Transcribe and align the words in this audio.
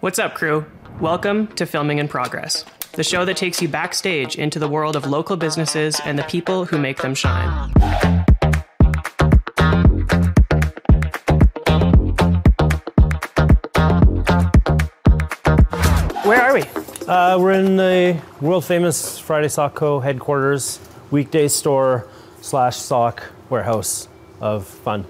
What's 0.00 0.20
up, 0.20 0.36
crew? 0.36 0.64
Welcome 1.00 1.48
to 1.56 1.66
Filming 1.66 1.98
in 1.98 2.06
Progress, 2.06 2.64
the 2.92 3.02
show 3.02 3.24
that 3.24 3.36
takes 3.36 3.60
you 3.60 3.66
backstage 3.66 4.36
into 4.36 4.60
the 4.60 4.68
world 4.68 4.94
of 4.94 5.06
local 5.06 5.36
businesses 5.36 6.00
and 6.04 6.16
the 6.16 6.22
people 6.22 6.66
who 6.66 6.78
make 6.78 6.98
them 6.98 7.16
shine. 7.16 7.72
Where 16.22 16.42
are 16.42 16.54
we? 16.54 16.62
Uh, 17.08 17.36
we're 17.40 17.50
in 17.54 17.76
the 17.76 18.22
world 18.40 18.64
famous 18.64 19.18
Friday 19.18 19.48
Sock 19.48 19.74
Co. 19.74 19.98
headquarters, 19.98 20.78
weekday 21.10 21.48
store 21.48 22.06
slash 22.40 22.76
sock 22.76 23.24
warehouse 23.50 24.06
of 24.40 24.64
fun 24.64 25.06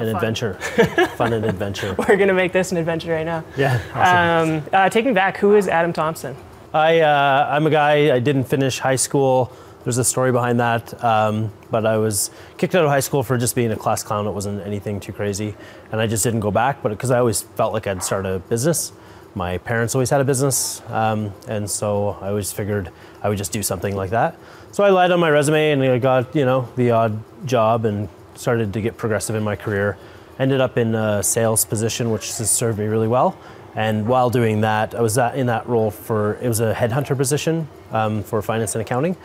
and 0.00 0.08
adventure. 0.08 0.54
fun 1.16 1.32
and 1.32 1.44
adventure. 1.44 1.94
We're 1.98 2.16
going 2.16 2.28
to 2.28 2.34
make 2.34 2.52
this 2.52 2.72
an 2.72 2.78
adventure 2.78 3.12
right 3.12 3.26
now. 3.26 3.44
Yeah. 3.56 3.80
awesome. 3.94 4.56
Um, 4.56 4.64
uh, 4.72 4.88
taking 4.88 5.14
back, 5.14 5.36
who 5.36 5.54
is 5.54 5.68
Adam 5.68 5.92
Thompson? 5.92 6.36
I, 6.72 7.00
uh, 7.00 7.48
I'm 7.50 7.66
a 7.66 7.70
guy, 7.70 8.14
I 8.14 8.20
didn't 8.20 8.44
finish 8.44 8.78
high 8.78 8.96
school. 8.96 9.52
There's 9.84 9.98
a 9.98 10.04
story 10.04 10.30
behind 10.30 10.60
that. 10.60 11.02
Um, 11.02 11.52
but 11.70 11.86
I 11.86 11.96
was 11.96 12.30
kicked 12.58 12.74
out 12.74 12.84
of 12.84 12.90
high 12.90 13.00
school 13.00 13.22
for 13.22 13.38
just 13.38 13.54
being 13.54 13.72
a 13.72 13.76
class 13.76 14.02
clown. 14.02 14.26
It 14.26 14.32
wasn't 14.32 14.64
anything 14.66 15.00
too 15.00 15.12
crazy. 15.12 15.54
And 15.90 16.00
I 16.00 16.06
just 16.06 16.22
didn't 16.22 16.40
go 16.40 16.50
back, 16.50 16.82
but 16.82 16.90
because 16.90 17.10
I 17.10 17.18
always 17.18 17.42
felt 17.42 17.72
like 17.72 17.86
I'd 17.86 18.02
start 18.02 18.26
a 18.26 18.38
business. 18.40 18.92
My 19.34 19.58
parents 19.58 19.94
always 19.94 20.10
had 20.10 20.20
a 20.20 20.24
business. 20.24 20.82
Um, 20.88 21.32
and 21.48 21.70
so 21.70 22.18
I 22.20 22.28
always 22.28 22.52
figured 22.52 22.90
I 23.22 23.28
would 23.28 23.38
just 23.38 23.52
do 23.52 23.62
something 23.62 23.96
like 23.96 24.10
that. 24.10 24.36
So 24.72 24.84
I 24.84 24.90
lied 24.90 25.10
on 25.10 25.18
my 25.18 25.30
resume 25.30 25.72
and 25.72 25.82
I 25.82 25.98
got, 25.98 26.34
you 26.36 26.44
know, 26.44 26.68
the 26.76 26.90
odd 26.92 27.46
job 27.46 27.84
and 27.84 28.08
started 28.34 28.72
to 28.72 28.80
get 28.80 28.96
progressive 28.96 29.36
in 29.36 29.42
my 29.42 29.56
career. 29.56 29.96
Ended 30.38 30.60
up 30.60 30.78
in 30.78 30.94
a 30.94 31.22
sales 31.22 31.64
position, 31.64 32.10
which 32.10 32.38
has 32.38 32.50
served 32.50 32.78
me 32.78 32.86
really 32.86 33.08
well. 33.08 33.36
And 33.74 34.06
while 34.08 34.30
doing 34.30 34.62
that, 34.62 34.94
I 34.94 35.00
was 35.00 35.16
in 35.16 35.46
that 35.46 35.68
role 35.68 35.90
for, 35.90 36.34
it 36.42 36.48
was 36.48 36.60
a 36.60 36.74
headhunter 36.74 37.16
position 37.16 37.68
um, 37.92 38.22
for 38.22 38.42
finance 38.42 38.74
and 38.74 38.82
accounting. 38.82 39.16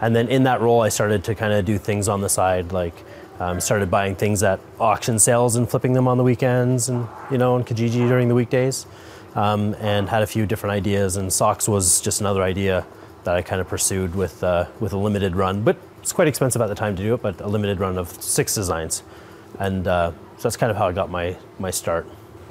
And 0.00 0.16
then 0.16 0.28
in 0.28 0.42
that 0.44 0.60
role, 0.60 0.80
I 0.80 0.88
started 0.88 1.22
to 1.24 1.34
kind 1.34 1.52
of 1.52 1.64
do 1.64 1.78
things 1.78 2.08
on 2.08 2.20
the 2.20 2.28
side, 2.28 2.72
like 2.72 2.94
um, 3.38 3.60
started 3.60 3.90
buying 3.90 4.16
things 4.16 4.42
at 4.42 4.58
auction 4.80 5.18
sales 5.18 5.54
and 5.54 5.70
flipping 5.70 5.92
them 5.92 6.08
on 6.08 6.16
the 6.16 6.24
weekends 6.24 6.88
and, 6.88 7.06
you 7.30 7.38
know, 7.38 7.54
on 7.54 7.64
Kijiji 7.64 8.08
during 8.08 8.28
the 8.28 8.34
weekdays. 8.34 8.86
Um, 9.34 9.74
and 9.80 10.08
had 10.10 10.22
a 10.22 10.26
few 10.26 10.44
different 10.44 10.74
ideas. 10.74 11.16
And 11.16 11.32
socks 11.32 11.68
was 11.68 12.00
just 12.00 12.20
another 12.20 12.42
idea 12.42 12.84
that 13.24 13.34
I 13.34 13.42
kind 13.42 13.60
of 13.60 13.68
pursued 13.68 14.14
with, 14.14 14.42
uh, 14.44 14.66
with 14.80 14.92
a 14.92 14.98
limited 14.98 15.36
run. 15.36 15.62
But 15.62 15.76
it's 16.02 16.12
quite 16.12 16.28
expensive 16.28 16.60
at 16.60 16.66
the 16.66 16.74
time 16.74 16.96
to 16.96 17.02
do 17.02 17.14
it, 17.14 17.22
but 17.22 17.40
a 17.40 17.46
limited 17.46 17.78
run 17.78 17.96
of 17.96 18.10
six 18.22 18.54
designs. 18.54 19.02
And 19.58 19.86
uh, 19.86 20.10
so 20.36 20.42
that's 20.42 20.56
kind 20.56 20.70
of 20.70 20.76
how 20.76 20.88
I 20.88 20.92
got 20.92 21.10
my, 21.10 21.36
my 21.58 21.70
start. 21.70 22.06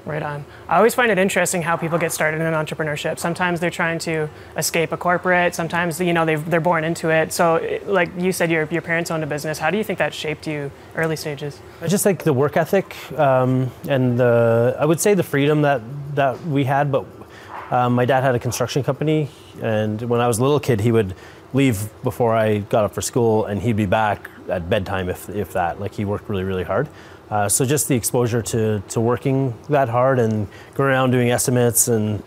Right 0.06 0.24
on. 0.24 0.46
I 0.68 0.78
always 0.78 0.96
find 0.96 1.12
it 1.12 1.20
interesting 1.20 1.62
how 1.62 1.78
people 1.78 2.00
get 2.00 2.12
started 2.12 2.42
in 2.42 2.54
entrepreneurship. 2.54 3.20
Sometimes 3.20 3.60
they're 3.60 3.70
trying 3.70 4.00
to 4.00 4.30
escape 4.58 4.92
a 4.92 4.98
corporate. 4.98 5.54
Sometimes 5.54 6.00
you 6.00 6.12
know 6.12 6.26
they 6.26 6.36
they're 6.36 6.60
born 6.60 6.84
into 6.84 7.10
it. 7.10 7.32
So, 7.32 7.80
like 7.86 8.10
you 8.18 8.32
said, 8.32 8.50
your 8.50 8.68
your 8.72 8.82
parents 8.82 9.12
owned 9.12 9.24
a 9.24 9.28
business. 9.28 9.60
How 9.60 9.70
do 9.70 9.78
you 9.78 9.84
think 9.84 10.00
that 10.00 10.12
shaped 10.12 10.48
you 10.48 10.72
early 10.96 11.16
stages? 11.16 11.60
I 11.84 11.88
just 11.88 12.04
like 12.04 12.24
the 12.24 12.34
work 12.34 12.58
ethic 12.58 12.96
um, 13.20 13.70
and 13.88 14.18
the 14.18 14.76
I 14.80 14.86
would 14.86 15.00
say 15.00 15.14
the 15.14 15.22
freedom 15.22 15.62
that 15.62 15.84
that 16.16 16.44
we 16.48 16.64
had. 16.64 16.92
But 16.92 17.06
um, 17.70 17.94
my 17.94 18.06
dad 18.06 18.24
had 18.24 18.34
a 18.34 18.40
construction 18.40 18.82
company, 18.82 19.30
and 19.62 20.02
when 20.02 20.20
I 20.20 20.28
was 20.28 20.40
a 20.40 20.42
little 20.42 20.60
kid, 20.60 20.82
he 20.82 20.92
would 20.92 21.14
leave 21.54 21.90
before 22.04 22.36
I 22.36 22.60
got 22.60 22.86
up 22.86 22.94
for 22.94 23.02
school, 23.02 23.46
and 23.46 23.62
he'd 23.62 23.76
be 23.76 23.86
back 23.86 24.30
at 24.50 24.70
bedtime 24.70 25.10
if 25.10 25.30
if 25.30 25.54
that. 25.54 25.80
Like 25.80 25.94
he 25.94 26.06
worked 26.06 26.30
really 26.30 26.44
really 26.44 26.64
hard. 26.64 26.88
Uh, 27.32 27.48
so 27.48 27.64
just 27.64 27.88
the 27.88 27.96
exposure 27.96 28.42
to, 28.42 28.84
to 28.90 29.00
working 29.00 29.58
that 29.70 29.88
hard 29.88 30.20
and 30.20 30.50
going 30.76 30.90
around 30.90 31.12
doing 31.12 31.32
estimates 31.32 31.88
and 31.88 32.22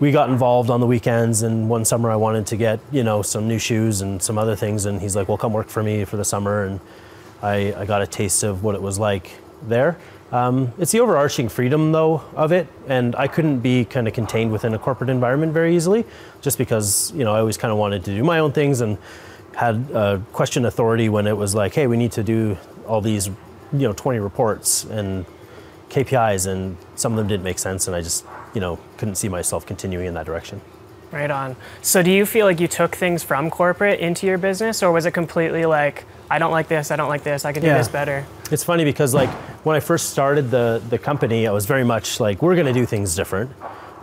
we 0.00 0.10
got 0.10 0.30
involved 0.30 0.68
on 0.68 0.80
the 0.80 0.86
weekends 0.86 1.42
and 1.42 1.68
one 1.68 1.84
summer 1.84 2.10
I 2.10 2.16
wanted 2.16 2.44
to 2.48 2.56
get, 2.56 2.80
you 2.90 3.04
know, 3.04 3.22
some 3.22 3.46
new 3.46 3.60
shoes 3.60 4.00
and 4.00 4.20
some 4.20 4.36
other 4.36 4.56
things 4.56 4.84
and 4.84 5.00
he's 5.00 5.14
like, 5.14 5.28
well, 5.28 5.38
come 5.38 5.52
work 5.52 5.68
for 5.68 5.84
me 5.84 6.04
for 6.04 6.16
the 6.16 6.24
summer 6.24 6.64
and 6.64 6.80
I, 7.40 7.72
I 7.72 7.84
got 7.84 8.02
a 8.02 8.06
taste 8.06 8.42
of 8.42 8.64
what 8.64 8.74
it 8.74 8.82
was 8.82 8.98
like 8.98 9.30
there. 9.62 9.96
Um, 10.30 10.72
it's 10.78 10.92
the 10.92 11.00
overarching 11.00 11.48
freedom 11.48 11.92
though 11.92 12.22
of 12.36 12.52
it 12.52 12.66
and 12.86 13.16
I 13.16 13.28
couldn't 13.28 13.60
be 13.60 13.86
kind 13.86 14.06
of 14.06 14.12
contained 14.12 14.52
within 14.52 14.74
a 14.74 14.78
corporate 14.78 15.08
environment 15.08 15.54
very 15.54 15.74
easily 15.74 16.04
just 16.42 16.58
because, 16.58 17.12
you 17.12 17.24
know, 17.24 17.34
I 17.34 17.40
always 17.40 17.56
kind 17.56 17.72
of 17.72 17.78
wanted 17.78 18.04
to 18.04 18.14
do 18.14 18.22
my 18.22 18.38
own 18.38 18.52
things 18.52 18.82
and 18.82 18.98
had 19.56 19.90
uh, 19.92 20.18
question 20.32 20.66
authority 20.66 21.08
when 21.08 21.26
it 21.26 21.36
was 21.36 21.54
like, 21.54 21.74
hey, 21.74 21.86
we 21.86 21.96
need 21.96 22.12
to 22.12 22.22
do 22.22 22.58
all 22.86 23.00
these 23.00 23.30
you 23.72 23.86
know 23.86 23.92
20 23.92 24.18
reports 24.18 24.84
and 24.84 25.26
KPIs, 25.90 26.46
and 26.46 26.76
some 26.96 27.12
of 27.12 27.18
them 27.18 27.28
didn't 27.28 27.44
make 27.44 27.58
sense, 27.58 27.86
and 27.86 27.96
I 27.96 28.02
just 28.02 28.24
you 28.54 28.60
know 28.60 28.78
couldn't 28.96 29.16
see 29.16 29.28
myself 29.28 29.66
continuing 29.66 30.06
in 30.06 30.14
that 30.14 30.26
direction. 30.26 30.60
Right 31.10 31.30
on. 31.30 31.56
So 31.80 32.02
do 32.02 32.10
you 32.10 32.26
feel 32.26 32.44
like 32.46 32.60
you 32.60 32.68
took 32.68 32.94
things 32.94 33.22
from 33.22 33.50
corporate 33.50 34.00
into 34.00 34.26
your 34.26 34.38
business, 34.38 34.82
or 34.82 34.92
was 34.92 35.06
it 35.06 35.12
completely 35.12 35.64
like 35.64 36.04
I 36.30 36.38
don't 36.38 36.50
like 36.50 36.68
this, 36.68 36.90
I 36.90 36.96
don't 36.96 37.08
like 37.08 37.22
this, 37.22 37.44
I 37.44 37.52
can 37.52 37.62
do 37.62 37.68
yeah. 37.68 37.78
this 37.78 37.88
better? 37.88 38.26
It's 38.50 38.64
funny 38.64 38.84
because 38.84 39.14
like 39.14 39.30
when 39.64 39.76
I 39.76 39.80
first 39.80 40.10
started 40.10 40.50
the 40.50 40.82
the 40.90 40.98
company, 40.98 41.46
I 41.46 41.52
was 41.52 41.66
very 41.66 41.84
much 41.84 42.20
like 42.20 42.42
we're 42.42 42.54
going 42.54 42.66
to 42.66 42.72
do 42.72 42.84
things 42.86 43.14
different. 43.14 43.50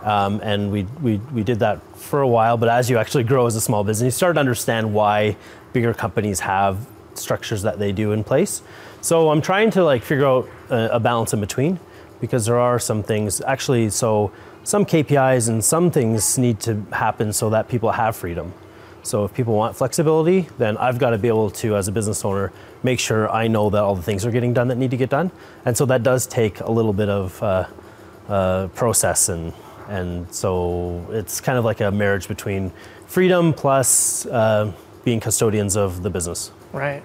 Um, 0.06 0.40
and 0.40 0.70
we, 0.70 0.84
we, 1.02 1.16
we 1.32 1.42
did 1.42 1.58
that 1.58 1.82
for 1.96 2.20
a 2.20 2.28
while, 2.28 2.56
but 2.56 2.68
as 2.68 2.88
you 2.88 2.96
actually 2.96 3.24
grow 3.24 3.46
as 3.46 3.56
a 3.56 3.60
small 3.60 3.82
business, 3.82 4.06
you 4.06 4.10
start 4.12 4.36
to 4.36 4.40
understand 4.40 4.94
why 4.94 5.36
bigger 5.72 5.92
companies 5.92 6.38
have 6.40 6.86
structures 7.14 7.62
that 7.62 7.80
they 7.80 7.90
do 7.90 8.12
in 8.12 8.22
place. 8.22 8.62
So 9.00 9.30
I'm 9.30 9.42
trying 9.42 9.72
to 9.72 9.84
like 9.84 10.04
figure 10.04 10.26
out 10.26 10.48
a, 10.70 10.90
a 10.92 11.00
balance 11.00 11.32
in 11.32 11.40
between 11.40 11.80
because 12.20 12.46
there 12.46 12.58
are 12.58 12.78
some 12.78 13.02
things 13.02 13.40
actually. 13.40 13.90
So 13.90 14.30
some 14.66 14.84
KPIs 14.84 15.48
and 15.48 15.64
some 15.64 15.92
things 15.92 16.36
need 16.38 16.58
to 16.58 16.84
happen 16.90 17.32
so 17.32 17.50
that 17.50 17.68
people 17.68 17.92
have 17.92 18.16
freedom. 18.16 18.52
So 19.04 19.24
if 19.24 19.32
people 19.32 19.54
want 19.54 19.76
flexibility, 19.76 20.48
then 20.58 20.76
I've 20.76 20.98
got 20.98 21.10
to 21.10 21.18
be 21.18 21.28
able 21.28 21.50
to, 21.50 21.76
as 21.76 21.86
a 21.86 21.92
business 21.92 22.24
owner, 22.24 22.52
make 22.82 22.98
sure 22.98 23.30
I 23.30 23.46
know 23.46 23.70
that 23.70 23.80
all 23.80 23.94
the 23.94 24.02
things 24.02 24.26
are 24.26 24.32
getting 24.32 24.52
done 24.52 24.66
that 24.66 24.76
need 24.76 24.90
to 24.90 24.96
get 24.96 25.08
done. 25.08 25.30
And 25.64 25.76
so 25.76 25.86
that 25.86 26.02
does 26.02 26.26
take 26.26 26.58
a 26.58 26.70
little 26.70 26.92
bit 26.92 27.08
of 27.08 27.40
uh, 27.40 27.68
uh, 28.28 28.66
process, 28.74 29.28
and 29.28 29.52
and 29.88 30.26
so 30.34 31.06
it's 31.10 31.40
kind 31.40 31.56
of 31.56 31.64
like 31.64 31.80
a 31.80 31.92
marriage 31.92 32.26
between 32.26 32.72
freedom 33.06 33.54
plus 33.54 34.26
uh, 34.26 34.72
being 35.04 35.20
custodians 35.20 35.76
of 35.76 36.02
the 36.02 36.10
business. 36.10 36.50
Right. 36.72 37.04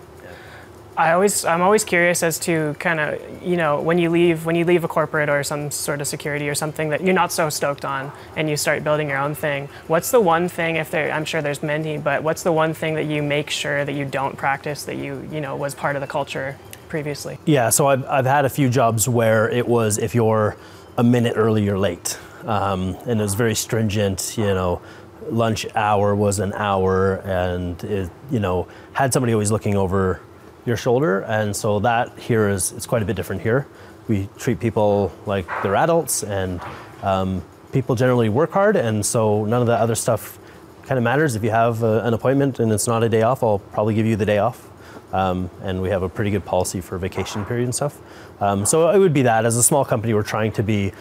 I 1.02 1.14
always, 1.14 1.46
I'm 1.46 1.64
always 1.64 1.84
curious 1.84 2.22
as 2.22 2.38
to 2.40 2.76
kind 2.78 3.00
of, 3.00 3.44
you 3.44 3.58
know, 3.58 3.82
when 3.82 3.98
you 3.98 4.12
leave, 4.12 4.46
when 4.46 4.56
you 4.56 4.66
leave 4.66 4.84
a 4.84 4.88
corporate 4.88 5.30
or 5.30 5.44
some 5.44 5.72
sort 5.72 6.00
of 6.00 6.08
security 6.08 6.48
or 6.48 6.54
something 6.54 6.90
that 6.90 7.02
you're 7.02 7.16
not 7.16 7.32
so 7.32 7.50
stoked 7.50 7.86
on, 7.86 8.12
and 8.36 8.48
you 8.48 8.56
start 8.56 8.84
building 8.84 9.10
your 9.10 9.18
own 9.18 9.34
thing. 9.34 9.68
What's 9.88 10.12
the 10.12 10.22
one 10.22 10.48
thing, 10.48 10.76
if 10.76 10.92
there, 10.92 11.12
I'm 11.12 11.26
sure 11.26 11.42
there's 11.42 11.64
many, 11.64 11.98
but 11.98 12.22
what's 12.22 12.44
the 12.44 12.52
one 12.52 12.76
thing 12.76 12.94
that 12.94 13.06
you 13.06 13.24
make 13.24 13.50
sure 13.50 13.84
that 13.84 13.94
you 13.94 14.06
don't 14.06 14.38
practice 14.38 14.84
that 14.84 14.98
you, 14.98 15.28
you 15.32 15.42
know, 15.42 15.56
was 15.56 15.74
part 15.74 15.96
of 15.96 16.02
the 16.02 16.08
culture 16.08 16.56
previously? 16.88 17.40
Yeah, 17.46 17.72
so 17.72 17.88
I've, 17.88 18.06
I've 18.06 18.28
had 18.28 18.46
a 18.46 18.50
few 18.50 18.70
jobs 18.70 19.10
where 19.10 19.50
it 19.50 19.68
was 19.68 19.98
if 19.98 20.14
you're 20.14 20.56
a 20.98 21.04
minute 21.04 21.34
early, 21.36 21.64
you're 21.64 21.80
late, 21.80 22.20
um, 22.46 22.96
and 23.08 23.20
it 23.20 23.24
was 23.24 23.34
very 23.34 23.56
stringent, 23.56 24.38
you 24.38 24.54
know 24.54 24.82
lunch 25.30 25.68
hour 25.76 26.16
was 26.16 26.40
an 26.40 26.52
hour 26.54 27.18
and 27.18 27.84
it, 27.84 28.10
you 28.32 28.40
know 28.40 28.68
had 28.94 29.14
somebody 29.14 29.32
always 29.32 29.52
looking 29.52 29.78
over 29.78 30.20
your 30.66 30.78
shoulder. 30.78 31.22
And 31.22 31.56
so 31.56 31.80
that 31.80 32.18
here 32.18 32.50
is 32.50 32.72
it's 32.72 32.86
quite 32.86 33.02
a 33.02 33.06
bit 33.06 33.16
different 33.16 33.42
here. 33.42 33.68
We 34.08 34.30
treat 34.38 34.60
people 34.60 35.12
like 35.26 35.48
they're 35.64 35.76
adults, 35.76 36.24
and 36.24 36.60
um, 37.04 37.44
people 37.72 37.96
generally 37.96 38.30
work 38.30 38.52
hard, 38.52 38.76
and 38.76 39.06
so 39.06 39.46
none 39.46 39.62
of 39.62 39.68
the 39.68 39.76
other 39.76 39.96
stuff 39.96 40.38
kind 40.84 40.98
of 40.98 41.04
matters. 41.04 41.36
If 41.36 41.44
you 41.44 41.52
have 41.52 41.84
a, 41.84 42.02
an 42.02 42.14
appointment 42.14 42.60
and 42.60 42.72
it's 42.72 42.88
not 42.88 43.04
a 43.04 43.10
day 43.10 43.22
off, 43.22 43.44
I'll 43.44 43.60
probably 43.60 43.94
give 43.94 44.06
you 44.06 44.16
the 44.16 44.26
day 44.26 44.40
off. 44.40 44.68
Um, 45.14 45.50
and 45.62 45.82
we 45.82 45.90
have 45.90 46.04
a 46.04 46.10
pretty 46.10 46.32
good 46.32 46.46
policy 46.46 46.82
for 46.82 46.98
vacation 46.98 47.46
period 47.46 47.66
and 47.66 47.76
stuff. 47.76 47.98
Um, 48.42 48.66
so 48.66 48.90
it 48.90 48.98
would 48.98 49.14
be 49.14 49.24
that. 49.24 49.46
As 49.46 49.58
a 49.58 49.64
small 49.64 49.86
company, 49.86 50.14
we're 50.14 50.24
trying 50.24 50.52
to 50.54 50.64
be 50.64 50.94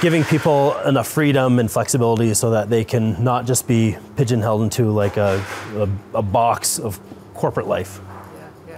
giving 0.00 0.22
people 0.24 0.78
enough 0.80 1.08
freedom 1.08 1.58
and 1.58 1.70
flexibility 1.70 2.34
so 2.34 2.50
that 2.50 2.70
they 2.70 2.84
can 2.84 3.22
not 3.22 3.46
just 3.46 3.66
be 3.66 3.96
pigeonholed 4.16 4.62
into 4.62 4.90
like 4.90 5.16
a, 5.16 5.44
a, 5.74 6.18
a 6.18 6.22
box 6.22 6.78
of 6.78 7.00
corporate 7.34 7.66
life. 7.66 8.00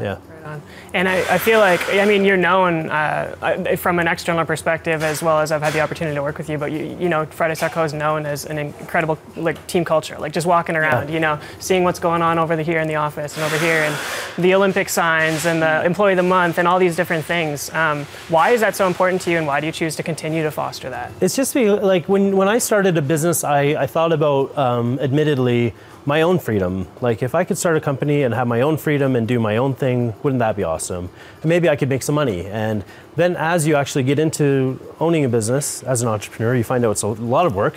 Yeah. 0.01 0.19
Right 0.29 0.45
on. 0.45 0.63
And 0.95 1.09
I, 1.09 1.35
I, 1.35 1.39
feel 1.39 1.61
like, 1.61 1.81
I 1.93 2.05
mean, 2.05 2.25
you're 2.25 2.37
known 2.37 2.91
uh, 2.91 3.77
from 3.77 3.99
an 3.99 4.09
external 4.09 4.45
perspective 4.45 5.03
as 5.03 5.23
well 5.23 5.41
as 5.41 5.53
I've 5.53 5.63
had 5.63 5.73
the 5.73 5.81
opportunity 5.81 6.15
to 6.15 6.23
work 6.23 6.39
with 6.39 6.49
you, 6.49 6.59
but 6.59 6.73
you, 6.73 6.97
you 7.01 7.09
know, 7.09 7.27
Friday 7.27 7.55
Sock 7.55 7.73
Co 7.73 7.85
is 7.85 7.93
known 7.93 8.27
as 8.27 8.45
an 8.47 8.59
incredible 8.59 9.19
like 9.37 9.65
team 9.67 9.85
culture, 9.85 10.19
like 10.19 10.33
just 10.33 10.47
walking 10.47 10.77
around, 10.77 11.09
yeah. 11.09 11.15
you 11.15 11.21
know, 11.21 11.41
seeing 11.59 11.85
what's 11.85 11.99
going 11.99 12.23
on 12.23 12.39
over 12.39 12.57
the, 12.57 12.63
here 12.63 12.81
in 12.81 12.89
the 12.89 12.97
office 12.97 13.37
and 13.37 13.45
over 13.45 13.59
here 13.59 13.83
and 13.83 13.97
the 14.43 14.55
Olympic 14.55 14.89
signs 14.89 15.47
and 15.47 15.63
the 15.63 15.85
employee 15.85 16.13
of 16.13 16.17
the 16.17 16.23
month 16.23 16.59
and 16.59 16.67
all 16.67 16.79
these 16.79 16.97
different 16.97 17.25
things. 17.25 17.71
Um, 17.71 18.05
why 18.29 18.51
is 18.51 18.61
that 18.61 18.77
so 18.77 18.87
important 18.87 19.23
to 19.23 19.31
you 19.31 19.39
and 19.39 19.47
why 19.47 19.61
do 19.61 19.67
you 19.67 19.73
choose 19.73 19.97
to 19.97 20.03
continue 20.03 20.43
to 20.43 20.51
foster 20.51 20.91
that? 20.91 21.13
It's 21.21 21.37
just 21.37 21.55
be, 21.55 21.71
like 21.71 22.09
when, 22.09 22.37
when 22.37 22.49
I 22.49 22.59
started 22.59 22.97
a 22.97 23.03
business, 23.03 23.45
I, 23.45 23.61
I 23.83 23.87
thought 23.87 24.13
about, 24.13 24.57
um, 24.57 24.99
admittedly, 25.01 25.75
my 26.07 26.23
own 26.23 26.39
freedom. 26.39 26.89
Like 27.01 27.23
if 27.23 27.35
I 27.35 27.45
could 27.45 27.59
start 27.59 27.77
a 27.77 27.81
company 27.81 28.23
and 28.23 28.35
have 28.35 28.47
my 28.47 28.63
own 28.63 28.77
freedom 28.77 29.17
and 29.17 29.29
do 29.29 29.39
my 29.39 29.57
own 29.57 29.75
thing, 29.75 30.15
wouldn't 30.23 30.41
that 30.41 30.57
be 30.57 30.65
awesome? 30.65 31.11
And 31.43 31.49
maybe 31.49 31.69
I 31.69 31.77
could 31.77 31.89
make 31.89 32.03
some 32.03 32.15
money. 32.15 32.47
And 32.47 32.85
then 33.17 33.37
as 33.37 33.67
you 33.67 33.77
actually 33.77 34.05
get 34.05 34.19
into 34.19 34.81
owning 34.99 35.25
a 35.25 35.29
business 35.29 35.83
as 35.83 36.03
an 36.03 36.09
entrepreneur, 36.09 36.55
you 36.55 36.65
find 36.65 36.85
out 36.85 36.93
it's 36.93 37.03
a 37.03 37.09
lot 37.09 37.47
of 37.47 37.55
work. 37.55 37.77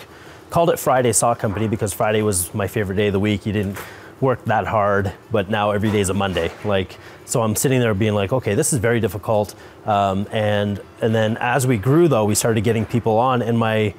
Called 0.50 0.70
it 0.70 0.78
Friday 0.78 1.12
Sock 1.12 1.38
Company 1.38 1.68
because 1.68 1.92
Friday 1.92 2.22
was 2.22 2.54
my 2.54 2.68
favorite 2.68 2.96
day 2.96 3.08
of 3.08 3.12
the 3.12 3.20
week. 3.20 3.44
You 3.44 3.52
didn't 3.52 3.78
work 4.20 4.44
that 4.44 4.66
hard, 4.66 5.12
but 5.30 5.50
now 5.50 5.72
every 5.72 5.90
day 5.90 6.00
is 6.00 6.08
a 6.08 6.14
Monday. 6.14 6.50
Like 6.64 6.96
so, 7.24 7.42
I'm 7.42 7.56
sitting 7.56 7.80
there 7.80 7.94
being 7.94 8.14
like, 8.14 8.32
okay, 8.32 8.54
this 8.54 8.72
is 8.72 8.78
very 8.78 9.00
difficult. 9.00 9.54
Um, 9.84 10.26
and 10.30 10.80
and 11.00 11.14
then 11.14 11.36
as 11.38 11.66
we 11.66 11.76
grew, 11.76 12.06
though, 12.06 12.24
we 12.24 12.34
started 12.34 12.62
getting 12.62 12.86
people 12.86 13.18
on, 13.18 13.42
and 13.42 13.58
my 13.58 13.94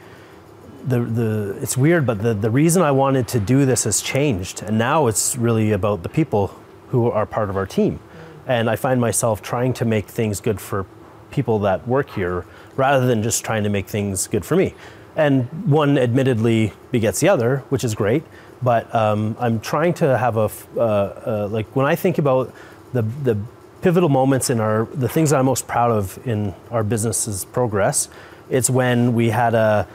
the, 0.88 1.00
the 1.00 1.58
it's 1.62 1.78
weird, 1.78 2.06
but 2.06 2.22
the, 2.22 2.34
the 2.34 2.50
reason 2.50 2.82
I 2.82 2.92
wanted 2.92 3.28
to 3.30 3.40
do 3.40 3.66
this 3.66 3.84
has 3.86 4.02
changed. 4.02 4.62
And 4.62 4.78
now 4.78 5.08
it's 5.08 5.36
really 5.36 5.72
about 5.72 6.04
the 6.04 6.10
people 6.10 6.56
who 6.90 7.10
are 7.10 7.26
part 7.26 7.50
of 7.50 7.58
our 7.58 7.66
team. 7.66 8.00
And 8.48 8.70
I 8.70 8.76
find 8.76 9.02
myself 9.02 9.42
trying 9.42 9.74
to 9.74 9.86
make 9.86 10.08
things 10.08 10.40
good 10.40 10.62
for 10.62 10.86
people 11.32 11.60
that 11.60 11.88
work 11.88 12.12
here 12.12 12.46
rather 12.76 13.08
than 13.08 13.24
just 13.24 13.44
trying 13.44 13.64
to 13.64 13.70
make 13.70 13.88
things 13.88 14.28
good 14.28 14.46
for 14.46 14.56
me. 14.56 14.74
And 15.16 15.46
one 15.66 15.98
admittedly 15.98 16.74
begets 16.92 17.20
the 17.20 17.30
other, 17.30 17.60
which 17.70 17.84
is 17.84 17.96
great. 17.96 18.24
But 18.62 18.94
um, 18.94 19.36
I'm 19.40 19.60
trying 19.60 19.94
to 19.96 20.18
have 20.18 20.38
a, 20.38 20.50
uh, 20.76 20.81
uh, 20.81 21.48
like, 21.52 21.68
when 21.76 21.86
I 21.86 21.96
think 21.96 22.18
about 22.18 22.54
the, 22.94 23.02
the 23.02 23.38
pivotal 23.81 24.10
moments 24.10 24.50
in 24.50 24.60
our, 24.60 24.86
the 24.94 25.10
things 25.10 25.30
that 25.30 25.40
I'm 25.40 25.46
most 25.46 25.68
proud 25.68 25.92
of 25.92 26.20
in 26.28 26.54
our 26.72 26.84
business's 26.84 27.46
progress, 27.46 28.10
it's 28.50 28.70
when 28.70 29.14
we 29.14 29.30
had 29.30 29.54
a, 29.54 29.88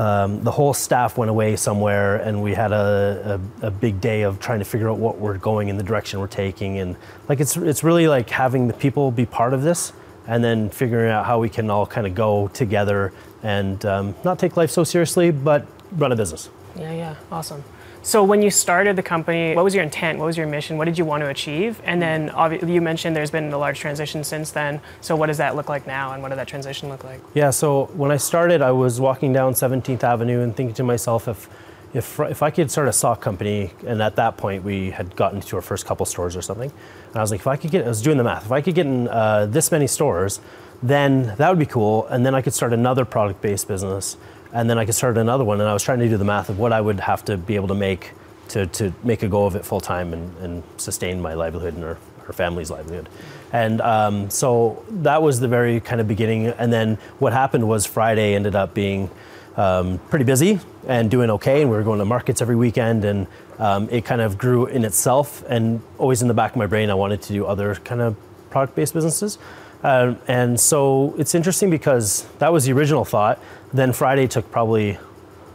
um, 0.00 0.42
the 0.42 0.50
whole 0.50 0.72
staff 0.72 1.18
went 1.18 1.28
away 1.28 1.56
somewhere 1.56 2.16
and 2.16 2.42
we 2.42 2.54
had 2.54 2.72
a, 2.72 3.38
a, 3.62 3.66
a, 3.66 3.70
big 3.70 4.00
day 4.00 4.22
of 4.22 4.40
trying 4.40 4.60
to 4.60 4.64
figure 4.64 4.88
out 4.88 4.96
what 4.96 5.18
we're 5.18 5.36
going 5.36 5.68
in 5.68 5.76
the 5.76 5.82
direction 5.82 6.20
we're 6.20 6.26
taking. 6.26 6.78
And 6.78 6.96
like 7.28 7.38
it's 7.38 7.54
it's 7.58 7.84
really 7.84 8.08
like 8.08 8.30
having 8.30 8.66
the 8.66 8.72
people 8.72 9.10
be 9.10 9.26
part 9.26 9.52
of 9.52 9.62
this 9.62 9.92
and 10.26 10.42
then 10.42 10.70
figuring 10.70 11.10
out 11.10 11.26
how 11.26 11.38
we 11.38 11.50
can 11.50 11.68
all 11.68 11.86
kind 11.86 12.06
of 12.06 12.14
go 12.14 12.48
together 12.48 13.12
and 13.42 13.84
um, 13.84 14.14
not 14.24 14.38
take 14.38 14.56
life 14.56 14.70
so 14.70 14.84
seriously 14.84 15.30
but 15.30 15.66
run 15.92 16.12
a 16.12 16.16
business. 16.16 16.48
Yeah 16.76 16.92
yeah. 16.92 17.14
Awesome 17.30 17.62
so 18.02 18.24
when 18.24 18.42
you 18.42 18.50
started 18.50 18.96
the 18.96 19.02
company, 19.02 19.54
what 19.54 19.64
was 19.64 19.74
your 19.74 19.84
intent? 19.84 20.18
What 20.18 20.26
was 20.26 20.36
your 20.36 20.46
mission? 20.46 20.78
What 20.78 20.86
did 20.86 20.98
you 20.98 21.04
want 21.04 21.22
to 21.22 21.28
achieve? 21.28 21.80
And 21.84 22.00
then 22.00 22.30
obviously 22.30 22.72
you 22.72 22.80
mentioned 22.80 23.14
there's 23.14 23.30
been 23.30 23.52
a 23.52 23.58
large 23.58 23.78
transition 23.78 24.24
since 24.24 24.50
then. 24.50 24.80
So 25.00 25.16
what 25.16 25.26
does 25.26 25.38
that 25.38 25.56
look 25.56 25.68
like 25.68 25.86
now, 25.86 26.12
and 26.12 26.22
what 26.22 26.30
did 26.30 26.38
that 26.38 26.48
transition 26.48 26.88
look 26.88 27.04
like? 27.04 27.20
Yeah. 27.34 27.50
So 27.50 27.86
when 27.94 28.10
I 28.10 28.16
started, 28.16 28.62
I 28.62 28.72
was 28.72 29.00
walking 29.00 29.32
down 29.32 29.54
17th 29.54 30.02
Avenue 30.02 30.40
and 30.40 30.56
thinking 30.56 30.74
to 30.74 30.84
myself, 30.84 31.28
if 31.28 31.48
if, 31.92 32.20
if 32.20 32.42
I 32.42 32.50
could 32.50 32.70
start 32.70 32.88
a 32.88 32.92
sock 32.92 33.20
company, 33.20 33.72
and 33.86 34.00
at 34.00 34.16
that 34.16 34.36
point 34.36 34.62
we 34.62 34.90
had 34.90 35.16
gotten 35.16 35.40
to 35.40 35.56
our 35.56 35.62
first 35.62 35.86
couple 35.86 36.06
stores 36.06 36.36
or 36.36 36.42
something, 36.42 36.70
and 37.08 37.16
I 37.16 37.20
was 37.20 37.30
like, 37.30 37.40
if 37.40 37.46
I 37.46 37.56
could 37.56 37.70
get, 37.70 37.84
I 37.84 37.88
was 37.88 38.02
doing 38.02 38.16
the 38.16 38.24
math, 38.24 38.46
if 38.46 38.52
I 38.52 38.60
could 38.60 38.74
get 38.74 38.86
in 38.86 39.08
uh, 39.08 39.46
this 39.46 39.72
many 39.72 39.86
stores, 39.86 40.40
then 40.82 41.34
that 41.36 41.48
would 41.48 41.58
be 41.58 41.66
cool, 41.66 42.06
and 42.06 42.24
then 42.24 42.34
I 42.34 42.42
could 42.42 42.54
start 42.54 42.72
another 42.72 43.04
product-based 43.04 43.66
business, 43.66 44.16
and 44.52 44.68
then 44.68 44.78
I 44.78 44.84
could 44.84 44.94
start 44.94 45.16
another 45.18 45.44
one. 45.44 45.60
And 45.60 45.68
I 45.68 45.72
was 45.72 45.82
trying 45.82 46.00
to 46.00 46.08
do 46.08 46.16
the 46.16 46.24
math 46.24 46.48
of 46.48 46.58
what 46.58 46.72
I 46.72 46.80
would 46.80 47.00
have 47.00 47.24
to 47.26 47.36
be 47.36 47.56
able 47.56 47.68
to 47.68 47.74
make 47.74 48.12
to, 48.48 48.66
to 48.66 48.92
make 49.04 49.22
a 49.22 49.28
go 49.28 49.46
of 49.46 49.54
it 49.54 49.64
full 49.64 49.80
time 49.80 50.12
and, 50.12 50.36
and 50.38 50.62
sustain 50.76 51.20
my 51.22 51.34
livelihood 51.34 51.74
and 51.74 51.84
our, 51.84 51.98
our 52.26 52.32
family's 52.32 52.70
livelihood. 52.70 53.08
And 53.52 53.80
um, 53.80 54.30
so 54.30 54.84
that 54.88 55.22
was 55.22 55.40
the 55.40 55.48
very 55.48 55.80
kind 55.80 56.00
of 56.00 56.08
beginning. 56.08 56.48
And 56.48 56.72
then 56.72 56.96
what 57.18 57.32
happened 57.32 57.68
was 57.68 57.86
Friday 57.86 58.34
ended 58.34 58.54
up 58.54 58.74
being 58.74 59.10
um, 59.56 59.98
pretty 60.10 60.24
busy 60.24 60.60
and 60.86 61.10
doing 61.10 61.30
okay. 61.30 61.62
And 61.62 61.70
we 61.70 61.76
were 61.76 61.82
going 61.82 62.00
to 62.00 62.04
markets 62.04 62.42
every 62.42 62.56
weekend. 62.56 63.04
And 63.04 63.26
um, 63.58 63.88
it 63.90 64.04
kind 64.04 64.20
of 64.20 64.36
grew 64.38 64.66
in 64.66 64.84
itself. 64.84 65.44
And 65.48 65.80
always 65.98 66.22
in 66.22 66.28
the 66.28 66.34
back 66.34 66.52
of 66.52 66.56
my 66.56 66.66
brain, 66.66 66.90
I 66.90 66.94
wanted 66.94 67.22
to 67.22 67.32
do 67.32 67.46
other 67.46 67.76
kind 67.76 68.00
of 68.00 68.16
product 68.50 68.74
based 68.74 68.94
businesses. 68.94 69.38
Uh, 69.82 70.14
and 70.28 70.60
so 70.60 71.14
it's 71.18 71.34
interesting 71.34 71.70
because 71.70 72.26
that 72.38 72.52
was 72.52 72.64
the 72.64 72.72
original 72.72 73.04
thought. 73.04 73.40
Then 73.72 73.92
Friday 73.92 74.26
took 74.26 74.50
probably 74.50 74.98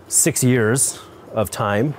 six 0.08 0.42
years 0.42 1.00
of 1.34 1.52
time. 1.52 1.96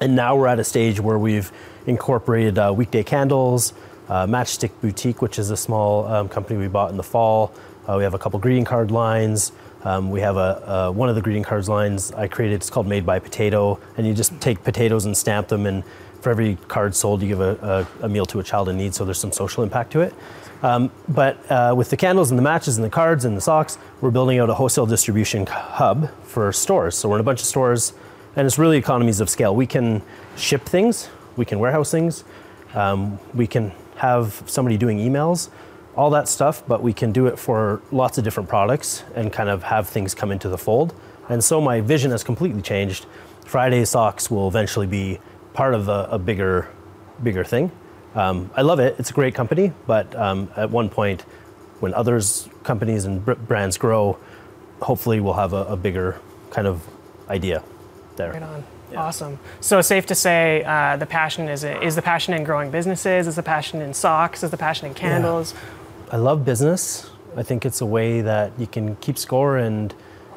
And 0.00 0.16
now 0.16 0.34
we're 0.34 0.46
at 0.46 0.58
a 0.58 0.64
stage 0.64 0.98
where 0.98 1.18
we've 1.18 1.52
incorporated 1.86 2.58
uh, 2.58 2.72
weekday 2.74 3.02
candles, 3.02 3.74
uh, 4.08 4.26
Matchstick 4.26 4.70
Boutique, 4.80 5.20
which 5.20 5.38
is 5.38 5.50
a 5.50 5.56
small 5.56 6.06
um, 6.06 6.28
company 6.28 6.58
we 6.58 6.68
bought 6.68 6.90
in 6.90 6.96
the 6.96 7.02
fall. 7.02 7.52
Uh, 7.86 7.96
we 7.98 8.02
have 8.02 8.14
a 8.14 8.18
couple 8.18 8.38
greeting 8.38 8.64
card 8.64 8.90
lines. 8.90 9.52
Um, 9.84 10.10
we 10.10 10.20
have 10.20 10.36
a, 10.36 10.90
one 10.90 11.08
of 11.08 11.14
the 11.14 11.22
greeting 11.22 11.44
cards 11.44 11.68
lines 11.68 12.12
I 12.12 12.28
created. 12.28 12.56
It's 12.56 12.70
called 12.70 12.86
Made 12.86 13.06
by 13.06 13.18
Potato, 13.18 13.78
and 13.96 14.06
you 14.06 14.14
just 14.14 14.40
take 14.40 14.64
potatoes 14.64 15.04
and 15.04 15.16
stamp 15.16 15.48
them, 15.48 15.66
and 15.66 15.84
for 16.20 16.30
every 16.30 16.56
card 16.66 16.96
sold, 16.96 17.22
you 17.22 17.28
give 17.28 17.40
a, 17.40 17.86
a, 18.02 18.06
a 18.06 18.08
meal 18.08 18.26
to 18.26 18.40
a 18.40 18.42
child 18.42 18.68
in 18.68 18.76
need. 18.76 18.94
So 18.94 19.04
there's 19.04 19.20
some 19.20 19.32
social 19.32 19.62
impact 19.62 19.92
to 19.92 20.00
it. 20.00 20.12
Um, 20.62 20.90
but 21.08 21.50
uh, 21.50 21.74
with 21.76 21.90
the 21.90 21.96
candles 21.96 22.30
and 22.30 22.38
the 22.38 22.42
matches 22.42 22.76
and 22.76 22.84
the 22.84 22.90
cards 22.90 23.24
and 23.24 23.36
the 23.36 23.40
socks, 23.40 23.78
we're 24.00 24.10
building 24.10 24.38
out 24.38 24.50
a 24.50 24.54
wholesale 24.54 24.86
distribution 24.86 25.46
hub 25.46 26.10
for 26.24 26.52
stores. 26.52 26.96
So 26.96 27.08
we're 27.08 27.16
in 27.16 27.20
a 27.20 27.24
bunch 27.24 27.40
of 27.40 27.46
stores, 27.46 27.92
and 28.34 28.46
it's 28.46 28.58
really 28.58 28.78
economies 28.78 29.20
of 29.20 29.28
scale. 29.28 29.54
We 29.54 29.66
can 29.66 30.02
ship 30.36 30.62
things, 30.62 31.08
we 31.36 31.44
can 31.44 31.58
warehouse 31.58 31.90
things, 31.90 32.24
um, 32.74 33.18
we 33.34 33.46
can 33.46 33.72
have 33.96 34.42
somebody 34.46 34.76
doing 34.76 34.98
emails, 34.98 35.50
all 35.94 36.10
that 36.10 36.28
stuff, 36.28 36.62
but 36.66 36.82
we 36.82 36.92
can 36.92 37.12
do 37.12 37.26
it 37.26 37.38
for 37.38 37.80
lots 37.90 38.18
of 38.18 38.24
different 38.24 38.48
products 38.48 39.02
and 39.14 39.32
kind 39.32 39.48
of 39.48 39.62
have 39.62 39.88
things 39.88 40.14
come 40.14 40.30
into 40.30 40.48
the 40.48 40.58
fold. 40.58 40.94
And 41.28 41.42
so 41.42 41.60
my 41.60 41.80
vision 41.80 42.10
has 42.10 42.22
completely 42.22 42.62
changed. 42.62 43.06
Friday 43.46 43.84
socks 43.84 44.30
will 44.30 44.48
eventually 44.48 44.86
be 44.86 45.18
part 45.54 45.74
of 45.74 45.88
a, 45.88 46.08
a 46.10 46.18
bigger, 46.18 46.68
bigger 47.22 47.44
thing. 47.44 47.70
Um, 48.16 48.50
I 48.56 48.62
love 48.62 48.80
it. 48.80 48.96
It's 48.98 49.10
a 49.10 49.12
great 49.12 49.34
company, 49.34 49.72
but 49.86 50.16
um, 50.16 50.50
at 50.56 50.70
one 50.70 50.88
point, 50.88 51.22
when 51.80 51.92
others 51.92 52.48
companies 52.62 53.04
and 53.04 53.24
brands 53.46 53.76
grow, 53.76 54.18
hopefully 54.80 55.20
we'll 55.20 55.34
have 55.34 55.52
a, 55.52 55.64
a 55.66 55.76
bigger 55.76 56.18
kind 56.50 56.66
of 56.66 56.82
idea 57.28 57.62
there. 58.16 58.32
Right 58.32 58.42
on. 58.42 58.64
Yeah. 58.90 59.02
Awesome. 59.02 59.38
So 59.60 59.82
safe 59.82 60.06
to 60.06 60.14
say, 60.14 60.62
uh, 60.64 60.96
the 60.96 61.06
passion 61.06 61.48
is 61.48 61.64
is 61.64 61.96
the 61.96 62.02
passion 62.02 62.32
in 62.34 62.44
growing 62.44 62.70
businesses, 62.70 63.26
is 63.26 63.36
the 63.36 63.42
passion 63.42 63.82
in 63.82 63.92
socks, 63.92 64.42
is 64.42 64.50
the 64.50 64.56
passion 64.56 64.86
in 64.86 64.94
candles. 64.94 65.52
Yeah. 65.52 66.14
I 66.14 66.16
love 66.16 66.44
business. 66.44 67.10
I 67.36 67.42
think 67.42 67.66
it's 67.66 67.82
a 67.82 67.86
way 67.86 68.22
that 68.22 68.52
you 68.58 68.66
can 68.66 68.96
keep 68.96 69.18
score 69.18 69.58
and 69.58 69.92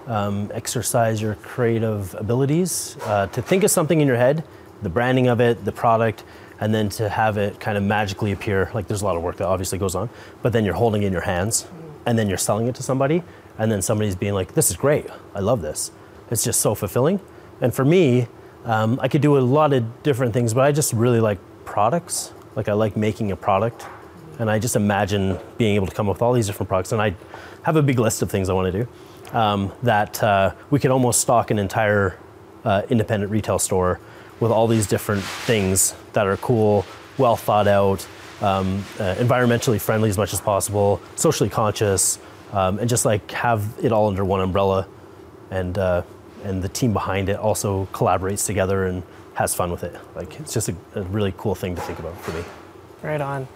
um, 0.07 0.51
exercise 0.53 1.21
your 1.21 1.35
creative 1.35 2.13
abilities. 2.15 2.97
Uh, 3.03 3.27
to 3.27 3.41
think 3.41 3.63
of 3.63 3.71
something 3.71 4.01
in 4.01 4.07
your 4.07 4.17
head, 4.17 4.43
the 4.81 4.89
branding 4.89 5.27
of 5.27 5.39
it, 5.39 5.63
the 5.63 5.71
product, 5.71 6.23
and 6.59 6.73
then 6.73 6.89
to 6.89 7.09
have 7.09 7.38
it 7.38 7.59
kind 7.59 7.77
of 7.77 7.83
magically 7.83 8.31
appear 8.31 8.69
like 8.73 8.88
there's 8.88 9.01
a 9.01 9.06
lot 9.06 9.15
of 9.15 9.23
work 9.23 9.38
that 9.38 9.47
obviously 9.47 9.77
goes 9.77 9.95
on 9.95 10.09
but 10.41 10.53
then 10.53 10.65
you're 10.65 10.73
holding 10.75 11.03
it 11.03 11.07
in 11.07 11.13
your 11.13 11.21
hands 11.21 11.67
and 12.06 12.17
then 12.17 12.27
you're 12.27 12.38
selling 12.38 12.67
it 12.67 12.75
to 12.75 12.83
somebody 12.83 13.23
and 13.57 13.71
then 13.71 13.81
somebody's 13.81 14.15
being 14.15 14.33
like 14.33 14.53
this 14.53 14.69
is 14.69 14.77
great. 14.77 15.06
I 15.35 15.39
love 15.39 15.61
this. 15.61 15.91
It's 16.31 16.44
just 16.44 16.61
so 16.61 16.75
fulfilling. 16.75 17.19
And 17.62 17.74
for 17.74 17.86
me 17.86 18.27
um, 18.65 19.00
i 19.01 19.07
could 19.07 19.22
do 19.22 19.38
a 19.38 19.39
lot 19.39 19.72
of 19.74 20.03
different 20.03 20.34
things 20.34 20.53
but 20.53 20.62
i 20.62 20.72
just 20.72 20.93
really 20.93 21.19
like 21.19 21.39
products. 21.65 22.34
Like 22.55 22.67
i 22.67 22.74
like 22.74 22.98
making 22.98 23.31
a 23.31 23.36
product 23.36 23.86
and 24.39 24.50
i 24.50 24.57
just 24.60 24.75
imagine 24.75 25.38
being 25.57 25.75
able 25.75 25.88
to 25.88 25.95
come 25.95 26.10
up 26.10 26.15
with 26.15 26.22
all 26.22 26.34
these 26.34 26.48
different 26.48 26.67
products 26.67 26.91
and 26.91 27.01
i 27.01 27.15
have 27.63 27.75
a 27.75 27.81
big 27.81 28.00
list 28.00 28.22
of 28.22 28.31
things 28.31 28.50
i 28.50 28.53
want 28.53 28.72
to 28.72 28.84
do 28.84 29.38
um, 29.38 29.72
that 29.84 30.24
uh, 30.24 30.53
we 30.72 30.79
could 30.79 30.91
almost 30.91 31.22
stock 31.22 31.51
an 31.51 31.60
entire 31.60 32.17
uh, 32.65 32.81
independent 32.89 33.31
retail 33.31 33.60
store 33.60 34.00
with 34.39 34.51
all 34.51 34.67
these 34.67 34.88
different 34.88 35.24
things 35.24 35.96
that 36.13 36.27
are 36.27 36.38
cool, 36.38 36.86
well 37.17 37.36
thought 37.36 37.67
out, 37.67 38.05
um, 38.41 38.84
uh, 39.00 39.15
environmentally 39.15 39.79
friendly 39.79 40.10
as 40.10 40.17
much 40.17 40.34
as 40.34 40.41
possible, 40.41 41.01
socially 41.15 41.50
conscious, 41.50 42.19
um, 42.53 42.79
and 42.79 42.89
just 42.89 43.05
like 43.05 43.29
have 43.31 43.75
it 43.81 43.91
all 43.91 44.08
under 44.08 44.24
one 44.24 44.41
umbrella. 44.41 44.88
And 45.51 45.77
uh, 45.77 46.03
and 46.43 46.62
the 46.62 46.69
team 46.69 46.93
behind 46.93 47.29
it 47.29 47.38
also 47.38 47.88
collaborates 47.88 48.46
together 48.46 48.86
and 48.86 49.03
has 49.34 49.53
fun 49.55 49.72
with 49.72 49.84
it. 49.84 49.96
Like 50.15 50.39
it's 50.39 50.53
just 50.53 50.69
a, 50.69 50.75
a 50.96 51.03
really 51.03 51.34
cool 51.38 51.55
thing 51.55 51.75
to 51.75 51.81
think 51.81 52.00
about 52.00 52.19
for 52.22 52.31
me. 52.31 52.43
Right 53.01 53.22
on. 53.22 53.48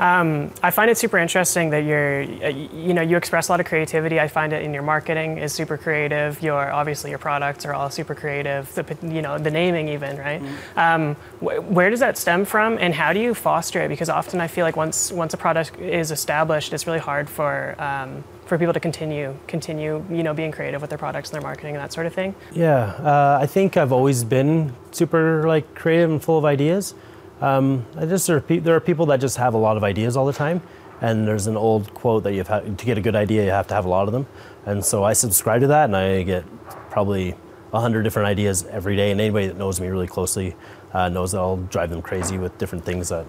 Um, 0.00 0.52
I 0.62 0.70
find 0.70 0.90
it 0.90 0.98
super 0.98 1.18
interesting 1.18 1.70
that 1.70 1.84
you're, 1.84 2.22
uh, 2.22 2.48
you 2.48 2.94
know, 2.94 3.02
you 3.02 3.16
express 3.16 3.48
a 3.48 3.52
lot 3.52 3.60
of 3.60 3.66
creativity. 3.66 4.18
I 4.18 4.28
find 4.28 4.52
it 4.52 4.62
in 4.62 4.74
your 4.74 4.82
marketing 4.82 5.38
is 5.38 5.52
super 5.52 5.76
creative. 5.76 6.42
Your 6.42 6.72
obviously 6.72 7.10
your 7.10 7.18
products 7.18 7.64
are 7.64 7.74
all 7.74 7.90
super 7.90 8.14
creative. 8.14 8.72
The, 8.74 8.84
you 9.02 9.22
know, 9.22 9.38
the 9.38 9.50
naming 9.50 9.88
even, 9.88 10.16
right? 10.16 10.42
Mm-hmm. 10.42 10.78
Um, 10.78 11.14
wh- 11.40 11.70
where 11.70 11.90
does 11.90 12.00
that 12.00 12.18
stem 12.18 12.44
from, 12.44 12.78
and 12.78 12.94
how 12.94 13.12
do 13.12 13.20
you 13.20 13.34
foster 13.34 13.80
it? 13.80 13.88
Because 13.88 14.08
often 14.08 14.40
I 14.40 14.48
feel 14.48 14.64
like 14.64 14.76
once 14.76 15.12
once 15.12 15.34
a 15.34 15.36
product 15.36 15.78
is 15.78 16.10
established, 16.10 16.72
it's 16.72 16.86
really 16.86 16.98
hard 16.98 17.28
for 17.28 17.74
um, 17.80 18.24
for 18.46 18.58
people 18.58 18.74
to 18.74 18.80
continue 18.80 19.34
continue 19.46 20.04
you 20.10 20.22
know 20.22 20.34
being 20.34 20.52
creative 20.52 20.80
with 20.80 20.90
their 20.90 20.98
products 20.98 21.30
and 21.30 21.34
their 21.34 21.42
marketing 21.42 21.74
and 21.74 21.82
that 21.82 21.92
sort 21.92 22.06
of 22.06 22.12
thing. 22.12 22.34
Yeah, 22.52 22.84
uh, 23.00 23.38
I 23.40 23.46
think 23.46 23.76
I've 23.76 23.92
always 23.92 24.24
been 24.24 24.74
super 24.90 25.46
like 25.46 25.74
creative 25.74 26.10
and 26.10 26.22
full 26.22 26.38
of 26.38 26.44
ideas. 26.44 26.94
Um, 27.42 27.84
I 27.96 28.06
just 28.06 28.28
there 28.28 28.36
are, 28.36 28.40
pe- 28.40 28.60
there 28.60 28.76
are 28.76 28.80
people 28.80 29.06
that 29.06 29.20
just 29.20 29.36
have 29.36 29.54
a 29.54 29.58
lot 29.58 29.76
of 29.76 29.82
ideas 29.82 30.16
all 30.16 30.26
the 30.26 30.32
time, 30.32 30.62
and 31.00 31.26
there's 31.26 31.48
an 31.48 31.56
old 31.56 31.92
quote 31.92 32.22
that 32.22 32.34
you've 32.34 32.46
to 32.48 32.84
get 32.86 32.96
a 32.96 33.00
good 33.00 33.16
idea, 33.16 33.44
you 33.44 33.50
have 33.50 33.66
to 33.66 33.74
have 33.74 33.84
a 33.84 33.88
lot 33.88 34.06
of 34.06 34.12
them, 34.12 34.26
and 34.64 34.84
so 34.84 35.02
I 35.02 35.12
subscribe 35.12 35.60
to 35.62 35.66
that, 35.66 35.86
and 35.86 35.96
I 35.96 36.22
get 36.22 36.44
probably 36.90 37.34
hundred 37.72 38.02
different 38.02 38.28
ideas 38.28 38.64
every 38.66 38.96
day. 38.96 39.10
And 39.10 39.20
anybody 39.20 39.48
that 39.48 39.56
knows 39.56 39.80
me 39.80 39.88
really 39.88 40.06
closely 40.06 40.54
uh, 40.92 41.08
knows 41.08 41.32
that 41.32 41.38
I'll 41.38 41.56
drive 41.56 41.90
them 41.90 42.02
crazy 42.02 42.38
with 42.38 42.56
different 42.58 42.84
things 42.84 43.08
that 43.08 43.26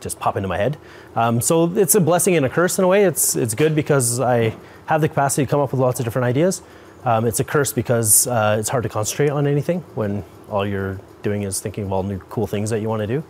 just 0.00 0.18
pop 0.18 0.36
into 0.36 0.48
my 0.48 0.58
head. 0.58 0.76
Um, 1.16 1.40
so 1.40 1.72
it's 1.76 1.94
a 1.94 2.00
blessing 2.00 2.36
and 2.36 2.44
a 2.44 2.48
curse 2.48 2.78
in 2.78 2.84
a 2.84 2.88
way. 2.88 3.04
It's 3.04 3.34
it's 3.34 3.54
good 3.54 3.74
because 3.74 4.20
I 4.20 4.54
have 4.86 5.00
the 5.00 5.08
capacity 5.08 5.46
to 5.46 5.50
come 5.50 5.60
up 5.60 5.72
with 5.72 5.80
lots 5.80 6.00
of 6.00 6.04
different 6.04 6.26
ideas. 6.26 6.60
Um, 7.08 7.24
it's 7.24 7.40
a 7.40 7.44
curse 7.44 7.72
because 7.72 8.26
uh, 8.26 8.58
it's 8.60 8.68
hard 8.68 8.82
to 8.82 8.90
concentrate 8.90 9.30
on 9.30 9.46
anything 9.46 9.80
when 9.94 10.22
all 10.50 10.66
you're 10.66 11.00
doing 11.22 11.42
is 11.42 11.58
thinking 11.58 11.84
of 11.84 11.92
all 11.92 12.02
new 12.02 12.18
cool 12.18 12.46
things 12.46 12.68
that 12.68 12.80
you 12.82 12.88
want 12.90 13.00
to 13.00 13.06
do. 13.06 13.24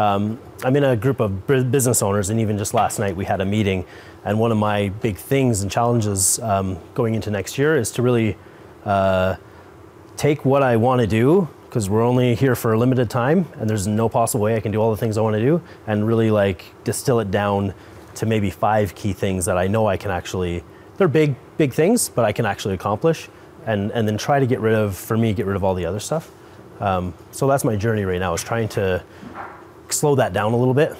Um, 0.00 0.38
I'm 0.62 0.76
in 0.76 0.84
a 0.84 0.94
group 0.94 1.18
of 1.18 1.44
business 1.44 2.02
owners, 2.02 2.30
and 2.30 2.38
even 2.38 2.56
just 2.56 2.72
last 2.72 3.00
night 3.00 3.16
we 3.16 3.24
had 3.24 3.40
a 3.40 3.44
meeting. 3.44 3.84
And 4.24 4.38
one 4.38 4.52
of 4.52 4.58
my 4.58 4.90
big 4.90 5.16
things 5.16 5.62
and 5.62 5.68
challenges 5.68 6.38
um, 6.38 6.78
going 6.94 7.16
into 7.16 7.32
next 7.32 7.58
year 7.58 7.76
is 7.76 7.90
to 7.92 8.02
really 8.02 8.36
uh, 8.84 9.34
take 10.16 10.44
what 10.44 10.62
I 10.62 10.76
want 10.76 11.00
to 11.00 11.08
do 11.08 11.48
because 11.64 11.90
we're 11.90 12.04
only 12.04 12.36
here 12.36 12.54
for 12.54 12.74
a 12.74 12.78
limited 12.78 13.10
time, 13.10 13.48
and 13.54 13.68
there's 13.68 13.88
no 13.88 14.08
possible 14.08 14.44
way 14.44 14.54
I 14.54 14.60
can 14.60 14.70
do 14.70 14.80
all 14.80 14.92
the 14.92 14.96
things 14.96 15.18
I 15.18 15.22
want 15.22 15.34
to 15.34 15.42
do, 15.42 15.60
and 15.88 16.06
really 16.06 16.30
like 16.30 16.64
distill 16.84 17.18
it 17.18 17.32
down 17.32 17.74
to 18.14 18.24
maybe 18.24 18.50
five 18.50 18.94
key 18.94 19.12
things 19.12 19.46
that 19.46 19.58
I 19.58 19.66
know 19.66 19.88
I 19.88 19.96
can 19.96 20.12
actually. 20.12 20.62
They're 20.98 21.08
big, 21.08 21.34
big 21.56 21.72
things, 21.72 22.08
but 22.08 22.24
I 22.24 22.32
can 22.32 22.46
actually 22.46 22.74
accomplish, 22.74 23.28
and 23.66 23.90
and 23.92 24.06
then 24.06 24.16
try 24.16 24.40
to 24.40 24.46
get 24.46 24.60
rid 24.60 24.74
of, 24.74 24.96
for 24.96 25.16
me, 25.16 25.32
get 25.32 25.46
rid 25.46 25.56
of 25.56 25.64
all 25.64 25.74
the 25.74 25.86
other 25.86 26.00
stuff. 26.00 26.30
Um, 26.80 27.14
so 27.32 27.46
that's 27.46 27.64
my 27.64 27.76
journey 27.76 28.04
right 28.04 28.20
now 28.20 28.34
is 28.34 28.42
trying 28.42 28.68
to 28.70 29.02
slow 29.88 30.14
that 30.16 30.32
down 30.32 30.52
a 30.52 30.56
little 30.56 30.74
bit. 30.74 30.94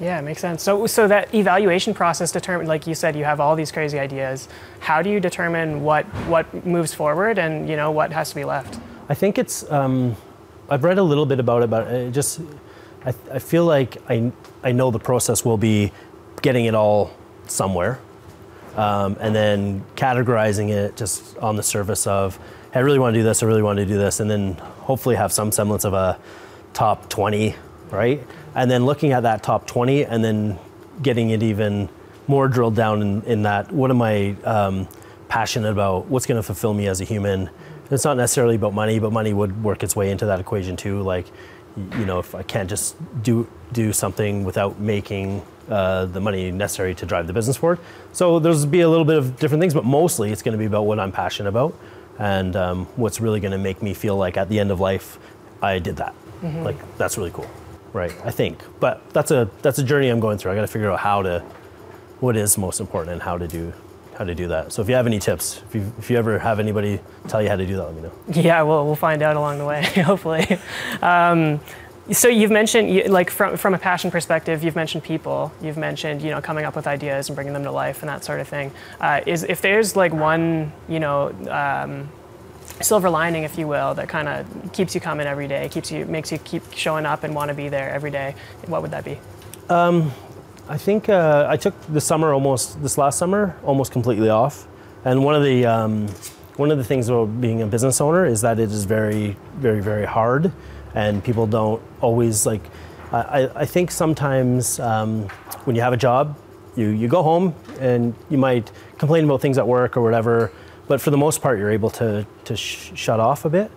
Yeah, 0.00 0.18
it 0.18 0.22
makes 0.22 0.40
sense. 0.40 0.62
So, 0.62 0.86
so 0.86 1.08
that 1.08 1.34
evaluation 1.34 1.92
process 1.92 2.30
determine, 2.30 2.68
like 2.68 2.86
you 2.86 2.94
said, 2.94 3.16
you 3.16 3.24
have 3.24 3.40
all 3.40 3.56
these 3.56 3.72
crazy 3.72 3.98
ideas. 3.98 4.48
How 4.78 5.02
do 5.02 5.10
you 5.10 5.18
determine 5.18 5.82
what 5.82 6.06
what 6.28 6.64
moves 6.64 6.94
forward 6.94 7.38
and 7.38 7.68
you 7.68 7.76
know 7.76 7.90
what 7.90 8.12
has 8.12 8.28
to 8.30 8.34
be 8.36 8.44
left? 8.44 8.78
I 9.08 9.14
think 9.14 9.38
it's. 9.38 9.70
Um, 9.70 10.14
I've 10.70 10.84
read 10.84 10.98
a 10.98 11.02
little 11.02 11.26
bit 11.26 11.40
about 11.40 11.62
it, 11.62 11.70
but 11.70 11.88
it 11.88 12.12
just 12.12 12.40
I, 13.04 13.14
I 13.32 13.38
feel 13.38 13.64
like 13.64 13.96
I 14.08 14.30
I 14.62 14.72
know 14.72 14.90
the 14.90 15.00
process 15.00 15.44
will 15.44 15.58
be 15.58 15.92
getting 16.42 16.66
it 16.66 16.74
all 16.74 17.10
somewhere, 17.46 17.98
um, 18.76 19.16
and 19.20 19.34
then 19.34 19.84
categorizing 19.96 20.70
it 20.70 20.96
just 20.96 21.36
on 21.38 21.56
the 21.56 21.62
surface 21.62 22.06
of 22.06 22.36
hey, 22.72 22.80
I 22.80 22.82
really 22.82 22.98
want 22.98 23.14
to 23.14 23.20
do 23.20 23.24
this, 23.24 23.42
I 23.42 23.46
really 23.46 23.62
want 23.62 23.78
to 23.78 23.86
do 23.86 23.96
this, 23.96 24.20
and 24.20 24.30
then 24.30 24.54
hopefully 24.54 25.16
have 25.16 25.32
some 25.32 25.52
semblance 25.52 25.84
of 25.84 25.94
a 25.94 26.18
top 26.74 27.08
20 27.08 27.54
right? 27.90 28.24
And 28.54 28.70
then 28.70 28.84
looking 28.84 29.12
at 29.12 29.22
that 29.22 29.42
top 29.42 29.66
20 29.66 30.04
and 30.04 30.24
then 30.24 30.58
getting 31.02 31.30
it 31.30 31.42
even 31.42 31.88
more 32.26 32.48
drilled 32.48 32.76
down 32.76 33.02
in, 33.02 33.22
in 33.22 33.42
that 33.42 33.72
what 33.72 33.90
am 33.90 34.02
I 34.02 34.36
um, 34.44 34.88
passionate 35.28 35.70
about? 35.70 36.06
What's 36.06 36.26
going 36.26 36.36
to 36.36 36.42
fulfill 36.42 36.74
me 36.74 36.86
as 36.88 37.00
a 37.00 37.04
human? 37.04 37.50
It's 37.90 38.04
not 38.04 38.16
necessarily 38.16 38.56
about 38.56 38.74
money, 38.74 38.98
but 38.98 39.12
money 39.12 39.32
would 39.32 39.62
work 39.62 39.82
its 39.82 39.96
way 39.96 40.10
into 40.10 40.26
that 40.26 40.40
equation 40.40 40.76
too. 40.76 41.02
Like, 41.02 41.26
you 41.76 42.04
know, 42.04 42.18
if 42.18 42.34
I 42.34 42.42
can't 42.42 42.68
just 42.68 42.96
do 43.22 43.48
do 43.72 43.92
something 43.92 44.44
without 44.44 44.80
making 44.80 45.42
uh, 45.68 46.06
the 46.06 46.20
money 46.20 46.50
necessary 46.50 46.94
to 46.94 47.06
drive 47.06 47.26
the 47.26 47.32
business 47.32 47.56
forward. 47.56 47.78
So 48.12 48.38
there's 48.38 48.66
be 48.66 48.80
a 48.80 48.88
little 48.88 49.04
bit 49.04 49.16
of 49.16 49.38
different 49.38 49.60
things, 49.60 49.74
but 49.74 49.84
mostly 49.84 50.32
it's 50.32 50.42
going 50.42 50.52
to 50.52 50.58
be 50.58 50.66
about 50.66 50.82
what 50.82 50.98
I'm 50.98 51.12
passionate 51.12 51.48
about 51.48 51.78
and 52.18 52.56
um, 52.56 52.86
what's 52.96 53.20
really 53.20 53.40
going 53.40 53.52
to 53.52 53.58
make 53.58 53.82
me 53.82 53.94
feel 53.94 54.16
like 54.16 54.36
at 54.36 54.48
the 54.48 54.58
end 54.58 54.70
of 54.70 54.80
life, 54.80 55.18
I 55.62 55.78
did 55.78 55.96
that. 55.96 56.14
Mm-hmm. 56.42 56.62
Like 56.62 56.96
that's 56.98 57.16
really 57.16 57.30
cool 57.30 57.48
right? 57.92 58.14
I 58.24 58.30
think, 58.30 58.62
but 58.80 59.08
that's 59.12 59.30
a 59.30 59.50
that's 59.62 59.78
a 59.78 59.82
journey 59.82 60.08
I'm 60.08 60.20
going 60.20 60.38
through. 60.38 60.52
I 60.52 60.54
got 60.54 60.62
to 60.62 60.66
figure 60.66 60.90
out 60.90 61.00
how 61.00 61.22
to, 61.22 61.40
what 62.20 62.36
is 62.36 62.58
most 62.58 62.80
important, 62.80 63.12
and 63.12 63.22
how 63.22 63.38
to 63.38 63.48
do 63.48 63.72
how 64.16 64.24
to 64.24 64.34
do 64.34 64.48
that. 64.48 64.72
So 64.72 64.82
if 64.82 64.88
you 64.88 64.94
have 64.94 65.06
any 65.06 65.18
tips, 65.18 65.62
if 65.68 65.74
you 65.74 65.92
if 65.98 66.10
you 66.10 66.16
ever 66.16 66.38
have 66.38 66.58
anybody 66.58 67.00
tell 67.28 67.42
you 67.42 67.48
how 67.48 67.56
to 67.56 67.66
do 67.66 67.76
that, 67.76 67.84
let 67.84 67.94
me 67.94 68.02
know. 68.02 68.12
Yeah, 68.28 68.62
well, 68.62 68.84
we'll 68.84 68.96
find 68.96 69.22
out 69.22 69.36
along 69.36 69.58
the 69.58 69.64
way, 69.64 69.84
hopefully. 69.96 70.58
Um, 71.02 71.60
so 72.10 72.28
you've 72.28 72.50
mentioned 72.50 73.10
like 73.10 73.30
from 73.30 73.56
from 73.56 73.74
a 73.74 73.78
passion 73.78 74.10
perspective 74.10 74.64
you've 74.64 74.76
mentioned 74.76 75.02
people 75.02 75.52
you've 75.60 75.76
mentioned 75.76 76.22
you 76.22 76.30
know 76.30 76.40
coming 76.40 76.64
up 76.64 76.74
with 76.74 76.86
ideas 76.86 77.28
and 77.28 77.36
bringing 77.36 77.52
them 77.52 77.64
to 77.64 77.70
life 77.70 78.02
and 78.02 78.08
that 78.08 78.24
sort 78.24 78.40
of 78.40 78.48
thing 78.48 78.70
uh, 79.00 79.20
is 79.26 79.44
if 79.44 79.60
there's 79.60 79.96
like 79.96 80.12
one 80.12 80.72
you 80.88 81.00
know 81.00 81.28
um, 81.50 82.08
silver 82.80 83.10
lining, 83.10 83.42
if 83.42 83.58
you 83.58 83.66
will, 83.66 83.94
that 83.94 84.08
kind 84.08 84.28
of 84.28 84.72
keeps 84.72 84.94
you 84.94 85.00
coming 85.00 85.26
every 85.26 85.48
day, 85.48 85.68
keeps 85.68 85.90
you, 85.90 86.04
makes 86.06 86.30
you 86.30 86.38
keep 86.38 86.62
showing 86.72 87.06
up 87.06 87.24
and 87.24 87.34
want 87.34 87.48
to 87.48 87.54
be 87.54 87.68
there 87.68 87.90
every 87.90 88.10
day? 88.10 88.34
What 88.66 88.82
would 88.82 88.90
that 88.90 89.04
be? 89.04 89.18
Um, 89.68 90.12
I 90.68 90.78
think 90.78 91.08
uh, 91.08 91.46
I 91.48 91.56
took 91.56 91.74
the 91.86 92.00
summer 92.00 92.32
almost 92.32 92.82
this 92.82 92.98
last 92.98 93.18
summer 93.18 93.56
almost 93.64 93.92
completely 93.92 94.28
off, 94.28 94.66
and 95.04 95.24
one 95.24 95.34
of 95.34 95.42
the 95.42 95.64
um, 95.66 96.08
one 96.56 96.70
of 96.70 96.78
the 96.78 96.84
things 96.84 97.08
about 97.08 97.40
being 97.40 97.62
a 97.62 97.66
business 97.66 98.00
owner 98.00 98.26
is 98.26 98.40
that 98.40 98.58
it 98.58 98.70
is 98.70 98.84
very, 98.84 99.36
very, 99.54 99.80
very 99.80 100.04
hard, 100.04 100.52
and 100.98 101.22
people 101.22 101.46
don't 101.46 101.80
always 102.00 102.46
like. 102.46 102.64
I, 103.10 103.50
I 103.62 103.66
think 103.74 103.90
sometimes 103.90 104.78
um, 104.80 105.28
when 105.64 105.74
you 105.76 105.82
have 105.82 105.94
a 105.94 106.02
job, 106.08 106.36
you 106.76 106.88
you 107.00 107.08
go 107.08 107.22
home 107.22 107.54
and 107.80 108.14
you 108.28 108.38
might 108.38 108.70
complain 108.98 109.24
about 109.24 109.40
things 109.40 109.56
at 109.58 109.66
work 109.66 109.96
or 109.96 110.02
whatever 110.02 110.52
but 110.88 111.02
for 111.02 111.10
the 111.10 111.18
most 111.18 111.42
part, 111.42 111.58
you're 111.58 111.70
able 111.70 111.90
to, 111.90 112.26
to 112.46 112.56
sh- 112.56 112.92
shut 112.94 113.20
off 113.20 113.44
a 113.44 113.50
bit. 113.50 113.70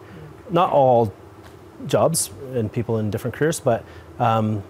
Not 0.50 0.72
all 0.72 1.14
jobs 1.86 2.32
and 2.54 2.72
people 2.72 2.98
in 2.98 3.12
different 3.12 3.36
careers, 3.36 3.60
but 3.60 3.84
um, 4.18 4.64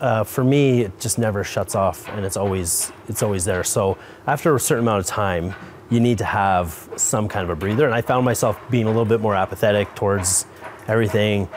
uh, 0.00 0.22
for 0.22 0.44
me, 0.44 0.82
it 0.82 1.00
just 1.00 1.18
never 1.18 1.42
shuts 1.42 1.74
off, 1.74 2.08
and 2.08 2.24
it's 2.24 2.36
always 2.36 2.92
it's 3.08 3.22
always 3.22 3.44
there. 3.44 3.64
So 3.64 3.98
after 4.28 4.54
a 4.54 4.60
certain 4.60 4.84
amount 4.84 5.00
of 5.00 5.06
time, 5.06 5.54
you 5.90 5.98
need 5.98 6.18
to 6.18 6.24
have 6.24 6.88
some 6.96 7.28
kind 7.28 7.42
of 7.42 7.50
a 7.50 7.56
breather. 7.56 7.84
And 7.84 7.94
I 7.94 8.00
found 8.00 8.24
myself 8.24 8.60
being 8.70 8.84
a 8.84 8.88
little 8.88 9.04
bit 9.04 9.20
more 9.20 9.34
apathetic 9.34 9.94
towards 9.96 10.46
everything. 10.86 11.48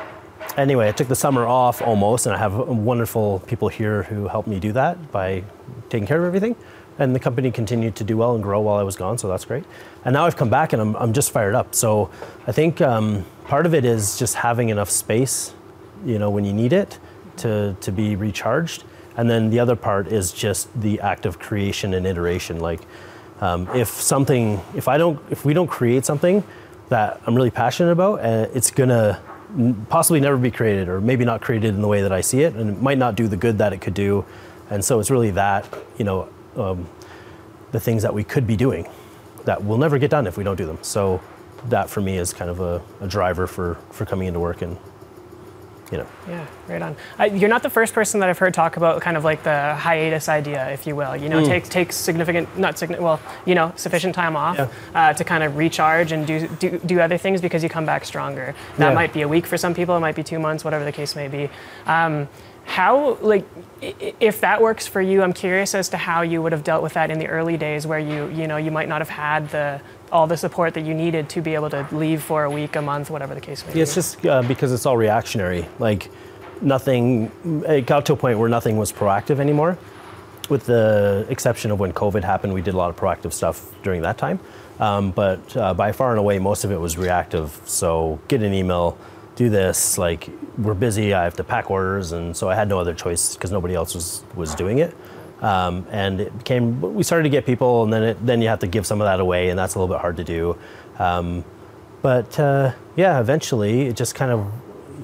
Anyway, 0.57 0.87
I 0.89 0.91
took 0.91 1.07
the 1.07 1.15
summer 1.15 1.45
off 1.45 1.81
almost, 1.81 2.25
and 2.25 2.35
I 2.35 2.37
have 2.37 2.53
wonderful 2.53 3.39
people 3.47 3.69
here 3.69 4.03
who 4.03 4.27
helped 4.27 4.47
me 4.47 4.59
do 4.59 4.71
that 4.73 5.11
by 5.11 5.43
taking 5.89 6.07
care 6.07 6.19
of 6.19 6.25
everything 6.25 6.55
and 7.01 7.15
the 7.15 7.19
company 7.19 7.51
continued 7.51 7.95
to 7.95 8.03
do 8.03 8.17
well 8.17 8.35
and 8.35 8.43
grow 8.43 8.61
while 8.61 8.77
I 8.77 8.83
was 8.83 8.95
gone, 8.95 9.17
so 9.17 9.27
that's 9.27 9.45
great. 9.45 9.63
And 10.05 10.13
now 10.13 10.25
I've 10.25 10.35
come 10.35 10.49
back 10.49 10.71
and 10.73 10.81
I'm, 10.81 10.95
I'm 10.97 11.13
just 11.13 11.31
fired 11.31 11.55
up. 11.55 11.73
So 11.73 12.11
I 12.45 12.51
think 12.51 12.79
um, 12.79 13.25
part 13.45 13.65
of 13.65 13.73
it 13.73 13.85
is 13.85 14.19
just 14.19 14.35
having 14.35 14.69
enough 14.69 14.89
space, 14.89 15.53
you 16.05 16.19
know, 16.19 16.29
when 16.29 16.45
you 16.45 16.53
need 16.53 16.73
it 16.73 16.99
to, 17.37 17.75
to 17.81 17.91
be 17.91 18.15
recharged. 18.15 18.83
And 19.17 19.29
then 19.29 19.49
the 19.49 19.59
other 19.59 19.75
part 19.75 20.07
is 20.07 20.31
just 20.31 20.69
the 20.79 20.99
act 21.01 21.25
of 21.25 21.39
creation 21.39 21.93
and 21.93 22.05
iteration. 22.05 22.59
Like 22.59 22.81
um, 23.39 23.67
if 23.75 23.89
something, 23.89 24.61
if 24.75 24.87
I 24.87 24.97
don't, 24.97 25.19
if 25.31 25.43
we 25.43 25.53
don't 25.53 25.67
create 25.67 26.05
something 26.05 26.43
that 26.89 27.19
I'm 27.25 27.35
really 27.35 27.51
passionate 27.51 27.91
about, 27.91 28.19
uh, 28.19 28.47
it's 28.53 28.69
gonna 28.69 29.19
possibly 29.89 30.19
never 30.19 30.37
be 30.37 30.51
created 30.51 30.87
or 30.87 31.01
maybe 31.01 31.25
not 31.25 31.41
created 31.41 31.73
in 31.73 31.81
the 31.81 31.87
way 31.87 32.01
that 32.01 32.11
I 32.11 32.21
see 32.21 32.41
it 32.41 32.55
and 32.55 32.69
it 32.69 32.81
might 32.81 32.97
not 32.97 33.15
do 33.15 33.27
the 33.27 33.37
good 33.37 33.57
that 33.57 33.73
it 33.73 33.81
could 33.81 33.93
do. 33.93 34.25
And 34.69 34.83
so 34.83 34.99
it's 34.99 35.11
really 35.11 35.31
that, 35.31 35.67
you 35.97 36.05
know, 36.05 36.29
um, 36.55 36.87
the 37.71 37.79
things 37.79 38.03
that 38.03 38.13
we 38.13 38.23
could 38.23 38.47
be 38.47 38.55
doing 38.55 38.87
that 39.45 39.63
will 39.63 39.77
never 39.77 39.97
get 39.97 40.11
done 40.11 40.27
if 40.27 40.37
we 40.37 40.43
don't 40.43 40.55
do 40.55 40.65
them. 40.65 40.79
So 40.81 41.21
that 41.65 41.89
for 41.89 42.01
me 42.01 42.17
is 42.17 42.33
kind 42.33 42.49
of 42.49 42.59
a, 42.59 42.81
a 43.01 43.07
driver 43.07 43.47
for, 43.47 43.75
for 43.91 44.05
coming 44.05 44.27
into 44.27 44.39
work 44.39 44.61
and 44.61 44.77
you 45.91 45.97
know. 45.97 46.07
Yeah, 46.27 46.47
right 46.67 46.81
on. 46.81 46.95
Uh, 47.19 47.25
you're 47.25 47.49
not 47.49 47.63
the 47.63 47.69
first 47.69 47.93
person 47.93 48.19
that 48.21 48.29
I've 48.29 48.37
heard 48.37 48.53
talk 48.53 48.77
about 48.77 49.01
kind 49.01 49.17
of 49.17 49.23
like 49.23 49.43
the 49.43 49.75
hiatus 49.75 50.29
idea, 50.29 50.69
if 50.71 50.87
you 50.87 50.95
will. 50.95 51.15
You 51.15 51.29
know, 51.29 51.41
mm. 51.41 51.45
take 51.45 51.65
take 51.65 51.91
significant, 51.91 52.57
not 52.57 52.77
significant, 52.77 53.03
well, 53.03 53.19
you 53.45 53.55
know, 53.55 53.73
sufficient 53.75 54.15
time 54.15 54.35
off 54.35 54.57
yeah. 54.57 54.69
uh, 54.95 55.13
to 55.13 55.23
kind 55.23 55.43
of 55.43 55.57
recharge 55.57 56.11
and 56.11 56.25
do, 56.25 56.47
do 56.47 56.79
do 56.79 56.99
other 56.99 57.17
things 57.17 57.41
because 57.41 57.61
you 57.61 57.69
come 57.69 57.85
back 57.85 58.05
stronger. 58.05 58.55
That 58.77 58.89
yeah. 58.89 58.93
might 58.93 59.13
be 59.13 59.21
a 59.21 59.27
week 59.27 59.45
for 59.45 59.57
some 59.57 59.73
people. 59.73 59.95
It 59.97 59.99
might 59.99 60.15
be 60.15 60.23
two 60.23 60.39
months, 60.39 60.63
whatever 60.63 60.85
the 60.85 60.91
case 60.93 61.15
may 61.15 61.27
be. 61.27 61.49
Um, 61.85 62.29
how 62.63 63.15
like 63.21 63.45
if 63.81 64.39
that 64.41 64.61
works 64.61 64.85
for 64.85 65.01
you 65.01 65.23
i'm 65.23 65.33
curious 65.33 65.73
as 65.73 65.89
to 65.89 65.97
how 65.97 66.21
you 66.21 66.41
would 66.41 66.51
have 66.51 66.63
dealt 66.63 66.83
with 66.83 66.93
that 66.93 67.09
in 67.09 67.17
the 67.17 67.27
early 67.27 67.57
days 67.57 67.87
where 67.87 67.97
you 67.97 68.27
you 68.29 68.47
know 68.47 68.55
you 68.55 68.69
might 68.69 68.87
not 68.87 69.01
have 69.01 69.09
had 69.09 69.49
the 69.49 69.81
all 70.11 70.27
the 70.27 70.37
support 70.37 70.73
that 70.73 70.85
you 70.85 70.93
needed 70.93 71.29
to 71.29 71.41
be 71.41 71.55
able 71.55 71.69
to 71.69 71.87
leave 71.91 72.21
for 72.21 72.43
a 72.43 72.49
week 72.49 72.75
a 72.75 72.81
month 72.81 73.09
whatever 73.09 73.33
the 73.33 73.41
case 73.41 73.65
may 73.65 73.73
be 73.73 73.81
it's 73.81 73.95
just 73.95 74.25
uh, 74.25 74.41
because 74.43 74.71
it's 74.71 74.85
all 74.85 74.97
reactionary 74.97 75.65
like 75.79 76.09
nothing 76.61 77.31
it 77.67 77.85
got 77.85 78.05
to 78.05 78.13
a 78.13 78.15
point 78.15 78.37
where 78.37 78.49
nothing 78.49 78.77
was 78.77 78.91
proactive 78.91 79.39
anymore 79.39 79.77
with 80.49 80.65
the 80.65 81.25
exception 81.29 81.71
of 81.71 81.79
when 81.79 81.93
covid 81.93 82.23
happened 82.23 82.53
we 82.53 82.61
did 82.61 82.73
a 82.73 82.77
lot 82.77 82.89
of 82.89 82.95
proactive 82.95 83.33
stuff 83.33 83.71
during 83.83 84.01
that 84.01 84.17
time 84.17 84.39
um, 84.79 85.11
but 85.11 85.55
uh, 85.57 85.73
by 85.73 85.91
far 85.91 86.11
and 86.11 86.19
away 86.19 86.39
most 86.39 86.63
of 86.63 86.71
it 86.71 86.77
was 86.77 86.97
reactive 86.97 87.59
so 87.65 88.19
get 88.27 88.41
an 88.43 88.53
email 88.53 88.97
do 89.35 89.49
this. 89.49 89.97
Like 89.97 90.29
we're 90.57 90.73
busy. 90.73 91.13
I 91.13 91.23
have 91.23 91.35
to 91.35 91.43
pack 91.43 91.71
orders, 91.71 92.11
and 92.11 92.35
so 92.35 92.49
I 92.49 92.55
had 92.55 92.67
no 92.67 92.79
other 92.79 92.93
choice 92.93 93.35
because 93.35 93.51
nobody 93.51 93.75
else 93.75 93.95
was 93.95 94.23
was 94.35 94.55
doing 94.55 94.79
it. 94.79 94.95
Um, 95.41 95.87
and 95.89 96.21
it 96.21 96.37
became 96.37 96.81
we 96.81 97.03
started 97.03 97.23
to 97.23 97.29
get 97.29 97.45
people, 97.45 97.83
and 97.83 97.91
then 97.91 98.03
it, 98.03 98.25
then 98.25 98.41
you 98.41 98.47
have 98.49 98.59
to 98.59 98.67
give 98.67 98.85
some 98.85 99.01
of 99.01 99.05
that 99.05 99.19
away, 99.19 99.49
and 99.49 99.57
that's 99.57 99.75
a 99.75 99.79
little 99.79 99.93
bit 99.93 100.01
hard 100.01 100.17
to 100.17 100.23
do. 100.23 100.57
Um, 100.99 101.43
but 102.01 102.39
uh, 102.39 102.73
yeah, 102.95 103.19
eventually 103.19 103.87
it 103.87 103.95
just 103.95 104.13
kind 104.15 104.31
of 104.31 104.51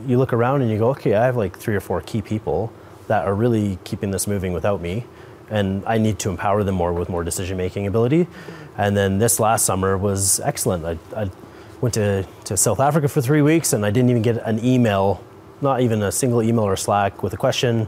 you 0.08 0.17
look 0.17 0.34
around 0.34 0.62
and 0.62 0.72
you 0.72 0.77
go, 0.77 0.89
okay, 0.91 1.15
I 1.15 1.25
have 1.25 1.36
like 1.36 1.58
three 1.58 1.75
or 1.75 1.79
four 1.79 2.01
key 2.01 2.22
people 2.22 2.72
that 3.08 3.25
are 3.25 3.34
really 3.34 3.79
keeping 3.84 4.12
this 4.12 4.27
moving 4.27 4.53
without 4.53 4.79
me, 4.79 5.06
and 5.50 5.84
I 5.86 5.98
need 5.98 6.20
to 6.20 6.29
empower 6.29 6.63
them 6.63 6.75
more 6.75 6.94
with 6.94 7.10
more 7.10 7.24
decision 7.24 7.58
making 7.58 7.88
ability. 7.88 8.27
And 8.77 8.96
then 8.96 9.17
this 9.17 9.39
last 9.39 9.65
summer 9.65 9.98
was 9.98 10.39
excellent. 10.41 10.86
I, 10.86 10.98
I 11.20 11.32
went 11.82 11.96
to, 11.96 12.27
to 12.46 12.56
South 12.58 12.79
Africa 12.79 13.08
for 13.08 13.22
three 13.22 13.41
weeks 13.41 13.74
and 13.74 13.86
I 13.86 13.91
didn't 13.91 14.10
even 14.10 14.22
get 14.22 14.38
an 14.46 14.63
email, 14.63 15.24
not 15.62 15.82
even 15.82 16.01
a 16.03 16.12
single 16.12 16.44
email 16.44 16.63
or 16.63 16.75
Slack 16.75 17.24
with 17.24 17.34
a 17.34 17.38
question. 17.38 17.88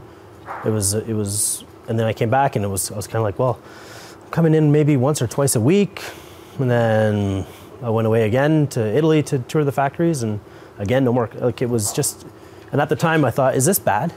It 0.64 0.70
was, 0.70 0.94
it 0.94 1.12
was, 1.12 1.64
and 1.90 1.98
then 1.98 2.06
I 2.06 2.12
came 2.12 2.30
back 2.30 2.54
and 2.54 2.64
it 2.64 2.68
was, 2.68 2.90
I 2.92 2.96
was 2.96 3.08
kind 3.08 3.16
of 3.16 3.24
like, 3.24 3.38
well, 3.38 3.58
I'm 4.24 4.30
coming 4.30 4.54
in 4.54 4.70
maybe 4.70 4.96
once 4.96 5.20
or 5.20 5.26
twice 5.26 5.56
a 5.56 5.60
week. 5.60 6.02
And 6.60 6.70
then 6.70 7.44
I 7.82 7.90
went 7.90 8.06
away 8.06 8.26
again 8.26 8.68
to 8.68 8.80
Italy 8.80 9.24
to 9.24 9.40
tour 9.40 9.64
the 9.64 9.72
factories 9.72 10.22
and 10.22 10.38
again, 10.78 11.04
no 11.04 11.12
more, 11.12 11.28
like 11.34 11.60
it 11.60 11.68
was 11.68 11.92
just, 11.92 12.24
and 12.70 12.80
at 12.80 12.88
the 12.88 12.96
time 12.96 13.24
I 13.24 13.32
thought, 13.32 13.56
is 13.56 13.66
this 13.66 13.80
bad? 13.80 14.12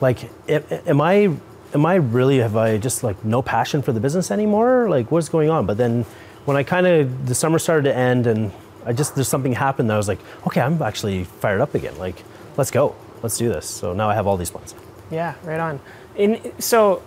Like, 0.00 0.30
am 0.48 1.02
I, 1.02 1.36
am 1.74 1.84
I 1.84 1.96
really, 1.96 2.38
have 2.38 2.56
I 2.56 2.78
just 2.78 3.04
like 3.04 3.22
no 3.22 3.42
passion 3.42 3.82
for 3.82 3.92
the 3.92 4.00
business 4.00 4.30
anymore? 4.30 4.88
Like 4.88 5.10
what's 5.10 5.28
going 5.28 5.50
on? 5.50 5.66
But 5.66 5.76
then 5.76 6.04
when 6.46 6.56
I 6.56 6.62
kind 6.62 6.86
of, 6.86 7.28
the 7.28 7.34
summer 7.34 7.58
started 7.58 7.82
to 7.82 7.94
end 7.94 8.26
and 8.26 8.50
I 8.86 8.94
just 8.94 9.14
there's 9.14 9.28
something 9.28 9.52
happened 9.52 9.90
that 9.90 9.94
I 9.94 9.98
was 9.98 10.08
like, 10.08 10.20
okay, 10.46 10.62
I'm 10.62 10.80
actually 10.80 11.24
fired 11.24 11.60
up 11.60 11.74
again. 11.74 11.98
Like, 11.98 12.24
let's 12.56 12.70
go, 12.70 12.96
let's 13.22 13.36
do 13.36 13.50
this. 13.50 13.66
So 13.68 13.92
now 13.92 14.08
I 14.08 14.14
have 14.14 14.26
all 14.26 14.38
these 14.38 14.50
plans. 14.50 14.74
Yeah, 15.10 15.34
right 15.44 15.60
on. 15.60 15.80
In, 16.16 16.52
so 16.60 17.02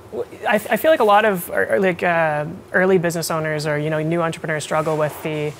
I, 0.48 0.55
I, 0.55 0.77
feel 0.77 0.89
like 0.89 1.01
a 1.01 1.05
lot 1.05 1.25
of 1.25 1.50
like 1.50 2.01
uh, 2.03 2.45
early 2.72 2.98
business 2.98 3.29
owners 3.29 3.67
or 3.67 3.77
you 3.77 3.89
know 3.89 4.01
new 4.01 4.22
entrepreneurs 4.22 4.63
struggle 4.63 4.98
with 4.98 5.22
the 5.24 5.51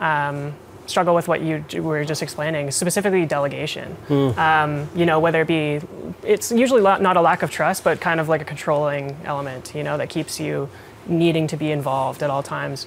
um, 0.00 0.54
struggle 0.86 1.14
with 1.14 1.28
what 1.28 1.40
you 1.40 1.64
were 1.82 2.04
just 2.04 2.22
explaining, 2.22 2.70
specifically 2.70 3.26
delegation. 3.26 3.96
Mm. 4.08 4.36
Um, 4.38 4.88
you 4.94 5.06
know, 5.06 5.20
whether 5.20 5.42
it 5.42 5.48
be 5.48 5.80
it's 6.22 6.50
usually 6.50 6.82
not 6.82 7.16
a 7.16 7.20
lack 7.20 7.42
of 7.42 7.50
trust, 7.50 7.84
but 7.84 8.00
kind 8.00 8.20
of 8.20 8.28
like 8.28 8.40
a 8.40 8.44
controlling 8.44 9.16
element. 9.24 9.72
You 9.74 9.82
know, 9.82 9.96
that 9.98 10.08
keeps 10.08 10.40
you 10.40 10.68
needing 11.06 11.46
to 11.46 11.56
be 11.56 11.70
involved 11.70 12.22
at 12.22 12.30
all 12.30 12.42
times. 12.42 12.84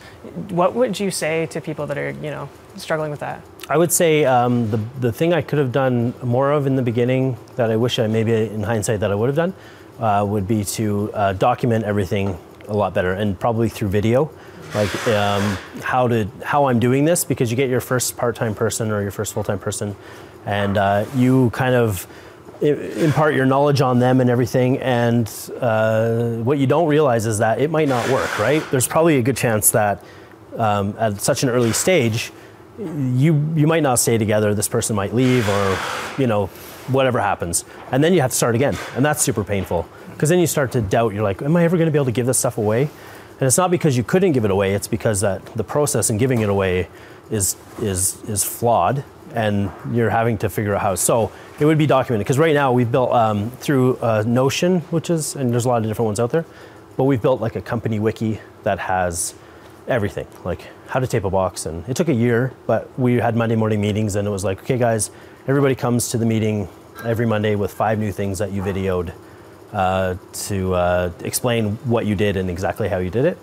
What 0.50 0.74
would 0.74 1.00
you 1.00 1.12
say 1.12 1.46
to 1.48 1.62
people 1.62 1.88
that 1.88 1.98
are 1.98 2.12
you 2.12 2.32
know 2.32 2.50
struggling 2.76 3.12
with 3.12 3.20
that? 3.20 3.42
I 3.70 3.78
would 3.78 3.92
say 3.92 4.26
um, 4.26 4.72
the, 4.72 4.78
the 5.00 5.12
thing 5.12 5.32
I 5.32 5.44
could 5.44 5.60
have 5.60 5.72
done 5.72 6.16
more 6.24 6.52
of 6.52 6.66
in 6.66 6.76
the 6.76 6.82
beginning 6.82 7.38
that 7.56 7.70
I 7.70 7.76
wish 7.76 8.00
I 8.00 8.08
maybe 8.08 8.34
in 8.34 8.64
hindsight 8.64 9.00
that 9.02 9.12
I 9.12 9.16
would 9.16 9.28
have 9.28 9.36
done 9.36 9.54
uh, 10.00 10.26
would 10.28 10.48
be 10.48 10.64
to 10.64 11.12
uh, 11.14 11.34
document 11.34 11.84
everything 11.86 12.38
a 12.68 12.74
lot 12.74 12.94
better 12.94 13.14
and 13.14 13.40
probably 13.40 13.70
through 13.70 13.90
video 13.90 14.32
like 14.76 15.08
um, 15.08 15.58
how 15.82 16.08
to 16.08 16.28
how 16.44 16.66
I'm 16.66 16.80
doing 16.80 17.06
this 17.06 17.24
because 17.24 17.50
you 17.50 17.58
get 17.58 17.70
your 17.70 17.82
first 17.82 18.16
part-time 18.16 18.54
person 18.54 18.92
or 18.92 19.02
your 19.02 19.12
first 19.12 19.34
full-time 19.34 19.60
person 19.60 19.96
and 20.46 20.78
uh, 20.78 21.06
you 21.16 21.50
kind 21.52 21.76
of 21.76 22.08
impart 22.62 23.34
your 23.36 23.46
knowledge 23.46 23.82
on 23.82 24.00
them 24.00 24.22
and 24.22 24.30
everything 24.30 24.78
and 24.80 25.28
uh, 25.60 26.34
what 26.38 26.58
you 26.58 26.68
don't 26.68 26.88
realize 26.88 27.26
is 27.26 27.40
that 27.40 27.60
it 27.60 27.72
might 27.72 27.88
not 27.88 28.08
work 28.10 28.38
right 28.38 28.64
there's 28.70 28.88
probably 28.88 29.18
a 29.18 29.22
good 29.22 29.38
chance 29.38 29.72
that 29.72 30.04
um, 30.58 30.96
at 31.00 31.20
such 31.22 31.42
an 31.44 31.50
early 31.50 31.72
stage 31.72 32.32
you 32.80 33.54
you 33.56 33.68
might 33.68 33.84
not 33.84 34.00
stay 34.00 34.18
together. 34.18 34.54
This 34.54 34.68
person 34.68 34.96
might 34.96 35.14
leave, 35.14 35.48
or 35.50 35.78
you 36.18 36.28
know, 36.28 36.50
whatever 36.92 37.20
happens, 37.20 37.66
and 37.92 38.04
then 38.04 38.14
you 38.14 38.22
have 38.22 38.32
to 38.32 38.38
start 38.38 38.56
again, 38.56 38.78
and 38.96 39.06
that's 39.06 39.22
super 39.22 39.44
painful 39.44 39.88
because 40.20 40.30
then 40.30 40.40
you 40.40 40.48
start 40.48 40.74
to 40.74 40.82
doubt. 40.82 41.14
You're 41.14 41.24
like, 41.24 41.42
am 41.42 41.56
I 41.56 41.64
ever 41.64 41.78
going 41.78 41.88
to 41.88 41.92
be 41.92 41.98
able 41.98 42.06
to 42.06 42.12
give 42.12 42.26
this 42.26 42.38
stuff 42.38 42.58
away? 42.58 42.84
And 43.40 43.48
it's 43.48 43.58
not 43.58 43.72
because 43.72 43.96
you 43.96 44.04
couldn't 44.04 44.34
give 44.34 44.44
it 44.44 44.52
away. 44.52 44.74
It's 44.74 44.88
because 44.88 45.22
that 45.22 45.46
the 45.56 45.64
process 45.64 46.10
in 46.10 46.18
giving 46.18 46.42
it 46.42 46.50
away 46.50 46.90
is 47.32 47.56
is 47.82 48.22
is 48.24 48.44
flawed, 48.44 49.04
and 49.34 49.72
you're 49.94 50.10
having 50.10 50.38
to 50.40 50.50
figure 50.50 50.76
out 50.76 50.82
how. 50.82 50.96
So 50.96 51.32
it 51.60 51.66
would 51.66 51.78
be 51.78 51.88
documented 51.88 52.26
because 52.26 52.38
right 52.38 52.54
now 52.54 52.74
we've 52.74 52.92
built 52.92 53.14
um, 53.14 53.52
through 53.52 53.96
uh, 53.98 54.24
Notion, 54.28 54.82
which 54.92 55.10
is 55.10 55.36
and 55.36 55.54
there's 55.54 55.66
a 55.66 55.70
lot 55.70 55.78
of 55.78 55.88
different 55.88 56.08
ones 56.08 56.20
out 56.20 56.32
there, 56.32 56.46
but 56.98 57.06
we've 57.06 57.22
built 57.22 57.40
like 57.40 57.56
a 57.56 57.62
company 57.62 58.00
wiki 58.00 58.42
that 58.64 58.80
has 58.80 59.36
everything, 59.88 60.28
like 60.44 60.68
how 60.88 61.00
to 61.00 61.08
tape 61.08 61.24
a 61.24 61.30
box. 61.30 61.66
And 61.66 61.88
it 61.88 61.96
took 61.96 62.10
a 62.10 62.14
year, 62.14 62.54
but 62.68 62.90
we 63.00 63.16
had 63.16 63.38
Monday 63.38 63.56
morning 63.56 63.80
meetings, 63.80 64.16
and 64.16 64.28
it 64.28 64.32
was 64.32 64.44
like, 64.44 64.60
okay, 64.64 64.78
guys, 64.78 65.12
everybody 65.48 65.76
comes 65.76 66.10
to 66.10 66.18
the 66.18 66.26
meeting 66.26 66.68
every 67.06 67.26
Monday 67.26 67.56
with 67.56 67.72
five 67.72 68.00
new 68.00 68.12
things 68.12 68.40
that 68.40 68.52
you 68.52 68.62
videoed 68.62 69.14
uh, 69.74 70.16
to 70.34 70.74
uh, 70.74 71.12
explain 71.24 71.76
what 71.86 72.06
you 72.06 72.16
did 72.16 72.38
and 72.38 72.50
exactly 72.50 72.88
how 72.88 72.98
you 72.98 73.10
did 73.10 73.26
it. 73.26 73.38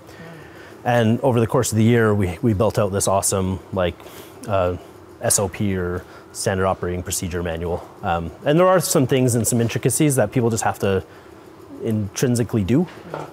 And 0.85 1.21
over 1.21 1.41
the 1.41 1.47
course 1.47 1.73
of 1.73 1.79
the 1.79 1.85
year, 1.85 2.15
we, 2.15 2.39
we 2.43 2.53
built 2.53 2.79
out 2.79 2.93
this 2.93 3.09
awesome 3.09 3.59
like 3.73 3.95
uh, 4.47 4.77
SOP 5.29 5.61
or 5.63 6.05
standard 6.33 6.67
operating 6.67 7.03
procedure 7.03 7.43
manual. 7.43 7.89
Um, 8.03 8.31
and 8.45 8.59
there 8.59 8.69
are 8.69 8.81
some 8.81 9.07
things 9.07 9.35
and 9.35 9.47
some 9.47 9.61
intricacies 9.61 10.17
that 10.17 10.33
people 10.33 10.51
just 10.51 10.65
have 10.65 10.79
to 10.81 11.05
intrinsically 11.83 12.65
do, 12.65 12.87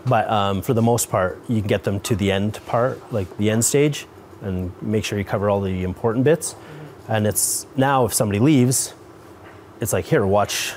but 0.05 0.29
um, 0.29 0.61
for 0.61 0.73
the 0.73 0.81
most 0.81 1.09
part, 1.09 1.39
you 1.47 1.61
can 1.61 1.67
get 1.67 1.83
them 1.83 1.99
to 2.01 2.15
the 2.15 2.31
end 2.31 2.59
part, 2.65 3.13
like 3.13 3.37
the 3.37 3.49
end 3.49 3.63
stage, 3.63 4.05
and 4.41 4.71
make 4.81 5.05
sure 5.05 5.17
you 5.17 5.25
cover 5.25 5.49
all 5.49 5.61
the 5.61 5.83
important 5.83 6.25
bits. 6.25 6.55
And 7.07 7.27
it's 7.27 7.67
now 7.75 8.05
if 8.05 8.13
somebody 8.13 8.39
leaves, 8.39 8.93
it's 9.83 9.93
like 9.93 10.05
here, 10.05 10.25
watch, 10.25 10.73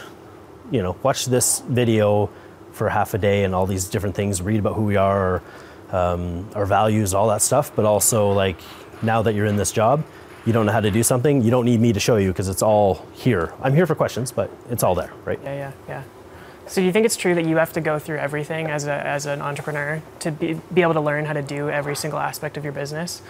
you 0.70 0.82
know, 0.82 0.96
watch 1.02 1.26
this 1.26 1.60
video 1.60 2.28
for 2.72 2.88
half 2.88 3.14
a 3.14 3.18
day 3.18 3.44
and 3.44 3.54
all 3.54 3.64
these 3.64 3.88
different 3.88 4.16
things. 4.16 4.42
Read 4.42 4.58
about 4.58 4.74
who 4.74 4.82
we 4.82 4.96
are, 4.96 5.42
um, 5.90 6.50
our 6.54 6.66
values, 6.66 7.14
all 7.14 7.28
that 7.28 7.40
stuff. 7.40 7.74
But 7.74 7.84
also 7.84 8.32
like 8.32 8.58
now 9.02 9.22
that 9.22 9.34
you're 9.34 9.46
in 9.46 9.56
this 9.56 9.70
job, 9.72 10.04
you 10.44 10.52
don't 10.52 10.66
know 10.66 10.72
how 10.72 10.80
to 10.80 10.90
do 10.90 11.02
something, 11.02 11.42
you 11.42 11.50
don't 11.50 11.64
need 11.64 11.80
me 11.80 11.92
to 11.92 12.00
show 12.00 12.16
you 12.16 12.28
because 12.32 12.48
it's 12.48 12.62
all 12.62 13.06
here. 13.12 13.54
I'm 13.62 13.74
here 13.74 13.86
for 13.86 13.94
questions, 13.94 14.32
but 14.32 14.50
it's 14.70 14.82
all 14.82 14.94
there, 14.94 15.12
right? 15.24 15.40
Yeah, 15.42 15.54
yeah, 15.54 15.72
yeah. 15.88 16.02
So 16.66 16.80
do 16.80 16.86
you 16.86 16.92
think 16.92 17.06
it's 17.06 17.16
true 17.16 17.34
that 17.36 17.46
you 17.46 17.56
have 17.56 17.72
to 17.74 17.80
go 17.80 18.00
through 18.00 18.18
everything 18.18 18.66
as, 18.66 18.86
a, 18.86 18.92
as 18.92 19.26
an 19.26 19.40
entrepreneur 19.40 20.02
to 20.20 20.32
be, 20.32 20.60
be 20.74 20.82
able 20.82 20.94
to 20.94 21.00
learn 21.00 21.24
how 21.24 21.32
to 21.32 21.42
do 21.42 21.70
every 21.70 21.94
single 21.94 22.18
aspect 22.18 22.56
of 22.56 22.64
your 22.64 22.72
business 22.72 23.22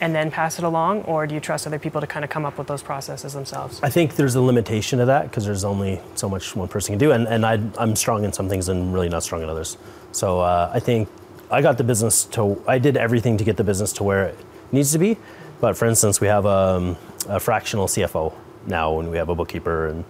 and 0.00 0.14
then 0.14 0.30
pass 0.30 0.58
it 0.58 0.64
along? 0.64 1.02
Or 1.02 1.26
do 1.26 1.34
you 1.34 1.40
trust 1.40 1.66
other 1.66 1.78
people 1.78 2.00
to 2.00 2.06
kind 2.06 2.24
of 2.24 2.30
come 2.30 2.46
up 2.46 2.58
with 2.58 2.66
those 2.66 2.82
processes 2.82 3.32
themselves? 3.32 3.80
I 3.82 3.90
think 3.90 4.16
there's 4.16 4.34
a 4.34 4.40
limitation 4.40 4.98
to 4.98 5.04
that 5.06 5.24
because 5.24 5.44
there's 5.44 5.64
only 5.64 6.00
so 6.14 6.28
much 6.28 6.56
one 6.56 6.68
person 6.68 6.92
can 6.92 6.98
do. 6.98 7.12
And, 7.12 7.26
and 7.28 7.44
I, 7.44 7.60
I'm 7.78 7.94
strong 7.96 8.24
in 8.24 8.32
some 8.32 8.48
things 8.48 8.68
and 8.68 8.92
really 8.92 9.08
not 9.08 9.22
strong 9.22 9.42
in 9.42 9.48
others. 9.48 9.76
So 10.12 10.40
uh, 10.40 10.70
I 10.72 10.80
think 10.80 11.08
I 11.50 11.62
got 11.62 11.78
the 11.78 11.84
business 11.84 12.24
to, 12.26 12.62
I 12.66 12.78
did 12.78 12.96
everything 12.96 13.36
to 13.38 13.44
get 13.44 13.56
the 13.56 13.64
business 13.64 13.92
to 13.94 14.04
where 14.04 14.24
it 14.24 14.38
needs 14.72 14.92
to 14.92 14.98
be. 14.98 15.16
But 15.60 15.76
for 15.76 15.86
instance, 15.86 16.20
we 16.20 16.28
have 16.28 16.46
a, 16.46 16.48
um, 16.48 16.96
a 17.28 17.38
fractional 17.38 17.86
CFO 17.86 18.32
now 18.66 18.98
and 19.00 19.10
we 19.10 19.18
have 19.18 19.28
a 19.28 19.34
bookkeeper 19.34 19.88
and 19.88 20.04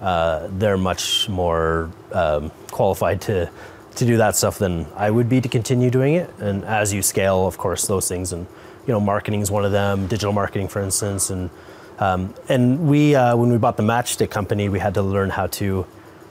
uh, 0.00 0.48
they're 0.50 0.78
much 0.78 1.28
more 1.28 1.90
um, 2.12 2.50
qualified 2.70 3.20
to 3.22 3.50
to 3.96 4.04
do 4.04 4.16
that 4.16 4.34
stuff 4.34 4.58
than 4.58 4.86
I 4.96 5.10
would 5.10 5.28
be 5.28 5.40
to 5.40 5.48
continue 5.48 5.88
doing 5.88 6.14
it. 6.14 6.28
And 6.40 6.64
as 6.64 6.92
you 6.92 7.00
scale, 7.00 7.46
of 7.46 7.58
course, 7.58 7.86
those 7.86 8.08
things 8.08 8.32
and 8.32 8.46
you 8.86 8.92
know, 8.92 9.00
marketing 9.00 9.40
is 9.40 9.50
one 9.50 9.64
of 9.64 9.72
them. 9.72 10.06
Digital 10.06 10.32
marketing, 10.32 10.68
for 10.68 10.80
instance, 10.80 11.30
and 11.30 11.50
um, 11.98 12.34
and 12.48 12.88
we 12.88 13.14
uh, 13.14 13.36
when 13.36 13.50
we 13.50 13.58
bought 13.58 13.76
the 13.76 13.82
Matchstick 13.82 14.30
company, 14.30 14.68
we 14.68 14.78
had 14.78 14.94
to 14.94 15.02
learn 15.02 15.30
how 15.30 15.46
to 15.48 15.86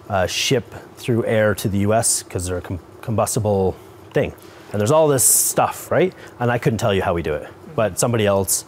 uh, 0.10 0.28
ship 0.28 0.66
through 0.98 1.26
air 1.26 1.56
to 1.56 1.70
the 1.70 1.80
U.S. 1.80 2.24
because 2.24 2.46
they're 2.46 2.58
a 2.58 2.62
com- 2.62 2.80
combustible 3.02 3.76
thing, 4.12 4.34
and 4.72 4.80
there's 4.80 4.92
all 4.92 5.08
this 5.08 5.24
stuff, 5.24 5.90
right? 5.92 6.14
And 6.40 6.52
I 6.52 6.58
couldn't 6.58 6.80
tell 6.80 6.94
you 6.94 7.02
how 7.02 7.14
we 7.14 7.22
do 7.22 7.34
it, 7.34 7.50
but 7.76 7.98
somebody 8.00 8.26
else 8.26 8.66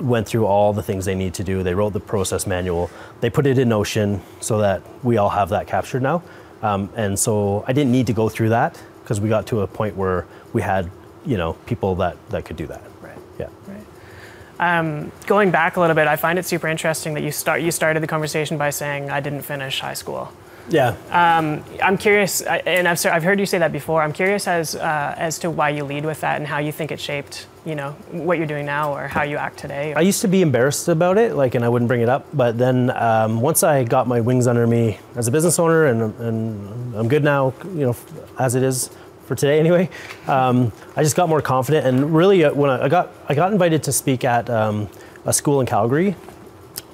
went 0.00 0.28
through 0.28 0.46
all 0.46 0.72
the 0.72 0.82
things 0.82 1.04
they 1.04 1.14
need 1.14 1.34
to 1.34 1.44
do. 1.44 1.62
They 1.62 1.74
wrote 1.74 1.92
the 1.92 2.00
process 2.00 2.46
manual. 2.46 2.90
They 3.20 3.30
put 3.30 3.46
it 3.46 3.58
in 3.58 3.68
Notion 3.68 4.20
so 4.40 4.58
that 4.58 4.82
we 5.02 5.16
all 5.16 5.30
have 5.30 5.48
that 5.50 5.66
captured 5.66 6.02
now. 6.02 6.22
Um, 6.62 6.90
and 6.96 7.18
so 7.18 7.64
I 7.66 7.72
didn't 7.72 7.92
need 7.92 8.06
to 8.08 8.12
go 8.12 8.28
through 8.28 8.50
that 8.50 8.80
because 9.02 9.20
we 9.20 9.28
got 9.28 9.46
to 9.48 9.60
a 9.60 9.66
point 9.66 9.96
where 9.96 10.26
we 10.52 10.62
had, 10.62 10.90
you 11.26 11.36
know, 11.36 11.54
people 11.66 11.96
that, 11.96 12.16
that 12.30 12.44
could 12.44 12.56
do 12.56 12.66
that. 12.68 12.82
Right. 13.02 13.18
Yeah. 13.38 13.48
Right. 13.66 14.78
Um, 14.78 15.12
going 15.26 15.50
back 15.50 15.76
a 15.76 15.80
little 15.80 15.96
bit, 15.96 16.06
I 16.06 16.16
find 16.16 16.38
it 16.38 16.46
super 16.46 16.68
interesting 16.68 17.14
that 17.14 17.22
you 17.22 17.30
start 17.32 17.60
you 17.60 17.70
started 17.70 18.02
the 18.02 18.06
conversation 18.06 18.56
by 18.56 18.70
saying 18.70 19.10
I 19.10 19.20
didn't 19.20 19.42
finish 19.42 19.80
high 19.80 19.94
school. 19.94 20.32
Yeah. 20.68 20.96
Um, 21.10 21.62
I'm 21.80 21.96
curious, 21.96 22.40
and 22.42 22.88
I've, 22.88 23.04
I've 23.06 23.22
heard 23.22 23.38
you 23.38 23.46
say 23.46 23.58
that 23.58 23.70
before. 23.70 24.02
I'm 24.02 24.12
curious 24.12 24.48
as 24.48 24.74
uh, 24.74 25.14
as 25.16 25.38
to 25.40 25.50
why 25.50 25.70
you 25.70 25.84
lead 25.84 26.04
with 26.04 26.20
that 26.22 26.38
and 26.38 26.46
how 26.46 26.58
you 26.58 26.72
think 26.72 26.90
it 26.90 26.98
shaped, 26.98 27.46
you 27.64 27.74
know, 27.76 27.92
what 28.10 28.38
you're 28.38 28.48
doing 28.48 28.66
now 28.66 28.92
or 28.92 29.06
how 29.06 29.22
you 29.22 29.36
act 29.36 29.58
today. 29.58 29.94
I 29.94 30.00
used 30.00 30.22
to 30.22 30.28
be 30.28 30.42
embarrassed 30.42 30.88
about 30.88 31.18
it, 31.18 31.34
like, 31.34 31.54
and 31.54 31.64
I 31.64 31.68
wouldn't 31.68 31.88
bring 31.88 32.00
it 32.00 32.08
up. 32.08 32.26
But 32.34 32.58
then 32.58 32.90
um, 32.96 33.40
once 33.40 33.62
I 33.62 33.84
got 33.84 34.08
my 34.08 34.20
wings 34.20 34.46
under 34.48 34.66
me 34.66 34.98
as 35.14 35.28
a 35.28 35.30
business 35.30 35.58
owner, 35.58 35.86
and 35.86 36.18
and 36.18 36.96
I'm 36.96 37.08
good 37.08 37.22
now, 37.22 37.54
you 37.66 37.86
know, 37.86 37.96
as 38.38 38.54
it 38.56 38.62
is 38.62 38.90
for 39.26 39.34
today 39.34 39.58
anyway. 39.60 39.90
Um, 40.26 40.72
I 40.96 41.02
just 41.02 41.16
got 41.16 41.28
more 41.28 41.42
confident, 41.42 41.86
and 41.86 42.14
really, 42.14 42.44
uh, 42.44 42.54
when 42.54 42.70
I, 42.70 42.88
got 42.88 43.10
I 43.28 43.34
got 43.34 43.52
invited 43.52 43.82
to 43.84 43.92
speak 43.92 44.24
at 44.24 44.48
um, 44.48 44.88
a 45.24 45.32
school 45.32 45.60
in 45.60 45.66
Calgary. 45.66 46.16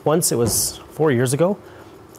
Once 0.05 0.33
it 0.33 0.37
was 0.37 0.79
four 0.91 1.13
years 1.13 1.33
ago 1.33 1.59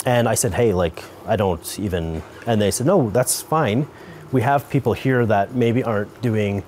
and 0.06 0.28
I 0.28 0.36
said, 0.36 0.54
hey, 0.54 0.74
like, 0.74 1.04
I 1.26 1.36
don't 1.36 1.80
even, 1.80 2.24
and 2.46 2.62
they 2.62 2.72
said, 2.72 2.88
no, 2.88 3.10
that's 3.10 3.42
fine. 3.42 3.88
We 4.32 4.42
have 4.42 4.70
people 4.70 4.94
here 4.94 5.26
that 5.26 5.54
maybe 5.54 5.84
aren't 5.84 6.22
doing 6.22 6.64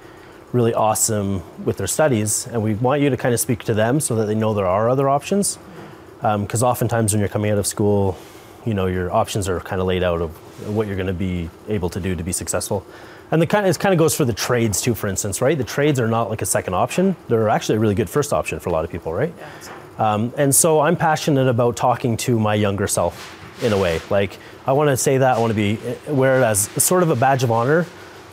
really 0.54 0.74
awesome 0.74 1.44
with 1.66 1.78
their 1.78 1.88
studies, 1.88 2.48
and 2.48 2.64
we 2.64 2.76
want 2.76 3.02
you 3.02 3.10
to 3.10 3.18
kind 3.18 3.34
of 3.34 3.40
speak 3.40 3.64
to 3.66 3.74
them 3.74 4.00
so 4.00 4.16
that 4.16 4.26
they 4.26 4.36
know 4.36 4.54
there 4.54 4.68
are 4.68 4.90
other 4.90 5.10
options. 5.10 5.60
Because 6.22 6.64
um, 6.64 6.70
oftentimes 6.70 7.12
when 7.12 7.20
you're 7.20 7.30
coming 7.30 7.52
out 7.52 7.58
of 7.58 7.68
school, 7.68 8.18
you 8.66 8.74
know, 8.74 8.86
your 8.86 9.12
options 9.12 9.50
are 9.50 9.60
kind 9.60 9.82
of 9.82 9.88
laid 9.88 10.02
out 10.02 10.22
of 10.22 10.32
what 10.74 10.88
you're 10.88 10.96
going 10.96 11.08
to 11.08 11.14
be 11.14 11.50
able 11.68 11.90
to 11.90 12.00
do 12.00 12.16
to 12.16 12.24
be 12.24 12.32
successful. 12.32 12.86
And 13.32 13.42
the 13.42 13.48
kind 13.48 13.66
of, 13.66 13.76
it 13.76 13.80
kind 13.80 13.94
of 13.94 14.00
goes 14.00 14.16
for 14.16 14.26
the 14.26 14.34
trades 14.34 14.82
too, 14.82 14.96
for 14.96 15.08
instance, 15.08 15.42
right? 15.42 15.58
The 15.58 15.64
trades 15.64 16.00
are 16.00 16.08
not 16.08 16.30
like 16.30 16.42
a 16.42 16.46
second 16.46 16.74
option; 16.74 17.16
they're 17.28 17.50
actually 17.50 17.78
a 17.78 17.80
really 17.80 17.96
good 17.96 18.10
first 18.10 18.34
option 18.34 18.60
for 18.60 18.70
a 18.70 18.72
lot 18.72 18.86
of 18.86 18.92
people, 18.92 19.14
right? 19.14 19.34
Um, 19.98 20.34
and 20.38 20.54
so 20.54 20.82
I'm 20.82 20.96
passionate 20.96 21.48
about 21.48 21.76
talking 21.78 22.18
to 22.18 22.40
my 22.40 22.56
younger 22.56 22.88
self 22.88 23.42
in 23.64 23.74
a 23.74 23.78
way. 23.78 24.02
Like 24.10 24.38
I 24.68 24.74
want 24.74 24.90
to 24.90 24.98
say 24.98 25.18
that 25.18 25.38
I 25.38 25.40
want 25.40 25.52
to 25.52 25.56
be 25.56 25.80
wear 26.12 26.40
it 26.40 26.44
as 26.44 26.70
sort 26.84 27.04
of 27.04 27.10
a 27.10 27.16
badge 27.16 27.44
of 27.44 27.52
honor. 27.52 27.86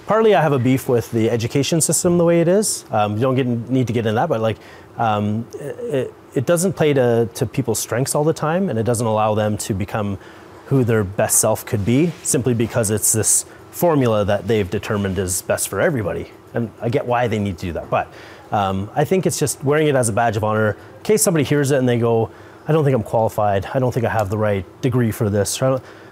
Partly, 0.07 0.35
I 0.35 0.43
have 0.43 0.53
a 0.53 0.59
beef 0.59 0.89
with 0.89 1.11
the 1.13 1.31
education 1.31 1.81
system 1.81 2.19
the 2.19 2.25
way 2.25 2.41
it 2.41 2.49
is. 2.49 2.85
Um, 2.91 3.15
you 3.15 3.21
don't 3.21 3.37
get, 3.37 3.47
need 3.47 3.87
to 3.87 3.93
get 3.93 4.01
into 4.01 4.15
that, 4.15 4.29
but 4.29 4.41
like 4.41 4.59
um, 4.99 5.47
it, 5.55 6.13
it 6.35 6.45
doesn't 6.45 6.73
play 6.75 6.93
to, 6.93 7.29
to 7.35 7.47
people's 7.47 7.79
strengths 7.79 8.15
all 8.15 8.25
the 8.25 8.33
time, 8.33 8.69
and 8.69 8.79
it 8.79 8.83
doesn't 8.83 9.07
allow 9.07 9.35
them 9.35 9.57
to 9.59 9.75
become 9.75 10.19
who 10.67 10.85
their 10.85 11.05
best 11.05 11.39
self 11.39 11.65
could 11.65 11.85
be 11.85 12.13
simply 12.23 12.55
because 12.55 12.91
it's 12.91 13.13
this 13.13 13.45
formula 13.73 14.25
that 14.25 14.47
they've 14.47 14.71
determined 14.71 15.19
is 15.19 15.43
best 15.43 15.69
for 15.69 15.81
everybody. 15.81 16.31
And 16.55 16.71
I 16.81 16.89
get 16.89 17.07
why 17.07 17.27
they 17.27 17.39
need 17.39 17.59
to 17.59 17.67
do 17.67 17.73
that, 17.73 17.91
but 17.91 18.13
um, 18.53 18.91
I 18.95 19.05
think 19.05 19.27
it's 19.27 19.39
just 19.39 19.65
wearing 19.65 19.89
it 19.89 19.97
as 19.97 20.11
a 20.11 20.13
badge 20.13 20.37
of 20.37 20.45
honor 20.45 20.77
in 20.99 21.03
case 21.03 21.23
somebody 21.23 21.43
hears 21.43 21.71
it 21.71 21.79
and 21.79 21.89
they 21.89 21.99
go, 21.99 22.31
I 22.69 22.73
don't 22.73 22.85
think 22.85 22.95
I'm 22.95 23.03
qualified. 23.03 23.67
I 23.75 23.79
don't 23.79 23.93
think 23.93 24.07
I 24.07 24.11
have 24.11 24.29
the 24.29 24.39
right 24.39 24.65
degree 24.83 25.11
for 25.11 25.31
this. 25.31 25.61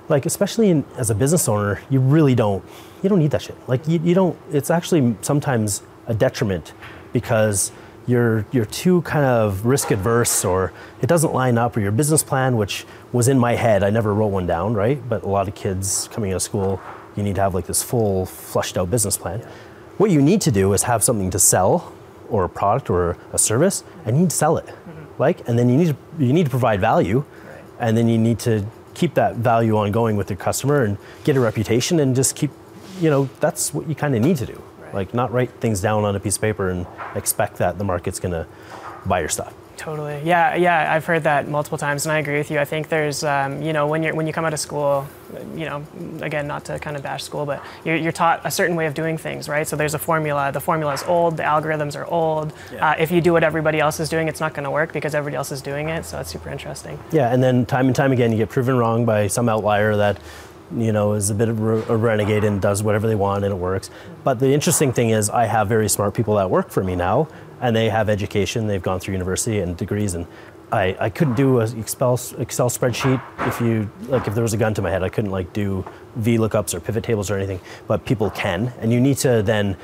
Like, 0.09 0.27
especially 0.27 0.71
in, 0.71 0.85
as 0.97 1.11
a 1.11 1.15
business 1.15 1.49
owner, 1.49 1.81
you 1.91 2.01
really 2.01 2.35
don't, 2.35 2.65
you 3.03 3.09
don't 3.09 3.21
need 3.21 3.31
that 3.31 3.43
shit. 3.43 3.57
Like, 3.69 3.87
you, 3.87 4.01
you 4.03 4.15
don't, 4.15 4.37
it's 4.51 4.71
actually 4.71 5.17
sometimes 5.21 5.83
a 6.07 6.15
detriment 6.15 6.73
because 7.13 7.71
you're, 8.07 8.45
you're 8.51 8.65
too 8.65 9.03
kind 9.03 9.25
of 9.25 9.67
risk 9.67 9.93
adverse 9.93 10.45
or 10.45 10.73
it 11.01 11.07
doesn't 11.07 11.33
line 11.33 11.59
up 11.59 11.77
or 11.77 11.81
your 11.81 11.93
business 11.93 12.25
plan, 12.25 12.57
which 12.57 12.87
was 13.13 13.29
in 13.29 13.39
my 13.39 13.55
head, 13.55 13.85
I 13.85 13.91
never 13.91 14.13
wrote 14.13 14.29
one 14.29 14.47
down, 14.47 14.75
right? 14.75 15.01
But 15.09 15.23
a 15.23 15.29
lot 15.29 15.47
of 15.47 15.55
kids 15.55 16.09
coming 16.11 16.33
out 16.33 16.37
of 16.37 16.43
school, 16.43 16.81
you 17.21 17.25
need 17.25 17.37
to 17.37 17.41
have 17.43 17.55
like 17.55 17.67
this 17.67 17.83
full 17.83 18.27
flushed 18.27 18.77
out 18.77 18.91
business 18.91 19.17
plan. 19.17 19.41
What 19.99 20.11
you 20.11 20.23
need 20.23 20.41
to 20.43 20.51
do 20.51 20.73
is 20.73 20.85
have 20.85 21.05
something 21.05 21.31
to 21.31 21.39
sell 21.39 21.93
or 22.29 22.45
a 22.45 22.49
product 22.49 22.91
or 22.91 23.19
a 23.33 23.39
service 23.39 23.85
and 24.05 24.17
you 24.17 24.23
need 24.23 24.31
to 24.31 24.37
sell 24.37 24.57
it 24.57 24.67
mm-hmm. 24.67 25.23
like, 25.23 25.47
and 25.49 25.59
then 25.59 25.69
you 25.69 25.77
need 25.77 25.89
to, 25.89 25.97
you 26.19 26.33
need 26.33 26.45
to 26.45 26.51
provide 26.51 26.81
value, 26.81 27.19
right. 27.19 27.65
and 27.79 27.97
then 27.97 28.09
you 28.09 28.19
need 28.19 28.39
to 28.41 28.65
keep 28.95 29.15
that 29.15 29.37
value 29.37 29.77
ongoing 29.77 30.17
with 30.17 30.31
your 30.31 30.37
customer 30.37 30.85
and 30.85 30.97
get 31.25 31.37
a 31.37 31.41
reputation 31.41 32.01
and 32.01 32.17
just 32.17 32.37
keep, 32.37 32.51
you 33.01 33.11
know, 33.11 33.29
that's 33.41 33.73
what 33.73 33.89
you 33.89 33.95
kind 33.95 34.15
of 34.15 34.23
need 34.23 34.37
to 34.37 34.47
do. 34.47 34.63
Right. 34.79 34.95
Like, 34.95 35.15
not 35.15 35.33
write 35.33 35.51
things 35.61 35.81
down 35.81 36.05
on 36.05 36.17
a 36.17 36.21
piece 36.21 36.37
of 36.37 36.43
paper 36.43 36.71
and 36.71 36.87
expect 37.15 37.57
that 37.59 37.79
the 37.79 37.85
market's 37.85 38.21
going 38.21 38.33
to 38.33 38.47
buy 39.07 39.21
your 39.21 39.29
stuff. 39.29 39.55
Totally. 39.81 40.21
Yeah, 40.25 40.57
yeah. 40.57 40.93
I've 40.93 41.07
heard 41.07 41.23
that 41.23 41.49
multiple 41.49 41.79
times, 41.79 42.05
and 42.05 42.13
I 42.13 42.19
agree 42.19 42.37
with 42.37 42.51
you. 42.51 42.59
I 42.59 42.67
think 42.67 42.91
there's, 42.91 43.25
um, 43.25 43.63
you 43.63 43.73
know, 43.73 43.87
when 43.87 44.03
you 44.03 44.15
when 44.15 44.27
you 44.27 44.33
come 44.35 44.45
out 44.45 44.53
of 44.53 44.61
school, 44.61 45.09
you 45.55 45.65
know, 45.65 45.83
again, 46.21 46.47
not 46.47 46.67
to 46.67 46.79
kind 46.79 46.99
of 46.99 47.03
bash 47.03 47.25
school, 47.25 47.47
but 47.47 47.65
you're, 47.83 47.97
you're, 47.97 48.13
taught 48.13 48.43
a 48.45 48.51
certain 48.51 48.77
way 48.77 48.85
of 48.85 48.93
doing 48.93 49.17
things, 49.17 49.49
right? 49.49 49.67
So 49.67 49.77
there's 49.77 49.95
a 49.95 49.99
formula. 49.99 50.53
The 50.53 50.61
formula 50.61 50.93
is 50.93 51.03
old. 51.05 51.39
The 51.39 51.45
algorithms 51.45 51.97
are 51.97 52.05
old. 52.05 52.53
Yeah. 52.71 52.91
Uh, 52.91 52.97
if 52.99 53.11
you 53.11 53.23
do 53.23 53.33
what 53.33 53.43
everybody 53.43 53.81
else 53.81 54.01
is 54.01 54.11
doing, 54.11 54.29
it's 54.29 54.41
not 54.41 54.53
going 54.53 54.65
to 54.65 54.71
work 54.71 54.93
because 54.93 55.15
everybody 55.15 55.37
else 55.37 55.51
is 55.51 55.63
doing 55.63 55.89
it. 55.89 56.05
So 56.05 56.19
it's 56.21 56.29
super 56.29 56.51
interesting. 56.51 56.99
Yeah, 57.11 57.33
and 57.33 57.43
then 57.43 57.65
time 57.65 57.87
and 57.87 57.97
time 57.97 58.13
again, 58.13 58.33
you 58.33 58.37
get 58.37 58.51
proven 58.51 58.77
wrong 58.77 59.07
by 59.07 59.29
some 59.29 59.49
outlier 59.49 59.97
that 59.97 60.21
you 60.77 60.93
know, 60.93 61.15
is 61.15 61.31
a 61.31 61.35
bit 61.35 61.49
of 61.49 61.61
a 61.91 61.97
renegade 61.97 62.45
and 62.45 62.61
does 62.61 62.83
whatever 62.83 63.07
they 63.07 63.15
want 63.15 63.45
and 63.45 63.53
it 63.53 63.57
works. 63.57 63.91
But 64.25 64.39
the 64.39 64.53
interesting 64.53 64.93
thing 64.93 65.11
is, 65.11 65.31
I 65.31 65.47
have 65.47 65.69
very 65.69 65.89
smart 65.89 66.15
people 66.15 66.37
that 66.37 66.51
work 66.51 66.71
for 66.71 66.85
me 66.85 66.97
now 66.97 67.29
and 67.61 67.77
they 67.77 67.89
have 67.89 68.09
education, 68.09 68.67
they've 68.67 68.83
gone 68.83 69.01
through 69.01 69.13
university 69.13 69.61
and 69.61 69.77
degrees, 69.77 70.15
and 70.15 70.27
I, 70.73 70.97
I 71.01 71.11
couldn't 71.11 71.35
do 71.35 71.61
an 71.61 71.79
Excel, 71.79 72.15
Excel 72.39 72.71
spreadsheet 72.71 73.21
if 73.47 73.61
you 73.61 73.91
like 74.09 74.27
if 74.29 74.35
there 74.35 74.43
was 74.43 74.53
a 74.53 74.57
gun 74.57 74.73
to 74.75 74.83
my 74.83 74.91
head. 74.91 75.03
I 75.03 75.09
couldn't 75.09 75.31
like 75.31 75.53
do 75.53 75.85
VLOOKUPs 76.19 76.75
or 76.75 76.81
pivot 76.81 77.05
tables 77.05 77.31
or 77.31 77.37
anything, 77.37 77.61
but 77.87 78.05
people 78.05 78.31
can, 78.31 78.73
and 78.81 78.93
you 78.93 79.01
need 79.01 79.19
to 79.19 79.43
then 79.43 79.77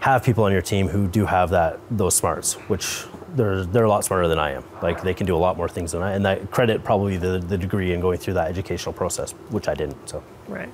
have 0.00 0.24
people 0.24 0.44
on 0.44 0.52
your 0.52 0.62
team 0.62 0.88
who 0.88 1.06
do 1.06 1.26
have 1.26 1.50
that 1.50 1.78
those 1.90 2.14
smarts, 2.14 2.54
which 2.68 3.04
they're 3.34 3.64
they're 3.64 3.84
a 3.84 3.88
lot 3.88 4.04
smarter 4.04 4.28
than 4.28 4.38
I 4.38 4.52
am. 4.52 4.64
Like 4.82 5.02
they 5.02 5.14
can 5.14 5.26
do 5.26 5.36
a 5.36 5.38
lot 5.38 5.56
more 5.56 5.68
things 5.68 5.92
than 5.92 6.02
I, 6.02 6.12
and 6.12 6.24
that 6.24 6.50
credit 6.50 6.84
probably 6.84 7.16
the 7.16 7.38
the 7.38 7.58
degree 7.58 7.92
and 7.92 8.02
going 8.02 8.18
through 8.18 8.34
that 8.34 8.48
educational 8.48 8.92
process, 8.92 9.32
which 9.50 9.68
I 9.68 9.74
didn't. 9.74 10.08
So 10.08 10.22
right. 10.48 10.68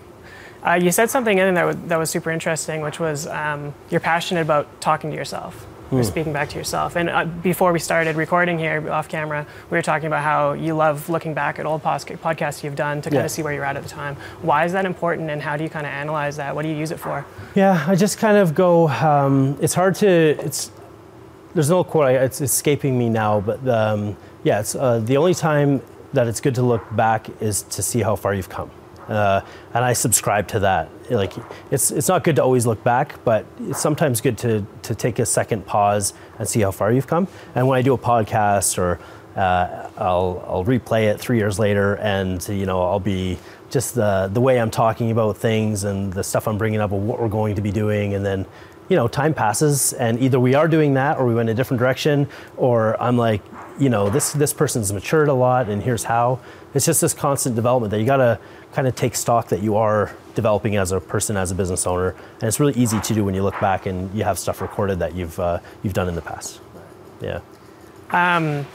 Uh, 0.66 0.74
you 0.74 0.90
said 0.90 1.08
something 1.08 1.38
in 1.38 1.54
there 1.54 1.66
that 1.66 1.66
was, 1.66 1.88
that 1.88 1.98
was 1.98 2.10
super 2.10 2.32
interesting, 2.32 2.80
which 2.80 2.98
was 2.98 3.28
um, 3.28 3.72
you're 3.90 4.00
passionate 4.00 4.40
about 4.40 4.80
talking 4.80 5.10
to 5.10 5.16
yourself 5.16 5.66
or 5.90 6.02
speaking 6.04 6.32
back 6.32 6.48
to 6.50 6.58
yourself. 6.58 6.96
And 6.96 7.08
uh, 7.08 7.24
before 7.24 7.72
we 7.72 7.78
started 7.78 8.16
recording 8.16 8.58
here 8.58 8.90
off 8.90 9.08
camera, 9.08 9.46
we 9.70 9.78
were 9.78 9.82
talking 9.82 10.06
about 10.06 10.22
how 10.22 10.52
you 10.52 10.74
love 10.74 11.08
looking 11.08 11.32
back 11.32 11.58
at 11.58 11.66
old 11.66 11.82
podcasts 11.82 12.62
you've 12.62 12.76
done 12.76 13.00
to 13.02 13.10
kind 13.10 13.20
yeah. 13.20 13.24
of 13.24 13.30
see 13.30 13.42
where 13.42 13.52
you're 13.52 13.64
at 13.64 13.76
at 13.76 13.82
the 13.82 13.88
time. 13.88 14.16
Why 14.42 14.64
is 14.64 14.72
that 14.72 14.84
important, 14.84 15.30
and 15.30 15.40
how 15.40 15.56
do 15.56 15.64
you 15.64 15.70
kind 15.70 15.86
of 15.86 15.92
analyze 15.92 16.36
that? 16.36 16.54
What 16.54 16.62
do 16.62 16.68
you 16.68 16.76
use 16.76 16.90
it 16.90 17.00
for? 17.00 17.24
Yeah, 17.54 17.84
I 17.86 17.94
just 17.94 18.18
kind 18.18 18.36
of 18.36 18.54
go. 18.54 18.88
Um, 18.88 19.56
it's 19.60 19.74
hard 19.74 19.94
to. 19.96 20.08
It's 20.08 20.70
there's 21.54 21.70
no 21.70 21.84
quote. 21.84 22.14
It's 22.14 22.40
escaping 22.40 22.98
me 22.98 23.08
now, 23.08 23.40
but 23.40 23.66
um, 23.68 24.16
yeah, 24.44 24.60
it's 24.60 24.74
uh, 24.74 25.00
the 25.00 25.16
only 25.16 25.34
time 25.34 25.82
that 26.12 26.26
it's 26.26 26.40
good 26.40 26.54
to 26.56 26.62
look 26.62 26.84
back 26.96 27.28
is 27.40 27.62
to 27.62 27.82
see 27.82 28.00
how 28.00 28.16
far 28.16 28.34
you've 28.34 28.48
come. 28.48 28.70
Uh, 29.08 29.40
and 29.72 29.84
I 29.84 29.94
subscribe 29.94 30.48
to 30.48 30.60
that. 30.60 30.90
Like, 31.10 31.32
it's 31.70 31.90
it's 31.90 32.08
not 32.08 32.24
good 32.24 32.36
to 32.36 32.42
always 32.42 32.66
look 32.66 32.84
back, 32.84 33.24
but 33.24 33.46
it's 33.60 33.80
sometimes 33.80 34.20
good 34.20 34.36
to 34.38 34.66
to 34.82 34.94
take 34.94 35.18
a 35.18 35.26
second 35.26 35.64
pause 35.64 36.12
and 36.38 36.46
see 36.46 36.60
how 36.60 36.70
far 36.70 36.92
you've 36.92 37.06
come. 37.06 37.26
And 37.54 37.66
when 37.66 37.78
I 37.78 37.82
do 37.82 37.94
a 37.94 37.98
podcast 37.98 38.76
or 38.76 39.00
uh, 39.34 39.88
I'll 39.96 40.44
I'll 40.46 40.64
replay 40.64 41.04
it 41.04 41.20
three 41.20 41.38
years 41.38 41.58
later, 41.58 41.96
and 41.96 42.46
you 42.48 42.66
know 42.66 42.82
I'll 42.82 43.00
be 43.00 43.38
just 43.70 43.94
the 43.94 44.28
the 44.32 44.40
way 44.40 44.60
I'm 44.60 44.70
talking 44.70 45.10
about 45.10 45.38
things 45.38 45.84
and 45.84 46.12
the 46.12 46.24
stuff 46.24 46.46
I'm 46.46 46.58
bringing 46.58 46.80
up 46.80 46.92
of 46.92 47.00
what 47.02 47.20
we're 47.20 47.28
going 47.28 47.54
to 47.54 47.62
be 47.62 47.70
doing, 47.70 48.14
and 48.14 48.26
then 48.26 48.46
you 48.88 48.96
know 48.96 49.08
time 49.08 49.34
passes, 49.34 49.92
and 49.92 50.20
either 50.20 50.40
we 50.40 50.54
are 50.54 50.68
doing 50.68 50.94
that 50.94 51.18
or 51.18 51.26
we 51.26 51.34
went 51.34 51.48
a 51.48 51.54
different 51.54 51.78
direction, 51.78 52.28
or 52.56 53.00
I'm 53.02 53.16
like, 53.16 53.42
you 53.78 53.88
know, 53.88 54.10
this 54.10 54.32
this 54.32 54.52
person's 54.52 54.92
matured 54.92 55.28
a 55.28 55.34
lot, 55.34 55.68
and 55.68 55.82
here's 55.82 56.04
how. 56.04 56.40
It's 56.74 56.84
just 56.84 57.00
this 57.00 57.14
constant 57.14 57.56
development 57.56 57.90
that 57.92 58.00
you 58.00 58.06
gotta 58.06 58.38
kind 58.72 58.86
of 58.86 58.94
take 58.94 59.14
stock 59.14 59.48
that 59.48 59.62
you 59.62 59.76
are 59.76 60.14
developing 60.34 60.76
as 60.76 60.92
a 60.92 61.00
person, 61.00 61.36
as 61.36 61.50
a 61.50 61.54
business 61.54 61.86
owner, 61.86 62.10
and 62.34 62.44
it's 62.44 62.60
really 62.60 62.74
easy 62.74 63.00
to 63.00 63.14
do 63.14 63.24
when 63.24 63.34
you 63.34 63.42
look 63.42 63.58
back 63.60 63.86
and 63.86 64.14
you 64.14 64.24
have 64.24 64.38
stuff 64.38 64.60
recorded 64.60 64.98
that 64.98 65.14
you've 65.14 65.38
uh, 65.40 65.58
you've 65.82 65.94
done 65.94 66.08
in 66.08 66.14
the 66.14 66.22
past. 66.22 66.60
Yeah. 67.20 67.40
Um, 68.10 68.66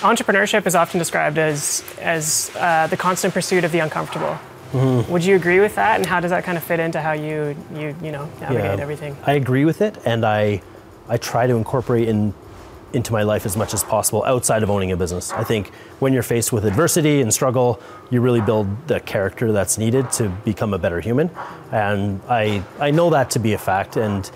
entrepreneurship 0.00 0.66
is 0.66 0.74
often 0.74 0.98
described 0.98 1.38
as 1.38 1.84
as 2.00 2.50
uh, 2.56 2.86
the 2.86 2.96
constant 2.96 3.34
pursuit 3.34 3.64
of 3.64 3.72
the 3.72 3.80
uncomfortable. 3.80 4.38
Mm-hmm. 4.72 5.12
Would 5.12 5.24
you 5.24 5.36
agree 5.36 5.60
with 5.60 5.74
that? 5.76 5.96
And 5.96 6.06
how 6.06 6.20
does 6.20 6.30
that 6.30 6.44
kind 6.44 6.58
of 6.58 6.64
fit 6.64 6.80
into 6.80 7.00
how 7.00 7.12
you 7.12 7.56
you 7.74 7.94
you 8.02 8.12
know 8.12 8.28
navigate 8.40 8.78
yeah, 8.78 8.82
everything? 8.82 9.16
I 9.24 9.34
agree 9.34 9.64
with 9.64 9.80
it, 9.80 9.98
and 10.04 10.24
I 10.24 10.62
I 11.08 11.16
try 11.16 11.46
to 11.46 11.54
incorporate 11.54 12.08
in 12.08 12.34
into 12.94 13.12
my 13.12 13.22
life 13.22 13.44
as 13.44 13.56
much 13.56 13.74
as 13.74 13.82
possible 13.82 14.24
outside 14.24 14.62
of 14.62 14.70
owning 14.70 14.92
a 14.92 14.96
business. 14.96 15.32
I 15.32 15.44
think 15.44 15.68
when 15.98 16.12
you're 16.12 16.22
faced 16.22 16.52
with 16.52 16.64
adversity 16.64 17.20
and 17.20 17.32
struggle, 17.34 17.80
you 18.10 18.20
really 18.20 18.40
build 18.40 18.88
the 18.88 19.00
character 19.00 19.52
that's 19.52 19.76
needed 19.78 20.10
to 20.12 20.28
become 20.44 20.72
a 20.72 20.78
better 20.78 21.00
human. 21.00 21.30
And 21.72 22.20
I, 22.28 22.62
I 22.78 22.90
know 22.90 23.10
that 23.10 23.30
to 23.30 23.38
be 23.38 23.52
a 23.52 23.58
fact. 23.58 23.96
And 23.96 24.26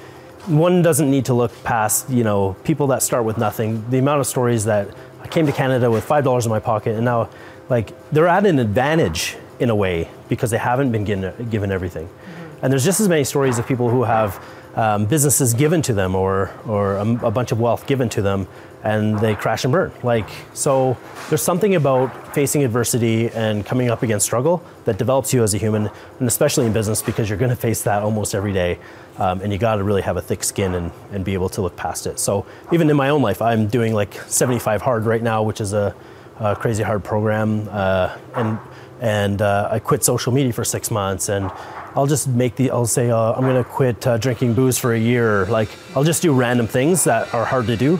one 0.46 0.82
doesn't 0.82 1.10
need 1.10 1.26
to 1.26 1.34
look 1.34 1.52
past, 1.62 2.10
you 2.10 2.24
know, 2.24 2.56
people 2.64 2.88
that 2.88 3.02
start 3.02 3.24
with 3.24 3.38
nothing. 3.38 3.88
The 3.90 3.98
amount 3.98 4.20
of 4.20 4.26
stories 4.26 4.64
that 4.64 4.88
I 5.22 5.28
came 5.28 5.46
to 5.46 5.52
Canada 5.52 5.90
with 5.90 6.06
$5 6.06 6.44
in 6.44 6.50
my 6.50 6.60
pocket 6.60 6.96
and 6.96 7.04
now, 7.04 7.30
like, 7.68 7.92
they're 8.10 8.28
at 8.28 8.46
an 8.46 8.58
advantage 8.58 9.36
in 9.60 9.70
a 9.70 9.76
way 9.76 10.08
because 10.28 10.50
they 10.50 10.58
haven't 10.58 10.92
been 10.92 11.04
given, 11.04 11.48
given 11.50 11.70
everything. 11.72 12.06
Mm-hmm. 12.06 12.64
And 12.64 12.72
there's 12.72 12.84
just 12.84 13.00
as 13.00 13.08
many 13.08 13.24
stories 13.24 13.58
of 13.58 13.66
people 13.66 13.88
who 13.88 14.04
have 14.04 14.42
um, 14.74 15.06
businesses 15.06 15.54
given 15.54 15.82
to 15.82 15.92
them 15.92 16.14
or, 16.14 16.52
or 16.66 16.96
a, 16.96 17.26
a, 17.26 17.30
bunch 17.30 17.50
of 17.50 17.60
wealth 17.60 17.86
given 17.86 18.08
to 18.10 18.22
them 18.22 18.46
and 18.84 19.18
they 19.18 19.34
crash 19.34 19.64
and 19.64 19.72
burn. 19.72 19.92
Like, 20.04 20.28
so 20.54 20.96
there's 21.28 21.42
something 21.42 21.74
about 21.74 22.32
facing 22.32 22.64
adversity 22.64 23.28
and 23.30 23.66
coming 23.66 23.90
up 23.90 24.04
against 24.04 24.24
struggle 24.24 24.62
that 24.84 24.98
develops 24.98 25.34
you 25.34 25.42
as 25.42 25.52
a 25.52 25.58
human, 25.58 25.90
and 26.20 26.28
especially 26.28 26.64
in 26.64 26.72
business 26.72 27.02
because 27.02 27.28
you're 27.28 27.38
going 27.38 27.50
to 27.50 27.56
face 27.56 27.82
that 27.82 28.02
almost 28.02 28.36
every 28.36 28.52
day. 28.52 28.78
Um, 29.16 29.40
and 29.40 29.52
you 29.52 29.58
got 29.58 29.76
to 29.76 29.82
really 29.82 30.02
have 30.02 30.16
a 30.16 30.22
thick 30.22 30.44
skin 30.44 30.74
and, 30.74 30.92
and 31.10 31.24
be 31.24 31.34
able 31.34 31.48
to 31.50 31.62
look 31.62 31.74
past 31.74 32.06
it. 32.06 32.20
So 32.20 32.46
even 32.70 32.88
in 32.88 32.96
my 32.96 33.08
own 33.08 33.20
life, 33.20 33.42
I'm 33.42 33.66
doing 33.66 33.94
like 33.94 34.14
75 34.14 34.80
hard 34.80 35.06
right 35.06 35.22
now, 35.22 35.42
which 35.42 35.60
is 35.60 35.72
a, 35.72 35.92
a 36.38 36.54
crazy 36.54 36.84
hard 36.84 37.02
program. 37.02 37.68
Uh, 37.68 38.16
and 38.36 38.60
and 39.00 39.42
uh, 39.42 39.68
I 39.70 39.78
quit 39.78 40.04
social 40.04 40.32
media 40.32 40.52
for 40.52 40.64
six 40.64 40.90
months 40.90 41.28
and 41.28 41.50
I'll 41.94 42.06
just 42.06 42.28
make 42.28 42.56
the, 42.56 42.70
I'll 42.70 42.86
say, 42.86 43.10
uh, 43.10 43.32
I'm 43.32 43.42
gonna 43.42 43.64
quit 43.64 44.06
uh, 44.06 44.18
drinking 44.18 44.54
booze 44.54 44.78
for 44.78 44.92
a 44.92 44.98
year. 44.98 45.46
Like, 45.46 45.68
I'll 45.96 46.04
just 46.04 46.22
do 46.22 46.32
random 46.32 46.66
things 46.66 47.04
that 47.04 47.32
are 47.34 47.44
hard 47.44 47.66
to 47.66 47.76
do 47.76 47.98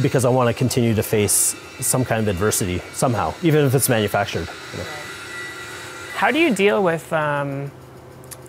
because 0.00 0.24
I 0.24 0.28
wanna 0.28 0.54
continue 0.54 0.94
to 0.94 1.02
face 1.02 1.56
some 1.80 2.04
kind 2.04 2.20
of 2.20 2.28
adversity 2.28 2.80
somehow, 2.92 3.34
even 3.42 3.64
if 3.64 3.74
it's 3.74 3.88
manufactured. 3.88 4.48
You 4.72 4.78
know. 4.78 4.84
How 6.14 6.30
do 6.30 6.38
you 6.38 6.54
deal 6.54 6.82
with, 6.82 7.12
um, 7.12 7.70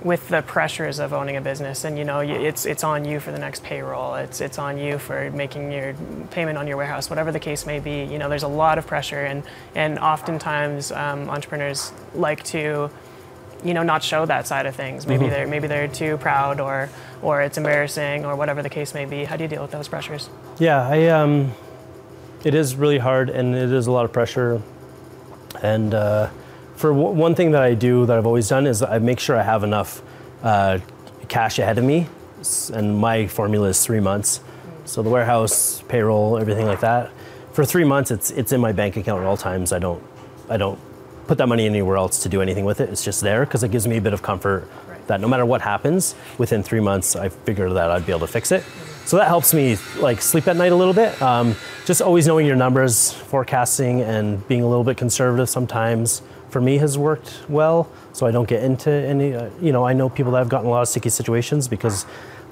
with 0.04 0.28
the 0.28 0.42
pressures 0.42 1.00
of 1.00 1.14
owning 1.14 1.38
a 1.38 1.42
business 1.42 1.86
and 1.86 1.98
you 1.98 2.04
know 2.04 2.20
it's 2.20 2.66
it's 2.66 2.84
on 2.84 3.06
you 3.06 3.20
for 3.22 3.32
the 3.32 3.40
next 3.40 3.64
payroll 3.64 4.16
it's 4.16 4.42
it's 4.42 4.60
on 4.60 4.78
you 4.78 4.98
for 4.98 5.32
making 5.32 5.72
your 5.72 5.94
payment 6.32 6.58
on 6.58 6.68
your 6.68 6.76
warehouse 6.76 7.10
whatever 7.10 7.32
the 7.32 7.40
case 7.40 7.66
may 7.66 7.80
be 7.80 8.04
you 8.04 8.18
know 8.18 8.28
there's 8.28 8.44
a 8.44 8.48
lot 8.48 8.78
of 8.78 8.86
pressure 8.86 9.22
and 9.24 9.44
and 9.76 9.98
oftentimes 10.00 10.92
um, 10.92 11.30
entrepreneurs 11.30 11.94
like 12.14 12.44
to 12.44 12.90
you 13.64 13.74
know, 13.74 13.84
not 13.84 14.04
show 14.04 14.26
that 14.26 14.46
side 14.46 14.66
of 14.66 14.76
things. 14.76 15.08
Maybe 15.08 15.24
Mm-hmm. 15.24 15.32
they're 15.34 15.48
maybe 15.48 15.68
they're 15.68 15.88
too 15.88 16.18
proud, 16.18 16.60
or 16.60 16.90
or 17.22 17.42
it's 17.42 17.58
embarrassing, 17.58 18.26
or 18.26 18.36
whatever 18.36 18.62
the 18.62 18.70
case 18.70 18.94
may 18.94 19.06
be. 19.06 19.24
How 19.24 19.38
do 19.38 19.44
you 19.44 19.48
deal 19.48 19.62
with 19.62 19.72
those 19.72 19.88
pressures? 19.88 20.30
Yeah, 20.60 20.86
I 20.86 21.08
um, 21.08 21.54
it 22.44 22.56
is 22.56 22.76
really 22.76 22.98
hard 22.98 23.30
and 23.30 23.56
it 23.56 23.72
is 23.72 23.88
a 23.88 23.92
lot 23.92 24.04
of 24.04 24.12
pressure. 24.12 24.62
And 25.62 25.94
uh, 25.94 26.30
for 26.76 26.92
w- 26.92 27.10
one 27.10 27.36
thing 27.36 27.52
that 27.52 27.62
I 27.64 27.74
do 27.74 28.06
that 28.06 28.18
I've 28.18 28.26
always 28.26 28.48
done 28.50 28.68
is 28.68 28.82
I 28.82 29.00
make 29.00 29.20
sure 29.20 29.38
I 29.38 29.44
have 29.44 29.64
enough 29.64 30.02
uh, 30.42 30.80
cash 31.28 31.60
ahead 31.60 31.78
of 31.78 31.84
me, 31.84 32.08
and 32.74 32.98
my 32.98 33.28
formula 33.28 33.70
is 33.70 33.84
three 33.86 34.00
months. 34.00 34.42
So 34.86 35.02
the 35.02 35.10
warehouse, 35.10 35.82
payroll, 35.88 36.38
everything 36.38 36.66
like 36.66 36.82
that. 36.82 37.12
For 37.54 37.64
three 37.66 37.84
months, 37.86 38.12
it's 38.12 38.32
it's 38.32 38.52
in 38.52 38.60
my 38.60 38.72
bank 38.72 38.98
account 38.98 39.22
at 39.22 39.26
all 39.28 39.38
times. 39.38 39.72
I 39.72 39.80
don't 39.80 40.04
I 40.50 40.58
don't 40.58 40.80
put 41.28 41.38
that 41.38 41.48
money 41.48 41.66
anywhere 41.66 41.96
else 41.96 42.24
to 42.24 42.30
do 42.30 42.42
anything 42.42 42.66
with 42.66 42.82
it. 42.82 42.90
It's 42.90 43.04
just 43.04 43.22
there 43.22 43.46
because 43.46 43.64
it 43.64 43.72
gives 43.72 43.88
me 43.88 43.98
a 43.98 44.02
bit 44.02 44.14
of 44.14 44.22
comfort 44.22 44.68
Right. 44.90 45.08
that 45.08 45.22
no 45.22 45.28
matter 45.30 45.46
what 45.46 45.62
happens, 45.62 46.16
within 46.38 46.64
three 46.64 46.82
months, 46.82 47.16
I 47.16 47.30
figure 47.30 47.70
that 47.72 47.90
I'd 47.92 48.06
be 48.06 48.12
able 48.12 48.28
to 48.28 48.34
fix 48.34 48.52
it. 48.52 48.64
So 49.06 49.18
that 49.18 49.28
helps 49.28 49.54
me 49.54 49.78
like 50.00 50.22
sleep 50.22 50.48
at 50.48 50.58
night 50.58 50.72
a 50.72 50.76
little 50.76 50.94
bit. 50.94 51.22
Um, 51.22 51.56
just 51.86 52.02
always 52.02 52.28
knowing 52.28 52.46
your 52.46 52.56
numbers, 52.58 53.12
forecasting, 53.14 54.02
and 54.02 54.46
being 54.50 54.64
a 54.64 54.68
little 54.68 54.84
bit 54.84 54.98
conservative 54.98 55.50
sometimes 55.50 56.22
for 56.54 56.62
me 56.62 56.78
has 56.78 56.98
worked 56.98 57.42
well. 57.50 57.90
So 58.14 58.26
I 58.28 58.32
don't 58.32 58.48
get 58.48 58.64
into 58.64 58.92
any. 58.92 59.34
Uh, 59.34 59.50
you 59.60 59.74
know, 59.74 59.84
I 59.86 59.94
know 59.94 60.08
people 60.08 60.32
that 60.34 60.38
have 60.38 60.50
gotten 60.50 60.68
a 60.68 60.70
lot 60.70 60.84
of 60.84 60.88
sticky 60.88 61.10
situations 61.10 61.68
because 61.68 62.06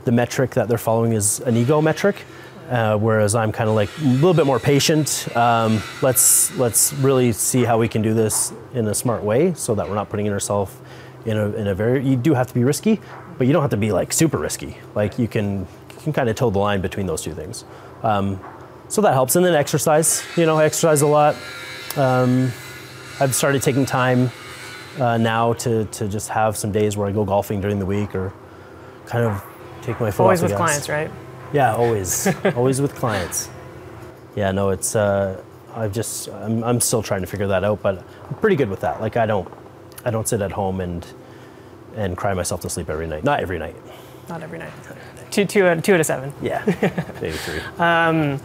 the 0.04 0.12
metric 0.12 0.52
that 0.56 0.68
they're 0.68 0.80
following 0.80 1.14
is 1.14 1.40
an 1.42 1.56
ego 1.56 1.82
metric. 1.82 2.26
Uh, 2.70 2.98
whereas 2.98 3.36
I'm 3.36 3.52
kind 3.52 3.70
of 3.70 3.76
like 3.76 3.90
a 4.00 4.04
little 4.04 4.34
bit 4.34 4.46
more 4.46 4.60
patient. 4.60 5.28
Um, 5.36 5.84
let's 6.02 6.56
let's 6.58 6.94
really 6.94 7.32
see 7.32 7.64
how 7.64 7.78
we 7.78 7.88
can 7.88 8.02
do 8.02 8.14
this 8.14 8.54
in 8.74 8.88
a 8.88 8.94
smart 8.94 9.24
way, 9.24 9.54
so 9.54 9.76
that 9.76 9.88
we're 9.88 9.96
not 9.96 10.10
putting 10.10 10.28
ourselves 10.30 10.74
in 11.26 11.38
a 11.38 11.52
in 11.54 11.68
a 11.68 11.76
very. 11.76 12.06
You 12.06 12.16
do 12.16 12.34
have 12.34 12.48
to 12.48 12.54
be 12.54 12.64
risky, 12.64 13.00
but 13.38 13.46
you 13.46 13.54
don't 13.54 13.62
have 13.62 13.72
to 13.72 13.84
be 13.88 13.92
like 13.92 14.14
super 14.14 14.38
risky. 14.38 14.78
Like 14.96 15.20
you 15.20 15.28
can 15.28 15.68
you 15.96 16.02
can 16.04 16.14
kind 16.14 16.30
of 16.30 16.36
toe 16.36 16.50
the 16.50 16.60
line 16.60 16.82
between 16.82 17.08
those 17.08 17.22
two 17.22 17.34
things. 17.34 17.66
Um, 18.04 18.40
so 18.88 19.02
that 19.02 19.14
helps. 19.14 19.36
And 19.36 19.46
then 19.46 19.54
exercise. 19.54 20.24
You 20.36 20.46
know, 20.46 20.58
I 20.58 20.66
exercise 20.66 21.02
a 21.02 21.08
lot. 21.08 21.36
Um, 21.98 22.52
I've 23.20 23.36
started 23.36 23.62
taking 23.62 23.86
time 23.86 24.32
uh, 25.00 25.18
now 25.18 25.54
to 25.54 25.86
to 25.86 26.08
just 26.08 26.30
have 26.30 26.58
some 26.58 26.72
days 26.72 26.98
where 26.98 27.08
I 27.08 27.12
go 27.12 27.24
golfing 27.26 27.62
during 27.62 27.80
the 27.80 27.86
week 27.86 28.16
or 28.16 28.34
kind 29.06 29.26
of 29.26 29.44
take 29.82 30.00
my 30.00 30.12
foot 30.12 30.24
Always 30.24 30.44
off 30.44 30.50
with 30.50 30.58
clients, 30.58 30.90
right? 30.90 31.12
Yeah, 31.54 31.76
always, 31.76 32.28
always 32.56 32.82
with 32.82 32.96
clients. 32.96 33.50
Yeah, 34.36 34.52
no, 34.52 34.70
it's. 34.70 34.96
Uh, 34.96 35.42
I've 35.76 35.94
just. 35.94 36.30
I'm, 36.30 36.64
I'm 36.64 36.80
still 36.82 37.02
trying 37.04 37.22
to 37.22 37.28
figure 37.28 37.48
that 37.48 37.64
out, 37.64 37.82
but 37.82 38.04
I'm 38.30 38.36
pretty 38.36 38.56
good 38.56 38.70
with 38.70 38.82
that. 38.82 39.02
Like 39.02 39.18
I 39.18 39.26
don't, 39.26 39.52
I 40.06 40.12
don't 40.12 40.28
sit 40.28 40.42
at 40.42 40.52
home 40.52 40.80
and 40.82 41.06
and 41.96 42.16
cry 42.18 42.34
myself 42.34 42.62
to 42.62 42.70
sleep 42.70 42.90
every 42.90 43.08
night. 43.08 43.24
Not 43.24 43.40
every 43.42 43.60
night. 43.60 43.76
Not 44.30 44.42
every 44.44 44.60
night. 44.60 44.72
Two, 45.30 45.46
two, 45.46 45.66
out- 45.66 45.84
two 45.84 45.94
out 45.94 46.00
of 46.00 46.06
seven. 46.06 46.34
Yeah, 46.42 46.64
maybe 47.22 47.36
three. 47.38 47.60
W- 47.80 48.40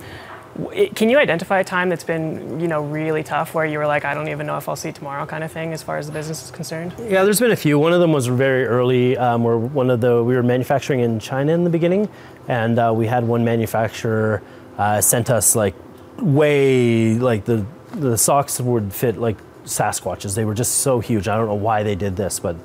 Can 0.94 1.10
you 1.10 1.18
identify 1.18 1.60
a 1.60 1.64
time 1.64 1.90
that's 1.90 2.04
been, 2.04 2.58
you 2.60 2.66
know, 2.66 2.82
really 2.82 3.22
tough 3.22 3.52
where 3.52 3.66
you 3.66 3.78
were 3.78 3.86
like, 3.86 4.06
I 4.06 4.14
don't 4.14 4.28
even 4.28 4.46
know 4.46 4.56
if 4.56 4.68
I'll 4.68 4.76
see 4.76 4.90
tomorrow, 4.90 5.26
kind 5.26 5.44
of 5.44 5.52
thing, 5.52 5.72
as 5.72 5.82
far 5.82 5.98
as 5.98 6.06
the 6.06 6.12
business 6.12 6.44
is 6.44 6.50
concerned? 6.50 6.94
Yeah, 6.98 7.24
there's 7.24 7.40
been 7.40 7.50
a 7.50 7.56
few. 7.56 7.78
One 7.78 7.92
of 7.92 8.00
them 8.00 8.12
was 8.12 8.26
very 8.26 8.64
early, 8.64 9.18
um, 9.18 9.44
where 9.44 9.58
one 9.58 9.90
of 9.90 10.00
the 10.00 10.22
we 10.22 10.34
were 10.34 10.42
manufacturing 10.42 11.00
in 11.00 11.20
China 11.20 11.52
in 11.52 11.64
the 11.64 11.70
beginning, 11.70 12.08
and 12.48 12.78
uh, 12.78 12.92
we 12.94 13.06
had 13.06 13.24
one 13.24 13.44
manufacturer 13.44 14.42
uh, 14.78 15.00
sent 15.00 15.30
us 15.30 15.54
like 15.54 15.74
way 16.18 17.14
like 17.14 17.44
the 17.44 17.66
the 17.92 18.16
socks 18.16 18.60
would 18.60 18.92
fit 18.92 19.18
like 19.18 19.36
Sasquatches. 19.64 20.34
They 20.34 20.44
were 20.44 20.54
just 20.54 20.76
so 20.76 21.00
huge. 21.00 21.28
I 21.28 21.36
don't 21.36 21.48
know 21.48 21.54
why 21.54 21.82
they 21.82 21.96
did 21.96 22.16
this, 22.16 22.40
but 22.40 22.56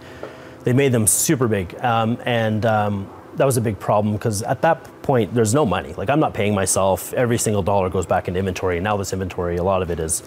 they 0.64 0.72
made 0.72 0.92
them 0.92 1.08
super 1.08 1.48
big, 1.48 1.76
um, 1.84 2.18
and 2.26 2.66
um, 2.66 3.10
that 3.36 3.46
was 3.46 3.58
a 3.58 3.62
big 3.62 3.80
problem 3.80 4.14
because 4.14 4.44
at 4.44 4.62
that 4.62 4.88
point 5.02 5.34
there's 5.34 5.54
no 5.54 5.66
money. 5.66 5.94
Like 5.94 6.10
I'm 6.10 6.20
not 6.20 6.34
paying 6.34 6.54
myself. 6.54 7.14
Every 7.14 7.38
single 7.38 7.64
dollar 7.64 7.90
goes 7.90 8.06
back 8.06 8.28
into 8.28 8.40
inventory. 8.40 8.80
Now 8.80 8.98
this 8.98 9.14
inventory, 9.14 9.58
a 9.58 9.64
lot 9.64 9.82
of 9.82 9.92
it 9.92 10.00
is 10.00 10.24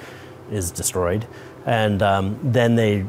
is 0.51 0.71
destroyed, 0.71 1.27
and 1.67 2.03
um, 2.03 2.39
then 2.43 2.77
they 2.77 3.05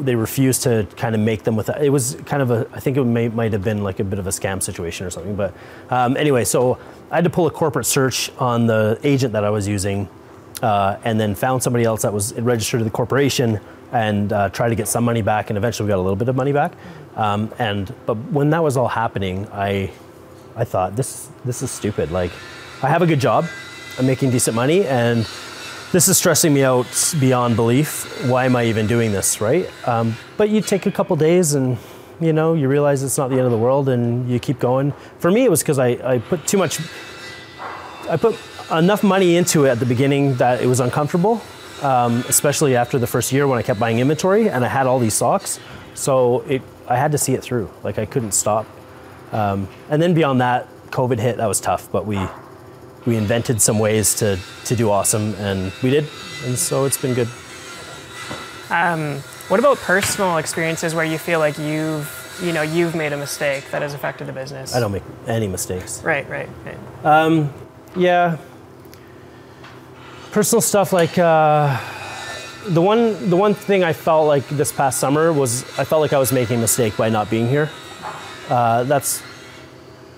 they 0.00 0.14
refused 0.14 0.62
to 0.62 0.86
kind 0.96 1.14
of 1.14 1.20
make 1.20 1.44
them 1.44 1.56
with 1.56 1.68
it 1.68 1.90
was 1.90 2.16
kind 2.26 2.42
of 2.42 2.50
a 2.50 2.66
i 2.72 2.80
think 2.80 2.96
it 2.96 3.04
may, 3.04 3.28
might 3.28 3.52
have 3.52 3.62
been 3.62 3.82
like 3.82 4.00
a 4.00 4.04
bit 4.04 4.18
of 4.18 4.26
a 4.26 4.30
scam 4.30 4.62
situation 4.62 5.06
or 5.06 5.10
something 5.10 5.36
but 5.36 5.54
um, 5.90 6.16
anyway 6.16 6.44
so 6.44 6.78
i 7.10 7.16
had 7.16 7.24
to 7.24 7.30
pull 7.30 7.46
a 7.46 7.50
corporate 7.50 7.86
search 7.86 8.30
on 8.38 8.66
the 8.66 8.98
agent 9.02 9.32
that 9.32 9.44
i 9.44 9.50
was 9.50 9.66
using 9.68 10.08
uh, 10.62 10.96
and 11.04 11.18
then 11.20 11.34
found 11.34 11.62
somebody 11.62 11.84
else 11.84 12.02
that 12.02 12.12
was 12.12 12.32
registered 12.34 12.80
to 12.80 12.84
the 12.84 12.90
corporation 12.90 13.60
and 13.92 14.32
uh, 14.32 14.48
tried 14.48 14.70
to 14.70 14.74
get 14.74 14.88
some 14.88 15.04
money 15.04 15.22
back 15.22 15.50
and 15.50 15.56
eventually 15.56 15.86
we 15.86 15.90
got 15.90 15.98
a 15.98 16.02
little 16.02 16.16
bit 16.16 16.28
of 16.28 16.36
money 16.36 16.52
back 16.52 16.72
um, 17.16 17.52
and 17.58 17.94
but 18.06 18.16
when 18.32 18.50
that 18.50 18.62
was 18.62 18.76
all 18.76 18.88
happening 18.88 19.46
i 19.52 19.90
i 20.56 20.64
thought 20.64 20.96
this 20.96 21.28
this 21.44 21.62
is 21.62 21.70
stupid 21.70 22.10
like 22.10 22.30
i 22.82 22.88
have 22.88 23.02
a 23.02 23.06
good 23.06 23.20
job 23.20 23.44
i'm 23.98 24.06
making 24.06 24.30
decent 24.30 24.54
money 24.54 24.86
and 24.86 25.26
this 25.94 26.08
is 26.08 26.18
stressing 26.18 26.52
me 26.52 26.64
out 26.64 27.14
beyond 27.20 27.54
belief. 27.54 28.28
Why 28.28 28.46
am 28.46 28.56
I 28.56 28.64
even 28.64 28.88
doing 28.88 29.12
this, 29.12 29.40
right? 29.40 29.70
Um, 29.86 30.16
but 30.36 30.50
you 30.50 30.60
take 30.60 30.86
a 30.86 30.90
couple 30.90 31.14
days 31.14 31.54
and 31.54 31.78
you 32.20 32.32
know 32.32 32.54
you 32.54 32.66
realize 32.66 33.04
it's 33.04 33.16
not 33.16 33.28
the 33.30 33.36
end 33.36 33.44
of 33.44 33.52
the 33.52 33.58
world 33.58 33.88
and 33.88 34.28
you 34.28 34.40
keep 34.40 34.58
going. 34.58 34.92
For 35.20 35.30
me, 35.30 35.44
it 35.44 35.50
was 35.52 35.62
because 35.62 35.78
I, 35.78 35.90
I 36.14 36.18
put 36.18 36.48
too 36.48 36.58
much. 36.58 36.80
I 38.10 38.16
put 38.16 38.36
enough 38.72 39.04
money 39.04 39.36
into 39.36 39.66
it 39.66 39.68
at 39.68 39.78
the 39.78 39.86
beginning 39.86 40.34
that 40.38 40.60
it 40.60 40.66
was 40.66 40.80
uncomfortable, 40.80 41.40
um, 41.80 42.24
especially 42.28 42.74
after 42.74 42.98
the 42.98 43.06
first 43.06 43.30
year 43.30 43.46
when 43.46 43.60
I 43.60 43.62
kept 43.62 43.78
buying 43.78 44.00
inventory 44.00 44.50
and 44.50 44.64
I 44.64 44.68
had 44.68 44.88
all 44.88 44.98
these 44.98 45.14
socks. 45.14 45.60
So 45.94 46.40
it, 46.48 46.62
I 46.88 46.96
had 46.96 47.12
to 47.12 47.18
see 47.18 47.34
it 47.34 47.42
through. 47.44 47.70
Like 47.84 48.00
I 48.00 48.04
couldn't 48.04 48.32
stop. 48.32 48.66
Um, 49.34 49.68
and 49.90 50.00
then 50.00 50.14
beyond 50.14 50.40
that, 50.40 50.68
COVID 50.90 51.18
hit. 51.18 51.36
That 51.36 51.48
was 51.48 51.60
tough, 51.60 51.90
but 51.92 52.06
we 52.06 52.18
we 53.06 53.16
invented 53.16 53.60
some 53.60 53.78
ways 53.78 54.14
to, 54.16 54.38
to 54.64 54.76
do 54.76 54.90
awesome 54.90 55.34
and 55.34 55.72
we 55.82 55.90
did 55.90 56.08
and 56.46 56.56
so 56.58 56.84
it's 56.84 56.96
been 56.96 57.14
good 57.14 57.28
What 59.48 59.60
about 59.60 59.76
personal 59.78 60.38
experiences 60.38 60.94
where 60.94 61.04
you 61.04 61.18
feel 61.18 61.38
like 61.38 61.58
you've, 61.58 62.08
you 62.42 62.52
know, 62.52 62.62
you've 62.62 62.94
made 62.94 63.12
a 63.12 63.16
mistake 63.16 63.70
that 63.72 63.82
has 63.82 63.92
affected 63.92 64.26
the 64.26 64.32
business? 64.32 64.74
i 64.74 64.80
don't 64.80 64.92
make 64.92 65.02
any 65.26 65.48
mistakes 65.48 66.02
Right, 66.02 66.28
right, 66.28 66.48
right. 66.64 67.50
yeah 67.96 68.38
personal 70.32 70.62
stuff 70.62 70.92
like 70.92 71.18
uh, 71.18 71.78
the 72.68 72.80
one 72.80 73.28
the 73.30 73.36
one 73.36 73.54
thing 73.54 73.84
i 73.84 73.92
felt 73.92 74.26
like 74.26 74.48
this 74.48 74.72
past 74.72 74.98
summer 74.98 75.32
was 75.32 75.62
i 75.78 75.84
felt 75.84 76.00
like 76.00 76.12
i 76.14 76.18
was 76.18 76.32
making 76.32 76.56
a 76.56 76.60
mistake 76.60 76.96
by 76.96 77.08
not 77.10 77.28
being 77.30 77.48
here 77.48 77.68
uh, 78.48 78.84
that's 78.84 79.22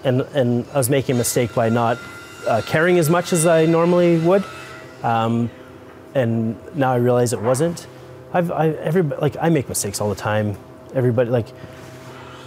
and 0.04 0.20
and 0.34 0.66
i 0.72 0.78
was 0.78 0.90
making 0.90 1.14
a 1.14 1.18
mistake 1.18 1.54
by 1.54 1.68
not 1.68 1.98
uh, 2.46 2.62
caring 2.66 2.98
as 2.98 3.10
much 3.10 3.32
as 3.32 3.46
i 3.46 3.66
normally 3.66 4.18
would 4.18 4.44
um, 5.02 5.50
and 6.14 6.56
now 6.74 6.92
i 6.92 6.96
realize 6.96 7.32
it 7.32 7.40
wasn't 7.40 7.86
i've 8.32 8.50
I, 8.50 8.70
every 8.70 9.02
like 9.02 9.36
i 9.40 9.48
make 9.48 9.68
mistakes 9.68 10.00
all 10.00 10.08
the 10.08 10.14
time 10.14 10.56
everybody 10.94 11.30
like 11.30 11.46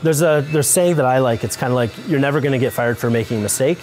there's 0.03 0.21
a 0.21 0.45
there's 0.51 0.67
saying 0.67 0.95
that 0.95 1.05
I 1.05 1.19
like. 1.19 1.43
It's 1.43 1.57
kind 1.57 1.71
of 1.71 1.75
like 1.75 1.91
you're 2.07 2.19
never 2.19 2.39
going 2.39 2.53
to 2.53 2.59
get 2.59 2.73
fired 2.73 2.97
for 2.97 3.09
making 3.09 3.39
a 3.39 3.41
mistake. 3.41 3.77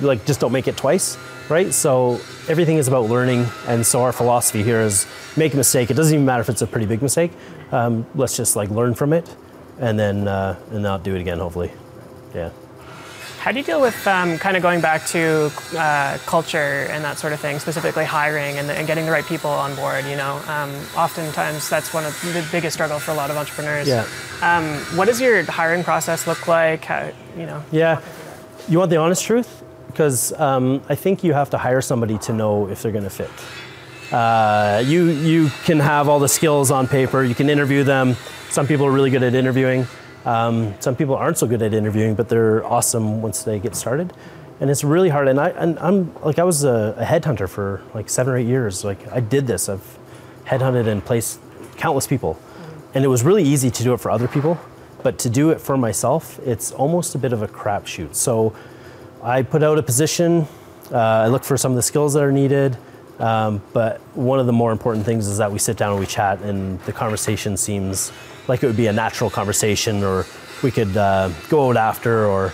Like 0.00 0.24
just 0.24 0.40
don't 0.40 0.52
make 0.52 0.68
it 0.68 0.76
twice, 0.76 1.16
right? 1.48 1.72
So 1.72 2.20
everything 2.48 2.76
is 2.76 2.88
about 2.88 3.08
learning, 3.08 3.46
and 3.66 3.84
so 3.86 4.02
our 4.02 4.12
philosophy 4.12 4.62
here 4.62 4.80
is 4.80 5.06
make 5.36 5.54
a 5.54 5.56
mistake. 5.56 5.90
It 5.90 5.94
doesn't 5.94 6.12
even 6.12 6.26
matter 6.26 6.42
if 6.42 6.48
it's 6.48 6.62
a 6.62 6.66
pretty 6.66 6.86
big 6.86 7.02
mistake. 7.02 7.32
Um, 7.70 8.06
let's 8.14 8.36
just 8.36 8.56
like 8.56 8.70
learn 8.70 8.94
from 8.94 9.12
it, 9.12 9.34
and 9.78 9.98
then 9.98 10.28
uh, 10.28 10.58
and 10.70 10.82
not 10.82 11.02
do 11.02 11.14
it 11.14 11.20
again. 11.20 11.38
Hopefully, 11.38 11.72
yeah. 12.34 12.50
How 13.38 13.50
do 13.50 13.58
you 13.58 13.64
deal 13.64 13.80
with 13.80 14.06
um, 14.06 14.38
kind 14.38 14.56
of 14.56 14.62
going 14.62 14.80
back 14.80 15.04
to 15.06 15.50
uh, 15.76 16.16
culture 16.26 16.86
and 16.90 17.02
that 17.02 17.18
sort 17.18 17.32
of 17.32 17.40
thing, 17.40 17.58
specifically 17.58 18.04
hiring 18.04 18.56
and, 18.56 18.70
and 18.70 18.86
getting 18.86 19.04
the 19.04 19.10
right 19.10 19.24
people 19.24 19.50
on 19.50 19.74
board? 19.74 20.04
You 20.04 20.14
know, 20.14 20.40
um, 20.46 20.70
oftentimes 20.96 21.68
that's 21.68 21.92
one 21.92 22.04
of 22.04 22.12
the 22.22 22.46
biggest 22.52 22.74
struggle 22.74 23.00
for 23.00 23.10
a 23.10 23.14
lot 23.14 23.32
of 23.32 23.36
entrepreneurs. 23.36 23.88
Yeah. 23.88 24.06
Um, 24.42 24.78
what 24.96 25.06
does 25.06 25.20
your 25.20 25.42
hiring 25.42 25.82
process 25.82 26.28
look 26.28 26.46
like? 26.46 26.84
How, 26.84 27.10
you 27.36 27.46
know, 27.46 27.64
Yeah. 27.72 28.00
You 28.68 28.78
want 28.78 28.90
the 28.90 28.98
honest 28.98 29.24
truth? 29.24 29.64
Because 29.88 30.32
um, 30.38 30.80
I 30.88 30.94
think 30.94 31.24
you 31.24 31.32
have 31.32 31.50
to 31.50 31.58
hire 31.58 31.80
somebody 31.80 32.18
to 32.18 32.32
know 32.32 32.68
if 32.68 32.80
they're 32.82 32.92
going 32.92 33.02
to 33.02 33.10
fit. 33.10 33.30
Uh, 34.12 34.84
you, 34.86 35.06
you 35.06 35.50
can 35.64 35.80
have 35.80 36.08
all 36.08 36.20
the 36.20 36.28
skills 36.28 36.70
on 36.70 36.86
paper, 36.86 37.24
you 37.24 37.34
can 37.34 37.50
interview 37.50 37.82
them. 37.82 38.14
Some 38.52 38.66
people 38.66 38.84
are 38.84 38.92
really 38.92 39.08
good 39.08 39.22
at 39.22 39.34
interviewing. 39.34 39.86
Um, 40.26 40.74
some 40.78 40.94
people 40.94 41.14
aren't 41.14 41.38
so 41.38 41.46
good 41.46 41.62
at 41.62 41.72
interviewing, 41.72 42.14
but 42.14 42.28
they're 42.28 42.62
awesome 42.66 43.22
once 43.22 43.44
they 43.44 43.58
get 43.58 43.74
started. 43.74 44.12
And 44.60 44.68
it's 44.68 44.84
really 44.84 45.08
hard. 45.08 45.26
And, 45.26 45.40
I, 45.40 45.48
and 45.48 45.78
I'm 45.78 46.14
like, 46.22 46.38
I 46.38 46.44
was 46.44 46.62
a, 46.62 46.94
a 46.98 47.04
headhunter 47.04 47.48
for 47.48 47.80
like 47.94 48.10
seven 48.10 48.34
or 48.34 48.36
eight 48.36 48.46
years. 48.46 48.84
Like, 48.84 49.10
I 49.10 49.20
did 49.20 49.46
this. 49.46 49.70
I've 49.70 49.98
headhunted 50.44 50.86
and 50.86 51.02
placed 51.02 51.40
countless 51.78 52.06
people. 52.06 52.38
And 52.92 53.06
it 53.06 53.08
was 53.08 53.24
really 53.24 53.42
easy 53.42 53.70
to 53.70 53.82
do 53.82 53.94
it 53.94 54.00
for 54.00 54.10
other 54.10 54.28
people, 54.28 54.60
but 55.02 55.18
to 55.20 55.30
do 55.30 55.48
it 55.48 55.58
for 55.58 55.78
myself, 55.78 56.38
it's 56.44 56.72
almost 56.72 57.14
a 57.14 57.18
bit 57.18 57.32
of 57.32 57.40
a 57.40 57.48
crapshoot. 57.48 58.14
So 58.14 58.54
I 59.22 59.44
put 59.44 59.62
out 59.62 59.78
a 59.78 59.82
position, 59.82 60.46
uh, 60.92 60.98
I 60.98 61.28
look 61.28 61.42
for 61.42 61.56
some 61.56 61.72
of 61.72 61.76
the 61.76 61.82
skills 61.82 62.12
that 62.12 62.22
are 62.22 62.30
needed, 62.32 62.76
Um, 63.18 63.62
but 63.72 64.00
one 64.14 64.40
of 64.40 64.46
the 64.46 64.52
more 64.52 64.72
important 64.72 65.04
things 65.04 65.28
is 65.28 65.38
that 65.38 65.52
we 65.52 65.58
sit 65.58 65.76
down 65.76 65.92
and 65.92 66.00
we 66.00 66.06
chat, 66.06 66.40
and 66.42 66.80
the 66.80 66.92
conversation 66.92 67.56
seems 67.56 68.10
like 68.52 68.62
it 68.62 68.66
would 68.66 68.76
be 68.76 68.86
a 68.86 68.92
natural 68.92 69.30
conversation, 69.30 70.04
or 70.04 70.26
we 70.62 70.70
could 70.70 70.94
uh, 70.94 71.30
go 71.48 71.70
out 71.70 71.78
after, 71.78 72.26
or 72.26 72.52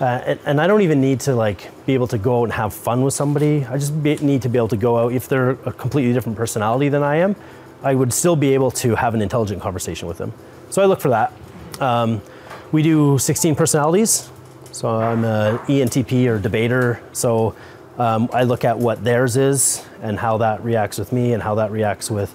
uh, 0.00 0.04
and, 0.04 0.38
and, 0.46 0.60
I 0.60 0.68
don't 0.68 0.82
even 0.82 1.00
need 1.00 1.18
to 1.20 1.34
like 1.34 1.84
be 1.84 1.94
able 1.94 2.06
to 2.08 2.18
go 2.18 2.40
out 2.40 2.44
and 2.44 2.52
have 2.52 2.72
fun 2.72 3.02
with 3.02 3.12
somebody. 3.12 3.64
I 3.66 3.76
just 3.76 4.00
be, 4.04 4.14
need 4.18 4.42
to 4.42 4.48
be 4.48 4.56
able 4.56 4.68
to 4.68 4.76
go 4.76 4.98
out 4.98 5.12
if 5.12 5.26
they're 5.26 5.50
a 5.50 5.72
completely 5.72 6.12
different 6.12 6.38
personality 6.38 6.88
than 6.88 7.02
I 7.02 7.16
am. 7.16 7.34
I 7.82 7.96
would 7.96 8.12
still 8.12 8.36
be 8.36 8.54
able 8.54 8.70
to 8.82 8.94
have 8.94 9.14
an 9.14 9.20
intelligent 9.20 9.60
conversation 9.60 10.06
with 10.06 10.18
them. 10.18 10.32
So 10.70 10.80
I 10.80 10.84
look 10.84 11.00
for 11.00 11.08
that. 11.08 11.32
Um, 11.80 12.22
we 12.70 12.84
do 12.84 13.18
16 13.18 13.56
personalities. 13.56 14.30
So 14.70 14.88
I'm 14.88 15.24
a 15.24 15.58
ENTP 15.66 16.28
or 16.28 16.38
debater. 16.38 17.02
So 17.12 17.56
um, 17.98 18.30
I 18.32 18.44
look 18.44 18.64
at 18.64 18.78
what 18.78 19.02
theirs 19.02 19.36
is 19.36 19.84
and 20.02 20.20
how 20.20 20.38
that 20.38 20.62
reacts 20.62 20.98
with 20.98 21.10
me 21.12 21.32
and 21.32 21.42
how 21.42 21.56
that 21.56 21.72
reacts 21.72 22.12
with, 22.12 22.32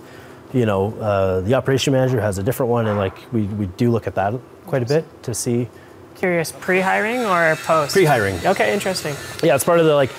you 0.53 0.65
know, 0.65 0.93
uh, 0.99 1.41
the 1.41 1.53
operation 1.53 1.93
manager 1.93 2.21
has 2.21 2.38
a 2.38 2.43
different 2.43 2.71
one, 2.71 2.88
and 2.88 2.97
like 2.97 3.17
we, 3.31 3.43
we 3.43 3.65
do 3.65 3.91
look 3.91 4.07
at 4.07 4.15
that 4.15 4.33
quite 4.65 4.83
a 4.83 4.86
bit 4.86 5.23
to 5.23 5.33
see 5.33 5.69
Curious, 6.17 6.51
pre-hiring 6.51 7.25
or 7.25 7.55
post? 7.57 7.93
Pre-hiring. 7.93 8.43
Okay, 8.43 8.73
interesting. 8.73 9.15
Yeah, 9.43 9.53
it's 9.53 9.63
part 9.63 9.79
of 9.79 9.86
the 9.86 9.93
like. 9.93 10.10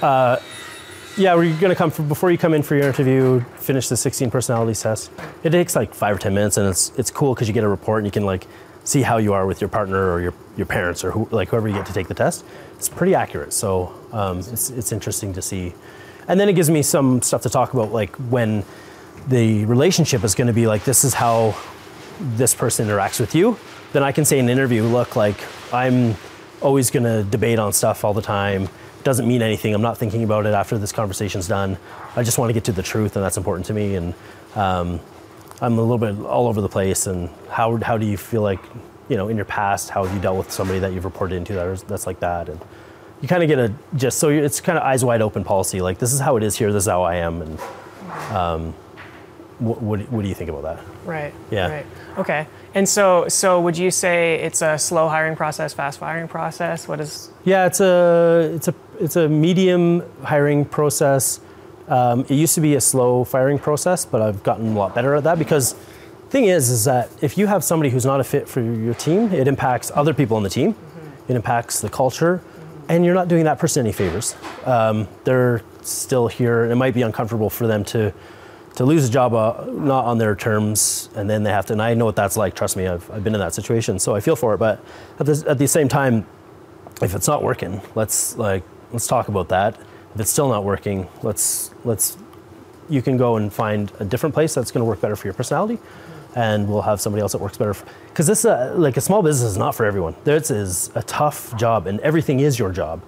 Uh, 0.00 0.38
yeah, 1.16 1.34
we're 1.34 1.58
gonna 1.58 1.74
come 1.74 1.90
for, 1.90 2.04
before 2.04 2.30
you 2.30 2.38
come 2.38 2.54
in 2.54 2.62
for 2.62 2.76
your 2.76 2.86
interview. 2.86 3.40
Finish 3.56 3.88
the 3.88 3.96
16 3.96 4.30
personality 4.30 4.80
test. 4.80 5.10
It 5.42 5.50
takes 5.50 5.74
like 5.74 5.94
five 5.94 6.14
or 6.14 6.18
ten 6.20 6.32
minutes, 6.32 6.58
and 6.58 6.68
it's 6.68 6.92
it's 6.96 7.10
cool 7.10 7.34
because 7.34 7.48
you 7.48 7.54
get 7.54 7.64
a 7.64 7.68
report 7.68 7.98
and 7.98 8.06
you 8.06 8.12
can 8.12 8.24
like 8.24 8.46
see 8.84 9.02
how 9.02 9.16
you 9.16 9.32
are 9.32 9.46
with 9.46 9.60
your 9.60 9.68
partner 9.68 10.12
or 10.12 10.20
your, 10.20 10.32
your 10.56 10.64
parents 10.64 11.02
or 11.02 11.10
who, 11.10 11.28
like 11.32 11.48
whoever 11.48 11.66
you 11.66 11.74
get 11.74 11.86
to 11.86 11.92
take 11.92 12.06
the 12.06 12.14
test. 12.14 12.44
It's 12.76 12.88
pretty 12.88 13.16
accurate, 13.16 13.52
so 13.52 13.92
um, 14.12 14.38
it's 14.38 14.70
it's 14.70 14.92
interesting 14.92 15.32
to 15.32 15.42
see. 15.42 15.74
And 16.28 16.38
then 16.38 16.48
it 16.48 16.52
gives 16.52 16.70
me 16.70 16.82
some 16.82 17.20
stuff 17.20 17.42
to 17.42 17.50
talk 17.50 17.74
about, 17.74 17.90
like 17.90 18.14
when 18.30 18.62
the 19.28 19.64
relationship 19.66 20.24
is 20.24 20.34
going 20.34 20.48
to 20.48 20.52
be 20.52 20.66
like 20.66 20.84
this 20.84 21.04
is 21.04 21.14
how 21.14 21.56
this 22.20 22.54
person 22.54 22.88
interacts 22.88 23.20
with 23.20 23.34
you 23.34 23.58
then 23.92 24.02
I 24.02 24.12
can 24.12 24.24
say 24.24 24.38
in 24.38 24.46
an 24.46 24.50
interview, 24.50 24.82
look, 24.82 25.16
like 25.16 25.36
I'm 25.72 26.14
always 26.60 26.90
going 26.90 27.04
to 27.04 27.24
debate 27.24 27.58
on 27.58 27.72
stuff 27.72 28.04
all 28.04 28.12
the 28.12 28.22
time. 28.22 28.68
Doesn't 29.04 29.26
mean 29.26 29.42
anything. 29.42 29.74
I'm 29.74 29.82
not 29.82 29.96
thinking 29.96 30.24
about 30.24 30.44
it 30.44 30.54
after 30.54 30.76
this 30.76 30.92
conversation's 30.92 31.48
done. 31.48 31.78
I 32.16 32.22
just 32.22 32.38
want 32.38 32.50
to 32.50 32.52
get 32.52 32.64
to 32.64 32.72
the 32.72 32.82
truth, 32.82 33.16
and 33.16 33.24
that's 33.24 33.36
important 33.36 33.66
to 33.66 33.74
me. 33.74 33.94
And 33.94 34.14
um, 34.54 35.00
I'm 35.60 35.78
a 35.78 35.82
little 35.82 35.98
bit 35.98 36.24
all 36.26 36.48
over 36.48 36.60
the 36.60 36.68
place. 36.68 37.06
And 37.06 37.30
how 37.48 37.76
how 37.78 37.96
do 37.96 38.04
you 38.04 38.16
feel 38.16 38.42
like, 38.42 38.60
you 39.08 39.16
know, 39.16 39.28
in 39.28 39.36
your 39.36 39.46
past, 39.46 39.88
how 39.88 40.04
have 40.04 40.14
you 40.14 40.20
dealt 40.20 40.36
with 40.36 40.50
somebody 40.50 40.80
that 40.80 40.92
you've 40.92 41.04
reported 41.04 41.36
into 41.36 41.54
that 41.54 41.84
that's 41.88 42.06
like 42.06 42.20
that? 42.20 42.48
And 42.48 42.60
you 43.22 43.28
kind 43.28 43.42
of 43.42 43.48
get 43.48 43.58
a 43.58 43.72
just 43.96 44.18
so 44.18 44.28
it's 44.28 44.60
kind 44.60 44.76
of 44.76 44.84
eyes 44.84 45.04
wide 45.04 45.22
open 45.22 45.44
policy. 45.44 45.80
Like 45.80 45.98
this 45.98 46.12
is 46.12 46.20
how 46.20 46.36
it 46.36 46.42
is 46.42 46.58
here. 46.58 46.72
This 46.72 46.84
is 46.84 46.88
how 46.88 47.04
I 47.04 47.16
am. 47.16 47.40
And 47.40 47.60
um, 48.32 48.74
what, 49.58 49.82
what, 49.82 50.00
what 50.12 50.22
do 50.22 50.28
you 50.28 50.34
think 50.34 50.50
about 50.50 50.62
that? 50.62 50.84
Right. 51.04 51.34
Yeah. 51.50 51.68
Right. 51.68 51.86
Okay. 52.16 52.46
And 52.74 52.88
so, 52.88 53.28
so 53.28 53.60
would 53.60 53.76
you 53.76 53.90
say 53.90 54.36
it's 54.36 54.62
a 54.62 54.78
slow 54.78 55.08
hiring 55.08 55.36
process, 55.36 55.72
fast 55.74 56.00
hiring 56.00 56.28
process? 56.28 56.86
What 56.86 57.00
is? 57.00 57.30
Yeah, 57.44 57.66
it's 57.66 57.80
a 57.80 58.52
it's 58.54 58.68
a 58.68 58.74
it's 59.00 59.16
a 59.16 59.28
medium 59.28 60.02
hiring 60.22 60.64
process. 60.64 61.40
Um, 61.88 62.20
it 62.28 62.32
used 62.32 62.54
to 62.54 62.60
be 62.60 62.74
a 62.74 62.80
slow 62.80 63.24
firing 63.24 63.58
process, 63.58 64.04
but 64.04 64.20
I've 64.20 64.42
gotten 64.42 64.76
a 64.76 64.78
lot 64.78 64.94
better 64.94 65.14
at 65.14 65.24
that 65.24 65.38
because 65.38 65.74
thing 66.28 66.44
is 66.44 66.68
is 66.68 66.84
that 66.84 67.10
if 67.22 67.38
you 67.38 67.46
have 67.46 67.64
somebody 67.64 67.90
who's 67.90 68.04
not 68.04 68.20
a 68.20 68.24
fit 68.24 68.48
for 68.48 68.60
your 68.60 68.94
team, 68.94 69.32
it 69.32 69.48
impacts 69.48 69.90
other 69.94 70.12
people 70.12 70.36
on 70.36 70.42
the 70.42 70.50
team. 70.50 70.74
Mm-hmm. 70.74 71.32
It 71.32 71.36
impacts 71.36 71.80
the 71.80 71.88
culture, 71.88 72.38
mm-hmm. 72.38 72.90
and 72.90 73.04
you're 73.04 73.14
not 73.14 73.28
doing 73.28 73.44
that 73.44 73.58
person 73.58 73.86
any 73.86 73.92
favors. 73.92 74.36
Um, 74.66 75.08
they're 75.24 75.62
still 75.82 76.28
here. 76.28 76.64
and 76.64 76.72
It 76.72 76.76
might 76.76 76.94
be 76.94 77.02
uncomfortable 77.02 77.48
for 77.48 77.66
them 77.66 77.84
to 77.86 78.12
to 78.78 78.84
lose 78.84 79.08
a 79.08 79.10
job 79.10 79.34
uh, 79.34 79.64
not 79.68 80.04
on 80.04 80.18
their 80.18 80.34
terms 80.34 81.10
and 81.14 81.28
then 81.28 81.42
they 81.42 81.50
have 81.50 81.66
to 81.66 81.72
and 81.72 81.82
i 81.82 81.94
know 81.94 82.04
what 82.04 82.16
that's 82.16 82.36
like 82.36 82.54
trust 82.54 82.76
me 82.76 82.86
i've, 82.86 83.08
I've 83.10 83.22
been 83.22 83.34
in 83.34 83.40
that 83.40 83.54
situation 83.54 83.98
so 83.98 84.14
i 84.14 84.20
feel 84.20 84.36
for 84.36 84.54
it 84.54 84.58
but 84.58 84.82
at 85.18 85.26
the, 85.26 85.44
at 85.48 85.58
the 85.58 85.66
same 85.66 85.88
time 85.88 86.26
if 87.02 87.14
it's 87.14 87.26
not 87.28 87.42
working 87.42 87.80
let's 87.94 88.36
like 88.36 88.62
let's 88.92 89.06
talk 89.06 89.28
about 89.28 89.48
that. 89.48 89.78
If 90.14 90.20
it's 90.22 90.30
still 90.30 90.48
not 90.48 90.64
working 90.64 91.08
let's 91.22 91.72
let's 91.84 92.16
you 92.88 93.02
can 93.02 93.16
go 93.16 93.36
and 93.36 93.52
find 93.52 93.92
a 93.98 94.04
different 94.04 94.34
place 94.34 94.54
that's 94.54 94.70
going 94.70 94.80
to 94.80 94.88
work 94.88 95.00
better 95.00 95.14
for 95.14 95.26
your 95.26 95.34
personality 95.34 95.78
and 96.34 96.68
we'll 96.68 96.82
have 96.82 97.00
somebody 97.00 97.20
else 97.20 97.32
that 97.32 97.40
works 97.40 97.58
better 97.58 97.74
because 98.08 98.26
this 98.26 98.44
uh, 98.44 98.74
like 98.76 98.96
a 98.96 99.00
small 99.00 99.22
business 99.22 99.52
is 99.52 99.58
not 99.58 99.74
for 99.74 99.84
everyone. 99.84 100.14
This 100.24 100.50
is 100.50 100.90
a 100.94 101.02
tough 101.02 101.56
job 101.56 101.86
and 101.86 102.00
everything 102.00 102.40
is 102.40 102.58
your 102.58 102.72
job. 102.72 103.02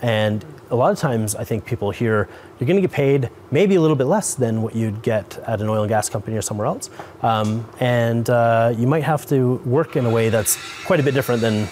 And 0.00 0.44
a 0.70 0.76
lot 0.76 0.92
of 0.92 0.98
times 0.98 1.34
I 1.34 1.44
think 1.44 1.64
people 1.64 1.90
hear 1.90 2.28
you're 2.58 2.66
going 2.66 2.76
to 2.76 2.82
get 2.82 2.92
paid 2.92 3.30
maybe 3.50 3.74
a 3.74 3.80
little 3.80 3.96
bit 3.96 4.04
less 4.04 4.34
than 4.34 4.62
what 4.62 4.74
you'd 4.74 5.02
get 5.02 5.38
at 5.46 5.60
an 5.60 5.68
oil 5.68 5.82
and 5.82 5.88
gas 5.88 6.08
company 6.08 6.36
or 6.36 6.42
somewhere 6.42 6.66
else. 6.66 6.90
Um, 7.22 7.68
and 7.80 8.28
uh, 8.30 8.72
you 8.76 8.86
might 8.86 9.04
have 9.04 9.26
to 9.26 9.56
work 9.64 9.96
in 9.96 10.06
a 10.06 10.10
way 10.10 10.28
that's 10.28 10.58
quite 10.84 11.00
a 11.00 11.02
bit 11.02 11.14
different 11.14 11.40
than 11.40 11.68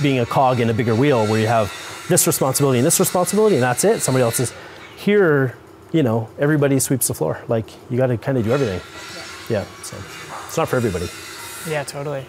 being 0.00 0.18
a 0.18 0.26
cog 0.26 0.60
in 0.60 0.70
a 0.70 0.74
bigger 0.74 0.94
wheel 0.94 1.26
where 1.26 1.40
you 1.40 1.46
have 1.46 1.72
this 2.08 2.26
responsibility 2.26 2.78
and 2.78 2.86
this 2.86 2.98
responsibility 2.98 3.56
and 3.56 3.62
that's 3.62 3.84
it. 3.84 4.00
Somebody 4.00 4.22
else 4.22 4.40
is 4.40 4.52
here, 4.96 5.56
you 5.92 6.02
know, 6.02 6.28
everybody 6.38 6.78
sweeps 6.78 7.08
the 7.08 7.14
floor. 7.14 7.42
Like 7.48 7.66
you 7.90 7.96
got 7.96 8.08
to 8.08 8.16
kind 8.16 8.38
of 8.38 8.44
do 8.44 8.52
everything. 8.52 8.80
Yeah. 9.50 9.60
yeah. 9.60 9.82
So 9.82 9.96
it's 10.46 10.56
not 10.56 10.68
for 10.68 10.76
everybody. 10.76 11.08
Yeah, 11.68 11.84
totally. 11.84 12.26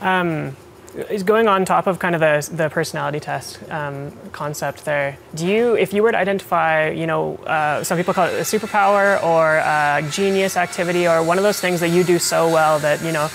Um, 0.00 0.56
is 0.94 1.22
going 1.22 1.48
on 1.48 1.64
top 1.64 1.86
of 1.86 1.98
kind 1.98 2.14
of 2.14 2.20
the, 2.20 2.48
the 2.54 2.68
personality 2.68 3.20
test 3.20 3.58
um, 3.70 4.12
concept 4.32 4.84
there. 4.84 5.16
Do 5.34 5.46
you, 5.46 5.74
if 5.74 5.92
you 5.92 6.02
were 6.02 6.12
to 6.12 6.18
identify, 6.18 6.90
you 6.90 7.06
know, 7.06 7.36
uh, 7.46 7.82
some 7.82 7.96
people 7.96 8.14
call 8.14 8.26
it 8.26 8.34
a 8.34 8.42
superpower 8.42 9.22
or 9.22 9.56
a 9.56 10.02
genius 10.10 10.56
activity 10.56 11.08
or 11.08 11.22
one 11.22 11.38
of 11.38 11.44
those 11.44 11.60
things 11.60 11.80
that 11.80 11.88
you 11.88 12.04
do 12.04 12.18
so 12.18 12.48
well 12.48 12.78
that, 12.80 13.02
you 13.02 13.12
know, 13.12 13.30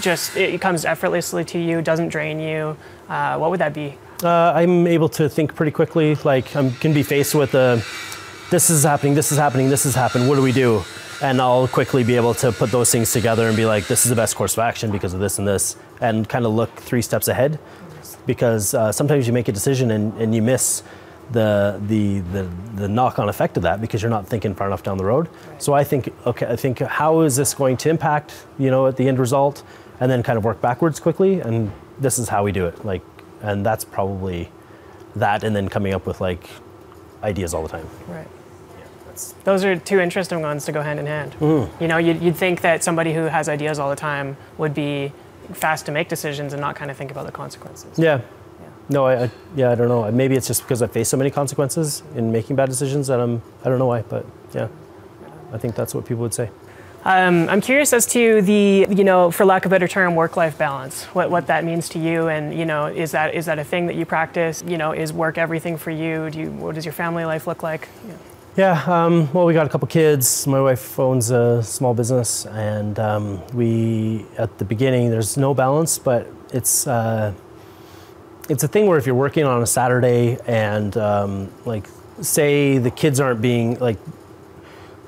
just 0.00 0.36
it 0.36 0.60
comes 0.60 0.84
effortlessly 0.84 1.44
to 1.44 1.58
you, 1.58 1.80
doesn't 1.82 2.08
drain 2.08 2.40
you, 2.40 2.76
uh, 3.08 3.36
what 3.38 3.50
would 3.50 3.60
that 3.60 3.72
be? 3.72 3.96
Uh, 4.22 4.52
I'm 4.54 4.86
able 4.86 5.08
to 5.10 5.28
think 5.28 5.54
pretty 5.54 5.70
quickly. 5.70 6.16
Like 6.16 6.56
I 6.56 6.70
can 6.70 6.92
be 6.92 7.04
faced 7.04 7.34
with 7.34 7.54
a, 7.54 7.82
this 8.50 8.70
is 8.70 8.82
happening, 8.82 9.14
this 9.14 9.30
is 9.30 9.38
happening, 9.38 9.68
this 9.68 9.84
has 9.84 9.94
happened. 9.94 10.28
What 10.28 10.34
do 10.34 10.42
we 10.42 10.52
do? 10.52 10.82
And 11.20 11.40
I'll 11.40 11.68
quickly 11.68 12.04
be 12.04 12.16
able 12.16 12.34
to 12.34 12.52
put 12.52 12.70
those 12.70 12.90
things 12.90 13.12
together 13.12 13.48
and 13.48 13.56
be 13.56 13.66
like, 13.66 13.86
this 13.86 14.04
is 14.04 14.10
the 14.10 14.16
best 14.16 14.36
course 14.36 14.52
of 14.52 14.60
action 14.60 14.90
because 14.90 15.14
of 15.14 15.20
this 15.20 15.38
and 15.38 15.48
this, 15.48 15.76
and 16.00 16.28
kind 16.28 16.46
of 16.46 16.52
look 16.52 16.74
three 16.76 17.02
steps 17.02 17.28
ahead. 17.28 17.58
Because 18.26 18.74
uh, 18.74 18.92
sometimes 18.92 19.26
you 19.26 19.32
make 19.32 19.48
a 19.48 19.52
decision 19.52 19.90
and, 19.90 20.12
and 20.20 20.34
you 20.34 20.42
miss 20.42 20.82
the, 21.32 21.80
the, 21.86 22.20
the, 22.20 22.48
the 22.74 22.88
knock-on 22.88 23.28
effect 23.28 23.56
of 23.56 23.62
that 23.64 23.80
because 23.80 24.02
you're 24.02 24.10
not 24.10 24.26
thinking 24.26 24.54
far 24.54 24.66
enough 24.66 24.82
down 24.82 24.98
the 24.98 25.04
road. 25.04 25.28
So 25.58 25.72
I 25.72 25.82
think, 25.82 26.12
okay, 26.26 26.46
I 26.46 26.56
think 26.56 26.78
how 26.80 27.20
is 27.22 27.36
this 27.36 27.54
going 27.54 27.76
to 27.78 27.90
impact, 27.90 28.46
you 28.58 28.70
know, 28.70 28.86
at 28.86 28.96
the 28.96 29.08
end 29.08 29.18
result, 29.18 29.62
and 30.00 30.10
then 30.10 30.22
kind 30.22 30.38
of 30.38 30.44
work 30.44 30.60
backwards 30.60 31.00
quickly, 31.00 31.40
and 31.40 31.72
this 31.98 32.18
is 32.18 32.28
how 32.28 32.44
we 32.44 32.52
do 32.52 32.66
it. 32.66 32.84
Like, 32.84 33.02
and 33.42 33.66
that's 33.66 33.84
probably 33.84 34.50
that, 35.16 35.42
and 35.42 35.56
then 35.56 35.68
coming 35.68 35.94
up 35.94 36.06
with 36.06 36.20
like 36.20 36.48
ideas 37.22 37.54
all 37.54 37.62
the 37.62 37.68
time. 37.68 37.88
Right 38.06 38.28
those 39.44 39.64
are 39.64 39.76
two 39.76 40.00
interesting 40.00 40.40
ones 40.42 40.64
to 40.66 40.72
go 40.72 40.82
hand 40.82 40.98
in 40.98 41.06
hand. 41.06 41.32
Mm. 41.40 41.80
You 41.80 41.88
know, 41.88 41.98
you'd, 41.98 42.22
you'd 42.22 42.36
think 42.36 42.60
that 42.60 42.82
somebody 42.82 43.12
who 43.12 43.22
has 43.22 43.48
ideas 43.48 43.78
all 43.78 43.90
the 43.90 43.96
time 43.96 44.36
would 44.56 44.74
be 44.74 45.12
fast 45.52 45.86
to 45.86 45.92
make 45.92 46.08
decisions 46.08 46.52
and 46.52 46.60
not 46.60 46.76
kind 46.76 46.90
of 46.90 46.96
think 46.96 47.10
about 47.10 47.26
the 47.26 47.32
consequences. 47.32 47.98
Yeah. 47.98 48.20
yeah. 48.60 48.66
No, 48.88 49.06
I, 49.06 49.24
I, 49.24 49.30
yeah, 49.56 49.70
I 49.70 49.74
don't 49.74 49.88
know. 49.88 50.10
Maybe 50.12 50.36
it's 50.36 50.46
just 50.46 50.62
because 50.62 50.82
I 50.82 50.86
face 50.86 51.08
so 51.08 51.16
many 51.16 51.30
consequences 51.30 52.02
in 52.14 52.32
making 52.32 52.56
bad 52.56 52.68
decisions 52.68 53.06
that 53.06 53.20
I'm, 53.20 53.42
I 53.64 53.68
don't 53.68 53.78
know 53.78 53.86
why, 53.86 54.02
but 54.02 54.26
yeah, 54.54 54.68
I 55.52 55.58
think 55.58 55.74
that's 55.74 55.94
what 55.94 56.04
people 56.04 56.22
would 56.22 56.34
say. 56.34 56.50
Um, 57.04 57.48
I'm 57.48 57.60
curious 57.60 57.92
as 57.92 58.06
to 58.06 58.42
the, 58.42 58.86
you 58.90 59.04
know, 59.04 59.30
for 59.30 59.46
lack 59.46 59.64
of 59.64 59.70
a 59.70 59.74
better 59.74 59.88
term, 59.88 60.14
work-life 60.14 60.58
balance. 60.58 61.04
What, 61.14 61.30
what 61.30 61.46
that 61.46 61.64
means 61.64 61.88
to 61.90 61.98
you, 61.98 62.28
and 62.28 62.52
you 62.52 62.66
know, 62.66 62.86
is 62.86 63.12
that 63.12 63.34
is 63.34 63.46
that 63.46 63.58
a 63.58 63.64
thing 63.64 63.86
that 63.86 63.94
you 63.94 64.04
practice? 64.04 64.64
You 64.66 64.76
know, 64.76 64.92
is 64.92 65.12
work 65.12 65.38
everything 65.38 65.78
for 65.78 65.92
you? 65.92 66.28
Do 66.28 66.40
you, 66.40 66.50
what 66.50 66.74
does 66.74 66.84
your 66.84 66.92
family 66.92 67.24
life 67.24 67.46
look 67.46 67.62
like? 67.62 67.88
Yeah. 68.06 68.14
Yeah, 68.58 68.82
um, 68.88 69.32
well, 69.32 69.46
we 69.46 69.54
got 69.54 69.66
a 69.66 69.68
couple 69.68 69.86
kids. 69.86 70.44
My 70.48 70.60
wife 70.60 70.98
owns 70.98 71.30
a 71.30 71.62
small 71.62 71.94
business, 71.94 72.44
and 72.44 72.98
um, 72.98 73.46
we, 73.54 74.26
at 74.36 74.58
the 74.58 74.64
beginning, 74.64 75.10
there's 75.10 75.36
no 75.36 75.54
balance, 75.54 75.96
but 75.96 76.26
it's 76.52 76.84
uh, 76.88 77.32
it's 78.48 78.64
a 78.64 78.66
thing 78.66 78.86
where 78.86 78.98
if 78.98 79.06
you're 79.06 79.14
working 79.14 79.44
on 79.44 79.62
a 79.62 79.66
Saturday 79.66 80.38
and 80.44 80.96
um, 80.96 81.52
like 81.66 81.86
say 82.20 82.78
the 82.78 82.90
kids 82.90 83.20
aren't 83.20 83.40
being 83.40 83.78
like 83.78 83.96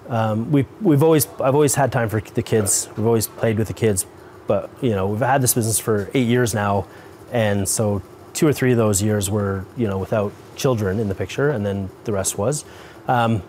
um, 0.08 0.52
we 0.52 0.64
we've 0.80 1.02
always 1.02 1.26
I've 1.40 1.56
always 1.56 1.74
had 1.74 1.90
time 1.90 2.08
for 2.08 2.20
the 2.20 2.44
kids. 2.44 2.88
We've 2.96 3.06
always 3.06 3.26
played 3.26 3.58
with 3.58 3.66
the 3.66 3.74
kids, 3.74 4.06
but 4.46 4.70
you 4.80 4.90
know 4.90 5.08
we've 5.08 5.18
had 5.18 5.42
this 5.42 5.54
business 5.54 5.80
for 5.80 6.08
eight 6.14 6.28
years 6.28 6.54
now, 6.54 6.86
and 7.32 7.68
so 7.68 8.00
two 8.32 8.46
or 8.46 8.52
three 8.52 8.70
of 8.70 8.78
those 8.78 9.02
years 9.02 9.28
were 9.28 9.64
you 9.76 9.88
know 9.88 9.98
without 9.98 10.32
children 10.54 11.00
in 11.00 11.08
the 11.08 11.16
picture, 11.16 11.50
and 11.50 11.66
then 11.66 11.90
the 12.04 12.12
rest 12.12 12.38
was. 12.38 12.64
Um, 13.10 13.42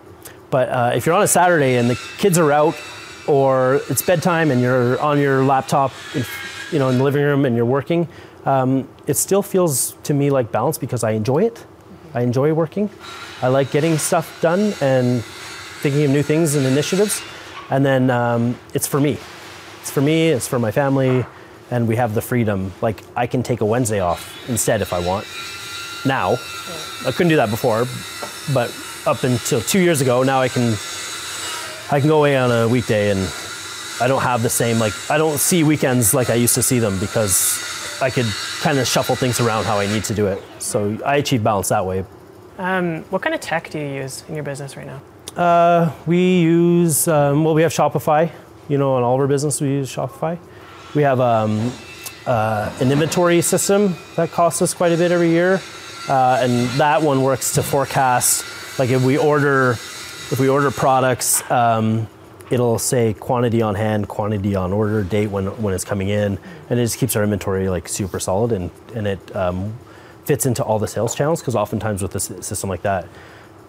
but 0.50 0.68
uh, 0.68 0.90
if 0.94 1.06
you're 1.06 1.14
on 1.14 1.22
a 1.22 1.28
Saturday 1.28 1.76
and 1.76 1.88
the 1.88 1.98
kids 2.18 2.36
are 2.36 2.50
out, 2.50 2.74
or 3.28 3.80
it's 3.88 4.02
bedtime 4.02 4.50
and 4.50 4.60
you're 4.60 5.00
on 5.00 5.20
your 5.20 5.44
laptop, 5.44 5.92
in, 6.14 6.24
you 6.72 6.78
know, 6.80 6.88
in 6.88 6.98
the 6.98 7.04
living 7.04 7.22
room 7.22 7.44
and 7.44 7.54
you're 7.54 7.64
working, 7.78 8.08
um, 8.44 8.88
it 9.06 9.16
still 9.16 9.42
feels 9.42 9.92
to 10.02 10.14
me 10.14 10.30
like 10.30 10.50
balance 10.50 10.78
because 10.78 11.04
I 11.04 11.12
enjoy 11.12 11.44
it. 11.44 11.64
I 12.12 12.22
enjoy 12.22 12.52
working. 12.52 12.90
I 13.40 13.48
like 13.48 13.70
getting 13.70 13.98
stuff 13.98 14.40
done, 14.40 14.74
and 14.80 15.22
thinking 15.82 16.04
of 16.04 16.10
new 16.10 16.22
things 16.22 16.54
and 16.56 16.66
initiatives. 16.66 17.22
And 17.70 17.86
then 17.86 18.10
um, 18.10 18.58
it's 18.74 18.86
for 18.86 19.00
me. 19.00 19.18
It's 19.80 19.90
for 19.90 20.00
me, 20.00 20.28
it's 20.28 20.48
for 20.48 20.58
my 20.58 20.72
family, 20.72 21.24
and 21.70 21.88
we 21.88 21.96
have 21.96 22.14
the 22.14 22.20
freedom. 22.20 22.72
Like, 22.82 23.02
I 23.16 23.26
can 23.26 23.42
take 23.42 23.60
a 23.60 23.64
Wednesday 23.64 24.00
off 24.00 24.48
instead 24.48 24.82
if 24.82 24.92
I 24.92 24.98
want. 24.98 25.26
Now, 26.04 26.32
I 27.06 27.12
couldn't 27.12 27.30
do 27.30 27.36
that 27.36 27.50
before, 27.50 27.86
but 28.52 28.70
up 29.06 29.24
until 29.24 29.60
two 29.60 29.80
years 29.80 30.00
ago, 30.00 30.22
now 30.22 30.40
I 30.40 30.48
can 30.48 30.74
I 31.90 32.00
can 32.00 32.08
go 32.08 32.18
away 32.18 32.36
on 32.36 32.50
a 32.50 32.68
weekday 32.68 33.10
and 33.10 33.20
I 34.00 34.08
don't 34.08 34.22
have 34.22 34.42
the 34.42 34.50
same 34.50 34.78
like 34.78 34.92
I 35.10 35.18
don't 35.18 35.38
see 35.38 35.64
weekends 35.64 36.14
like 36.14 36.30
I 36.30 36.34
used 36.34 36.54
to 36.54 36.62
see 36.62 36.78
them 36.78 36.98
because 36.98 38.00
I 38.00 38.10
could 38.10 38.26
kind 38.60 38.78
of 38.78 38.86
shuffle 38.86 39.16
things 39.16 39.40
around 39.40 39.64
how 39.64 39.78
I 39.78 39.86
need 39.86 40.04
to 40.04 40.14
do 40.14 40.26
it. 40.26 40.42
So 40.58 40.98
I 41.04 41.16
achieve 41.16 41.44
balance 41.44 41.68
that 41.68 41.84
way. 41.84 42.04
Um, 42.58 43.02
what 43.10 43.22
kind 43.22 43.34
of 43.34 43.40
tech 43.40 43.70
do 43.70 43.78
you 43.78 43.86
use 43.86 44.24
in 44.28 44.34
your 44.34 44.44
business 44.44 44.76
right 44.76 44.86
now? 44.86 45.94
We 46.06 46.40
use 46.40 47.08
um, 47.08 47.44
well, 47.44 47.54
we 47.54 47.62
have 47.62 47.72
Shopify. 47.72 48.30
You 48.68 48.78
know, 48.78 48.96
in 48.96 49.04
all 49.04 49.14
of 49.14 49.20
our 49.20 49.26
business, 49.26 49.60
we 49.60 49.68
use 49.68 49.94
Shopify. 49.94 50.38
We 50.94 51.02
have 51.02 51.20
um, 51.20 51.72
uh, 52.26 52.72
an 52.80 52.92
inventory 52.92 53.40
system 53.40 53.96
that 54.16 54.30
costs 54.30 54.62
us 54.62 54.74
quite 54.74 54.92
a 54.92 54.96
bit 54.96 55.10
every 55.10 55.30
year, 55.30 55.60
uh, 56.08 56.38
and 56.40 56.68
that 56.78 57.02
one 57.02 57.22
works 57.22 57.54
to 57.54 57.62
forecast. 57.62 58.44
Like 58.78 58.90
if 58.90 59.04
we 59.04 59.18
order, 59.18 59.72
if 59.72 60.38
we 60.40 60.48
order 60.48 60.70
products, 60.70 61.48
um, 61.50 62.08
it'll 62.50 62.78
say 62.78 63.14
quantity 63.14 63.62
on 63.62 63.74
hand, 63.74 64.08
quantity 64.08 64.54
on 64.54 64.72
order, 64.72 65.02
date 65.02 65.28
when 65.28 65.46
when 65.60 65.74
it's 65.74 65.84
coming 65.84 66.08
in, 66.08 66.38
and 66.70 66.78
it 66.78 66.82
just 66.82 66.98
keeps 66.98 67.14
our 67.16 67.22
inventory 67.22 67.68
like 67.68 67.88
super 67.88 68.18
solid, 68.18 68.52
and 68.52 68.70
and 68.94 69.06
it 69.06 69.36
um, 69.36 69.74
fits 70.24 70.46
into 70.46 70.62
all 70.62 70.78
the 70.78 70.88
sales 70.88 71.14
channels 71.14 71.40
because 71.40 71.54
oftentimes 71.54 72.02
with 72.02 72.14
a 72.14 72.20
system 72.20 72.70
like 72.70 72.82
that, 72.82 73.06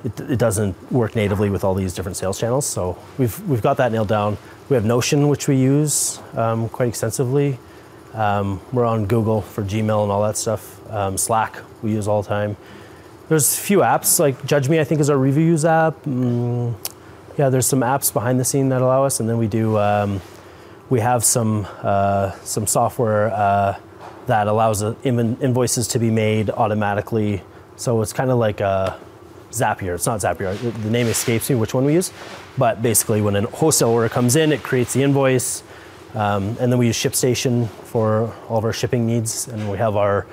it, 0.03 0.19
it 0.21 0.39
doesn't 0.39 0.91
work 0.91 1.15
natively 1.15 1.49
with 1.49 1.63
all 1.63 1.73
these 1.73 1.93
different 1.93 2.17
sales 2.17 2.39
channels. 2.39 2.65
So 2.65 2.97
we've 3.17 3.37
we've 3.47 3.61
got 3.61 3.77
that 3.77 3.91
nailed 3.91 4.09
down. 4.09 4.37
We 4.69 4.75
have 4.75 4.85
Notion, 4.85 5.27
which 5.27 5.47
we 5.47 5.57
use 5.57 6.19
um, 6.35 6.69
quite 6.69 6.87
extensively. 6.87 7.59
Um, 8.13 8.61
we're 8.71 8.85
on 8.85 9.07
Google 9.07 9.41
for 9.41 9.63
Gmail 9.63 10.03
and 10.03 10.11
all 10.11 10.21
that 10.23 10.37
stuff. 10.37 10.79
Um, 10.91 11.17
Slack 11.17 11.57
we 11.81 11.91
use 11.91 12.07
all 12.07 12.21
the 12.21 12.29
time. 12.29 12.55
There's 13.29 13.57
a 13.57 13.61
few 13.61 13.79
apps 13.79 14.19
like 14.19 14.45
Judge 14.45 14.69
Me, 14.69 14.79
I 14.79 14.83
think, 14.83 14.99
is 15.01 15.09
our 15.09 15.17
reviews 15.17 15.65
app. 15.65 15.95
Mm, 16.03 16.75
yeah, 17.37 17.49
there's 17.49 17.65
some 17.65 17.79
apps 17.81 18.11
behind 18.13 18.39
the 18.39 18.45
scene 18.45 18.69
that 18.69 18.81
allow 18.81 19.05
us, 19.05 19.19
and 19.19 19.29
then 19.29 19.37
we 19.37 19.47
do. 19.47 19.77
Um, 19.77 20.21
we 20.89 20.99
have 20.99 21.23
some 21.23 21.65
uh, 21.81 22.31
some 22.43 22.67
software 22.67 23.31
uh, 23.31 23.77
that 24.27 24.47
allows 24.47 24.83
uh, 24.83 24.93
in- 25.03 25.37
invoices 25.41 25.87
to 25.89 25.99
be 25.99 26.11
made 26.11 26.49
automatically. 26.49 27.41
So 27.77 28.01
it's 28.01 28.13
kind 28.13 28.29
of 28.29 28.37
like 28.37 28.59
a 28.59 28.99
Zapier. 29.51 29.95
It's 29.95 30.05
not 30.05 30.19
Zapier. 30.19 30.55
The- 30.59 30.71
The 30.71 30.89
name 30.89 31.07
escapes 31.07 31.49
me 31.49 31.55
which 31.55 31.73
one 31.73 31.85
we 31.85 31.93
use, 31.93 32.11
but 32.57 32.81
basically, 32.81 33.21
when 33.21 33.35
a 33.37 33.47
wholesale 33.47 33.89
order 33.89 34.09
comes 34.09 34.35
in, 34.35 34.51
it 34.51 34.61
creates 34.63 34.93
the 34.93 35.01
invoice, 35.01 35.63
um, 36.13 36.57
and 36.59 36.71
then 36.71 36.77
we 36.77 36.87
use 36.87 36.97
ShipStation 36.97 37.69
for 37.85 38.33
all 38.49 38.57
of 38.57 38.65
our 38.65 38.73
shipping 38.73 39.07
needs, 39.07 39.47
and 39.47 39.71
we 39.71 39.77
have 39.77 39.95
our 39.95 40.27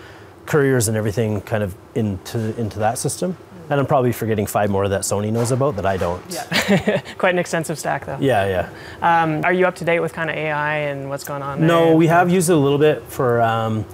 couriers 0.51 0.89
and 0.89 0.97
everything 0.97 1.41
kind 1.43 1.63
of 1.63 1.77
into 1.95 2.59
into 2.61 2.81
that 2.81 2.99
system. 2.99 3.37
And 3.71 3.79
I'm 3.79 3.87
probably 3.87 4.11
forgetting 4.11 4.47
five 4.47 4.69
more 4.69 4.89
that 4.89 5.03
Sony 5.03 5.31
knows 5.31 5.53
about 5.53 5.77
that 5.77 5.87
I 5.87 5.97
don't. 5.97 6.21
Yeah. 6.29 7.01
Quite 7.19 7.35
an 7.35 7.39
extensive 7.39 7.79
stack, 7.79 8.05
though. 8.05 8.19
Yeah, 8.21 8.67
yeah. 9.01 9.23
Um, 9.23 9.45
are 9.45 9.53
you 9.53 9.65
up 9.69 9.77
to 9.77 9.85
date 9.85 10.01
with 10.01 10.13
kind 10.13 10.29
of 10.29 10.35
AI 10.35 10.79
and 10.79 11.09
what's 11.09 11.23
going 11.23 11.41
on? 11.41 11.65
No, 11.65 11.87
there? 11.87 11.97
we 11.97 12.09
have 12.09 12.29
used 12.31 12.51
it 12.51 12.55
a 12.55 12.57
little 12.57 12.81
bit 12.81 13.05
for 13.05 13.41
um, 13.41 13.85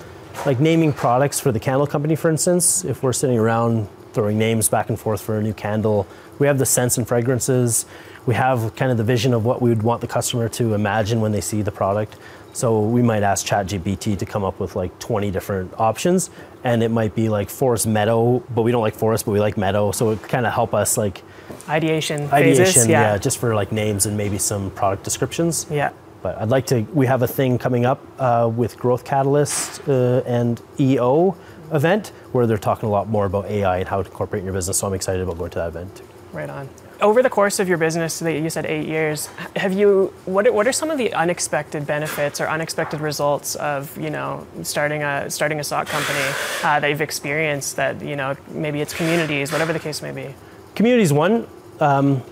like 0.47 0.61
naming 0.61 0.95
products 0.95 1.39
for 1.41 1.53
the 1.53 1.61
candle 1.61 1.87
company, 1.87 2.17
for 2.17 2.31
instance. 2.31 2.87
If 2.87 3.03
we're 3.03 3.13
sitting 3.13 3.39
around 3.39 3.87
throwing 4.15 4.39
names 4.39 4.71
back 4.71 4.89
and 4.89 4.99
forth 4.99 5.21
for 5.21 5.37
a 5.37 5.43
new 5.43 5.53
candle, 5.53 6.07
we 6.39 6.47
have 6.47 6.59
the 6.59 6.65
scents 6.65 6.97
and 6.97 7.07
fragrances. 7.07 7.85
We 8.25 8.35
have 8.35 8.75
kind 8.77 8.91
of 8.91 8.97
the 8.97 9.05
vision 9.05 9.35
of 9.35 9.45
what 9.45 9.61
we 9.61 9.69
would 9.69 9.83
want 9.83 10.01
the 10.01 10.09
customer 10.09 10.49
to 10.49 10.73
imagine 10.73 11.21
when 11.21 11.33
they 11.33 11.43
see 11.43 11.61
the 11.61 11.71
product. 11.71 12.17
So 12.57 12.81
we 12.81 13.03
might 13.03 13.23
ask 13.23 13.47
ChatGPT 13.47 14.17
to 14.17 14.25
come 14.25 14.43
up 14.43 14.59
with 14.59 14.77
like 14.77 14.99
20 14.99 15.31
different 15.31 15.79
options, 15.79 16.31
and 16.65 16.83
it 16.83 16.91
might 16.91 17.15
be 17.15 17.29
like 17.29 17.51
forest 17.51 17.87
meadow, 17.87 18.39
but 18.55 18.63
we 18.63 18.73
don't 18.73 18.81
like 18.81 18.95
forest, 18.95 19.27
but 19.27 19.33
we 19.33 19.41
like 19.41 19.59
meadow. 19.59 19.93
So 19.93 20.09
it 20.09 20.23
kind 20.23 20.47
of 20.47 20.55
help 20.55 20.73
us 20.73 20.97
like 20.97 21.21
ideation 21.69 22.29
phases. 22.29 22.89
yeah. 22.89 23.13
Yeah. 23.13 23.19
just 23.19 23.37
for 23.37 23.55
like 23.55 23.73
names 23.73 24.07
and 24.07 24.17
maybe 24.17 24.39
some 24.39 24.71
product 24.71 25.05
descriptions. 25.05 25.67
yeah. 25.71 25.91
But 26.23 26.39
I'd 26.41 26.49
like 26.49 26.65
to. 26.69 26.81
We 26.95 27.05
have 27.07 27.21
a 27.21 27.29
thing 27.29 27.59
coming 27.59 27.85
up 27.85 28.01
uh, 28.19 28.51
with 28.51 28.79
Growth 28.79 29.05
Catalyst 29.05 29.87
uh, 29.87 30.23
and 30.25 30.59
EO 30.81 31.37
event 31.73 32.09
where 32.33 32.47
they're 32.47 32.57
talking 32.57 32.89
a 32.89 32.91
lot 32.91 33.07
more 33.07 33.27
about 33.27 33.45
AI 33.51 33.79
and 33.81 33.89
how 33.89 34.03
to 34.03 34.09
incorporate 34.09 34.41
in 34.41 34.47
your 34.47 34.55
business. 34.55 34.79
So 34.79 34.87
I'm 34.87 34.95
excited 34.95 35.21
about 35.21 35.37
going 35.37 35.51
to 35.51 35.59
that 35.59 35.69
event. 35.69 36.01
Right 36.33 36.49
on. 36.49 36.71
Over 37.01 37.23
the 37.23 37.29
course 37.29 37.59
of 37.59 37.69
your 37.69 37.77
business, 37.77 38.19
that 38.21 38.33
you 38.33 38.49
said 38.49 38.65
eight 38.65 38.87
years, 38.89 39.27
have 39.55 39.73
you? 39.75 40.15
What 40.25 40.47
are, 40.47 40.53
what 40.53 40.67
are 40.67 40.73
some 40.73 40.91
of 40.91 40.97
the 40.97 41.13
unexpected 41.13 41.87
benefits 41.87 42.41
or 42.41 42.49
unexpected 42.49 43.01
results 43.01 43.55
of 43.57 43.97
you 43.99 44.09
know 44.09 44.47
starting 44.63 45.03
a 45.03 45.29
starting 45.31 45.61
a 45.61 45.65
stock 45.65 45.87
company 45.89 46.25
uh, 46.63 46.81
that 46.81 46.89
you've 46.89 47.03
experienced? 47.03 47.77
That 47.77 48.01
you 48.01 48.17
know 48.17 48.35
maybe 48.49 48.81
it's 48.81 48.95
communities, 48.95 49.53
whatever 49.53 49.73
the 49.75 49.79
case 49.79 50.01
may 50.01 50.13
be. 50.13 50.35
communities 50.75 51.13
one. 51.13 51.47
Um, 51.81 52.23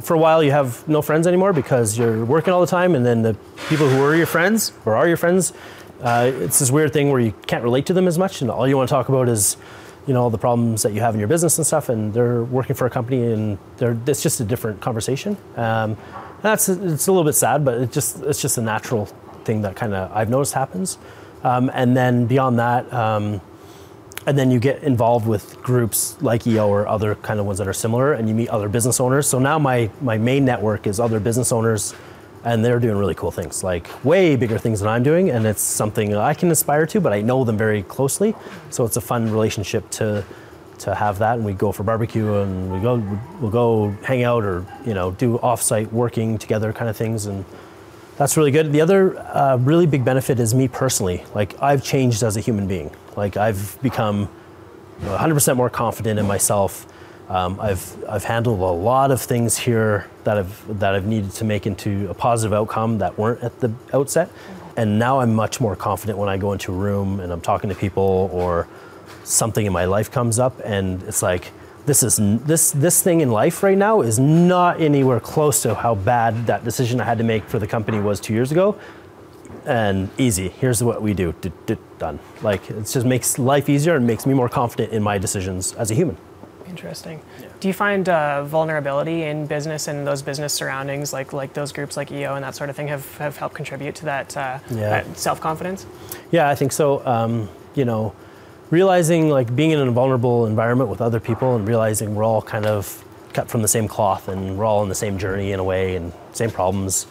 for 0.00 0.14
a 0.14 0.18
while, 0.18 0.42
you 0.42 0.50
have 0.50 0.88
no 0.88 1.02
friends 1.02 1.26
anymore 1.26 1.52
because 1.52 1.96
you're 1.98 2.24
working 2.24 2.52
all 2.52 2.60
the 2.60 2.66
time, 2.66 2.94
and 2.94 3.04
then 3.04 3.22
the 3.22 3.36
people 3.68 3.88
who 3.88 3.98
were 4.00 4.16
your 4.16 4.26
friends 4.26 4.72
or 4.86 4.96
are 4.96 5.06
your 5.06 5.18
friends, 5.18 5.52
uh, 6.00 6.32
it's 6.34 6.58
this 6.58 6.70
weird 6.70 6.92
thing 6.92 7.10
where 7.10 7.20
you 7.20 7.32
can't 7.46 7.62
relate 7.62 7.86
to 7.86 7.92
them 7.92 8.08
as 8.08 8.18
much, 8.18 8.40
and 8.40 8.50
all 8.50 8.66
you 8.66 8.76
want 8.76 8.88
to 8.88 8.92
talk 8.94 9.10
about 9.10 9.28
is, 9.28 9.56
you 10.06 10.14
know, 10.14 10.22
all 10.22 10.30
the 10.30 10.38
problems 10.38 10.82
that 10.82 10.92
you 10.92 11.00
have 11.00 11.14
in 11.14 11.20
your 11.20 11.28
business 11.28 11.58
and 11.58 11.66
stuff. 11.66 11.88
And 11.88 12.12
they're 12.12 12.44
working 12.44 12.74
for 12.76 12.86
a 12.86 12.90
company, 12.90 13.32
and 13.32 13.58
they're 13.76 13.96
it's 14.06 14.22
just 14.22 14.40
a 14.40 14.44
different 14.44 14.80
conversation. 14.80 15.36
Um, 15.56 15.96
that's 16.42 16.68
it's 16.68 17.06
a 17.06 17.12
little 17.12 17.24
bit 17.24 17.34
sad, 17.34 17.64
but 17.64 17.80
it 17.80 17.92
just 17.92 18.22
it's 18.22 18.40
just 18.40 18.58
a 18.58 18.62
natural 18.62 19.06
thing 19.44 19.62
that 19.62 19.76
kind 19.76 19.94
of 19.94 20.10
I've 20.12 20.30
noticed 20.30 20.54
happens. 20.54 20.98
Um, 21.44 21.70
and 21.74 21.96
then 21.96 22.26
beyond 22.26 22.58
that. 22.58 22.92
Um, 22.92 23.40
and 24.26 24.38
then 24.38 24.50
you 24.50 24.60
get 24.60 24.82
involved 24.84 25.26
with 25.26 25.60
groups 25.62 26.16
like 26.22 26.46
EO 26.46 26.68
or 26.68 26.86
other 26.86 27.16
kind 27.16 27.40
of 27.40 27.46
ones 27.46 27.58
that 27.58 27.66
are 27.66 27.72
similar, 27.72 28.12
and 28.12 28.28
you 28.28 28.34
meet 28.34 28.48
other 28.48 28.68
business 28.68 29.00
owners. 29.00 29.26
So 29.26 29.38
now 29.38 29.58
my 29.58 29.90
my 30.00 30.18
main 30.18 30.44
network 30.44 30.86
is 30.86 31.00
other 31.00 31.20
business 31.20 31.52
owners, 31.52 31.94
and 32.44 32.64
they're 32.64 32.80
doing 32.80 32.96
really 32.96 33.14
cool 33.14 33.30
things, 33.30 33.62
like 33.62 33.88
way 34.04 34.36
bigger 34.36 34.58
things 34.58 34.80
than 34.80 34.88
I'm 34.88 35.02
doing, 35.02 35.30
and 35.30 35.46
it's 35.46 35.62
something 35.62 36.14
I 36.16 36.34
can 36.34 36.50
aspire 36.50 36.86
to, 36.86 37.00
but 37.00 37.12
I 37.12 37.20
know 37.20 37.44
them 37.44 37.56
very 37.56 37.82
closely, 37.82 38.34
so 38.70 38.84
it's 38.84 38.96
a 38.96 39.00
fun 39.00 39.30
relationship 39.30 39.88
to 39.90 40.24
to 40.78 40.94
have 40.94 41.18
that. 41.18 41.36
And 41.36 41.44
we 41.44 41.52
go 41.52 41.70
for 41.70 41.84
barbecue, 41.84 42.34
and 42.34 42.72
we 42.72 42.80
go 42.80 42.96
we'll 43.40 43.50
go 43.50 43.90
hang 44.02 44.24
out, 44.24 44.44
or 44.44 44.66
you 44.84 44.94
know 44.94 45.12
do 45.12 45.38
offsite 45.38 45.92
working 45.92 46.38
together 46.38 46.72
kind 46.72 46.90
of 46.90 46.96
things, 46.96 47.26
and 47.26 47.44
that's 48.16 48.36
really 48.36 48.50
good. 48.50 48.72
The 48.72 48.80
other 48.80 49.18
uh, 49.18 49.56
really 49.56 49.86
big 49.86 50.04
benefit 50.04 50.40
is 50.40 50.54
me 50.54 50.68
personally. 50.68 51.24
Like 51.34 51.60
I've 51.62 51.82
changed 51.82 52.22
as 52.22 52.36
a 52.36 52.40
human 52.40 52.66
being. 52.66 52.90
Like 53.16 53.36
I've 53.36 53.80
become 53.82 54.28
100% 55.00 55.56
more 55.56 55.70
confident 55.70 56.18
in 56.18 56.26
myself. 56.26 56.86
Um, 57.28 57.58
I've 57.60 58.04
I've 58.08 58.24
handled 58.24 58.60
a 58.60 58.64
lot 58.64 59.10
of 59.10 59.20
things 59.20 59.56
here 59.56 60.08
that 60.24 60.38
I've 60.38 60.78
that 60.80 60.94
I've 60.94 61.06
needed 61.06 61.32
to 61.32 61.44
make 61.44 61.66
into 61.66 62.08
a 62.10 62.14
positive 62.14 62.52
outcome 62.52 62.98
that 62.98 63.18
weren't 63.18 63.42
at 63.42 63.60
the 63.60 63.72
outset, 63.94 64.30
and 64.76 64.98
now 64.98 65.20
I'm 65.20 65.34
much 65.34 65.60
more 65.60 65.76
confident 65.76 66.18
when 66.18 66.28
I 66.28 66.36
go 66.36 66.52
into 66.52 66.72
a 66.72 66.76
room 66.76 67.20
and 67.20 67.32
I'm 67.32 67.40
talking 67.40 67.70
to 67.70 67.76
people 67.76 68.30
or 68.32 68.68
something 69.24 69.66
in 69.66 69.72
my 69.72 69.84
life 69.84 70.10
comes 70.10 70.38
up 70.38 70.60
and 70.64 71.02
it's 71.04 71.22
like 71.22 71.52
this 71.86 72.02
is 72.02 72.18
this 72.44 72.70
this 72.72 73.02
thing 73.02 73.20
in 73.20 73.30
life 73.30 73.62
right 73.62 73.76
now 73.76 74.02
is 74.02 74.18
not 74.18 74.80
anywhere 74.80 75.20
close 75.20 75.62
to 75.62 75.74
how 75.74 75.94
bad 75.94 76.46
that 76.46 76.64
decision 76.64 77.00
I 77.00 77.04
had 77.04 77.18
to 77.18 77.24
make 77.24 77.44
for 77.44 77.58
the 77.58 77.66
company 77.66 78.00
was 78.00 78.20
two 78.20 78.34
years 78.34 78.52
ago. 78.52 78.78
And 79.64 80.10
easy. 80.18 80.48
Here's 80.48 80.82
what 80.82 81.02
we 81.02 81.14
do. 81.14 81.34
Done. 81.98 82.18
Like 82.42 82.70
it 82.70 82.86
just 82.86 83.06
makes 83.06 83.38
life 83.38 83.68
easier 83.68 83.96
and 83.96 84.06
makes 84.06 84.26
me 84.26 84.34
more 84.34 84.48
confident 84.48 84.92
in 84.92 85.02
my 85.02 85.18
decisions 85.18 85.72
as 85.74 85.90
a 85.90 85.94
human. 85.94 86.16
Interesting. 86.72 87.20
Do 87.60 87.68
you 87.68 87.74
find 87.74 88.08
uh, 88.08 88.44
vulnerability 88.44 89.24
in 89.24 89.46
business 89.46 89.88
and 89.88 90.06
those 90.06 90.22
business 90.22 90.54
surroundings, 90.54 91.12
like 91.12 91.34
like 91.34 91.52
those 91.52 91.70
groups 91.70 91.98
like 91.98 92.10
EO 92.10 92.34
and 92.34 92.42
that 92.42 92.54
sort 92.54 92.70
of 92.70 92.76
thing, 92.76 92.88
have, 92.88 93.18
have 93.18 93.36
helped 93.36 93.54
contribute 93.54 93.94
to 93.96 94.06
that, 94.06 94.34
uh, 94.34 94.58
Yeah. 94.70 94.88
that 95.02 95.18
self 95.18 95.38
confidence? 95.38 95.84
Yeah, 96.30 96.48
I 96.48 96.54
think 96.54 96.72
so. 96.72 97.06
Um, 97.06 97.50
you 97.74 97.84
know, 97.84 98.14
realizing 98.70 99.28
like 99.28 99.54
being 99.54 99.70
in 99.72 99.78
a 99.86 99.90
vulnerable 99.90 100.46
environment 100.46 100.88
with 100.88 101.02
other 101.02 101.20
people 101.20 101.54
and 101.56 101.68
realizing 101.68 102.14
we're 102.14 102.24
all 102.24 102.40
kind 102.40 102.64
of 102.64 103.04
cut 103.34 103.48
from 103.50 103.60
the 103.60 103.68
same 103.68 103.86
cloth 103.86 104.28
and 104.28 104.56
we're 104.56 104.64
all 104.64 104.80
on 104.80 104.88
the 104.88 104.94
same 104.94 105.18
journey 105.18 105.52
in 105.52 105.60
a 105.60 105.64
way 105.64 105.94
and 105.94 106.10
same 106.32 106.50
problems 106.50 107.06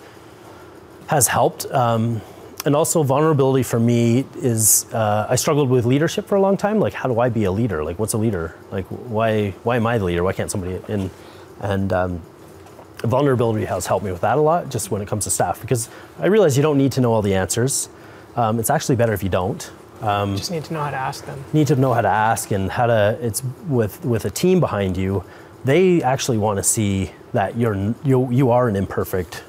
has 1.05 1.27
helped. 1.27 1.67
Um, 1.71 2.21
and 2.65 2.75
also 2.75 3.03
vulnerability 3.03 3.63
for 3.63 3.79
me 3.79 4.25
is 4.35 4.85
uh, 4.93 5.27
I 5.29 5.35
struggled 5.35 5.69
with 5.69 5.85
leadership 5.85 6.27
for 6.27 6.35
a 6.35 6.41
long 6.41 6.57
time. 6.57 6.79
Like, 6.79 6.93
how 6.93 7.09
do 7.09 7.19
I 7.19 7.29
be 7.29 7.45
a 7.45 7.51
leader? 7.51 7.83
Like, 7.83 7.97
what's 7.97 8.13
a 8.13 8.17
leader? 8.17 8.55
Like, 8.71 8.85
why 8.87 9.51
why 9.63 9.77
am 9.77 9.87
I 9.87 9.97
the 9.97 10.05
leader? 10.05 10.23
Why 10.23 10.33
can't 10.33 10.51
somebody? 10.51 10.79
And 10.87 11.09
and 11.59 11.91
um, 11.93 12.21
vulnerability 12.97 13.65
has 13.65 13.87
helped 13.87 14.05
me 14.05 14.11
with 14.11 14.21
that 14.21 14.37
a 14.37 14.41
lot, 14.41 14.69
just 14.69 14.91
when 14.91 15.01
it 15.01 15.07
comes 15.07 15.23
to 15.23 15.31
staff, 15.31 15.59
because 15.61 15.89
I 16.19 16.27
realize 16.27 16.55
you 16.55 16.63
don't 16.63 16.77
need 16.77 16.91
to 16.93 17.01
know 17.01 17.13
all 17.13 17.21
the 17.21 17.33
answers. 17.33 17.89
Um, 18.35 18.59
it's 18.59 18.69
actually 18.69 18.95
better 18.95 19.13
if 19.13 19.23
you 19.23 19.29
don't. 19.29 19.71
You 20.31 20.37
just 20.37 20.51
need 20.51 20.63
to 20.65 20.73
know 20.73 20.83
how 20.83 20.91
to 20.91 20.97
ask 20.97 21.25
them. 21.25 21.43
need 21.53 21.67
to 21.67 21.75
know 21.75 21.93
how 21.93 22.01
to 22.01 22.07
ask 22.07 22.51
and 22.51 22.71
how 22.71 22.87
to. 22.87 23.17
It's 23.21 23.43
with 23.67 24.03
with 24.05 24.25
a 24.25 24.31
team 24.31 24.59
behind 24.59 24.97
you. 24.97 25.23
They 25.63 26.01
actually 26.01 26.37
want 26.37 26.57
to 26.57 26.63
see 26.63 27.11
that 27.33 27.57
you're 27.57 27.95
you 28.03 28.29
you 28.31 28.51
are 28.51 28.67
an 28.67 28.75
imperfect 28.75 29.43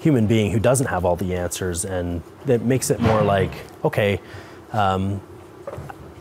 human 0.00 0.26
being 0.26 0.52
who 0.52 0.60
doesn't 0.60 0.86
have 0.86 1.04
all 1.04 1.16
the 1.16 1.34
answers, 1.34 1.84
and 1.84 2.22
that 2.48 2.62
makes 2.62 2.90
it 2.90 3.00
more 3.00 3.22
like 3.22 3.52
okay. 3.84 4.20
Um, 4.72 5.20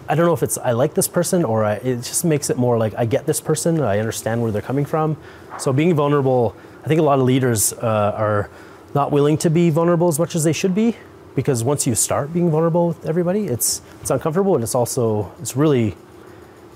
I 0.09 0.15
don't 0.15 0.25
know 0.25 0.33
if 0.33 0.43
it's 0.43 0.57
I 0.57 0.71
like 0.71 0.93
this 0.93 1.07
person 1.07 1.43
or 1.43 1.65
I, 1.65 1.73
it 1.73 1.97
just 1.97 2.23
makes 2.23 2.49
it 2.49 2.57
more 2.57 2.77
like 2.77 2.93
I 2.97 3.05
get 3.05 3.25
this 3.25 3.41
person, 3.41 3.81
I 3.81 3.99
understand 3.99 4.41
where 4.41 4.51
they're 4.51 4.61
coming 4.61 4.85
from. 4.85 5.17
So 5.59 5.73
being 5.73 5.93
vulnerable, 5.95 6.55
I 6.85 6.87
think 6.87 7.01
a 7.01 7.03
lot 7.03 7.19
of 7.19 7.25
leaders 7.25 7.73
uh, 7.73 8.13
are 8.15 8.49
not 8.95 9.11
willing 9.11 9.37
to 9.39 9.49
be 9.49 9.69
vulnerable 9.69 10.07
as 10.07 10.17
much 10.17 10.33
as 10.33 10.45
they 10.45 10.53
should 10.53 10.73
be 10.73 10.95
because 11.35 11.63
once 11.63 11.85
you 11.85 11.93
start 11.93 12.31
being 12.33 12.49
vulnerable 12.49 12.87
with 12.87 13.05
everybody, 13.05 13.45
it's 13.45 13.81
it's 14.01 14.09
uncomfortable 14.09 14.55
and 14.55 14.63
it's 14.63 14.75
also 14.75 15.31
it's 15.41 15.57
really 15.57 15.95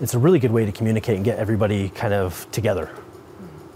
it's 0.02 0.14
a 0.14 0.20
really 0.20 0.40
good 0.40 0.52
way 0.52 0.66
to 0.66 0.72
communicate 0.72 1.16
and 1.16 1.24
get 1.24 1.40
everybody 1.40 1.90
kind 1.90 2.14
of 2.14 2.46
together 2.52 2.90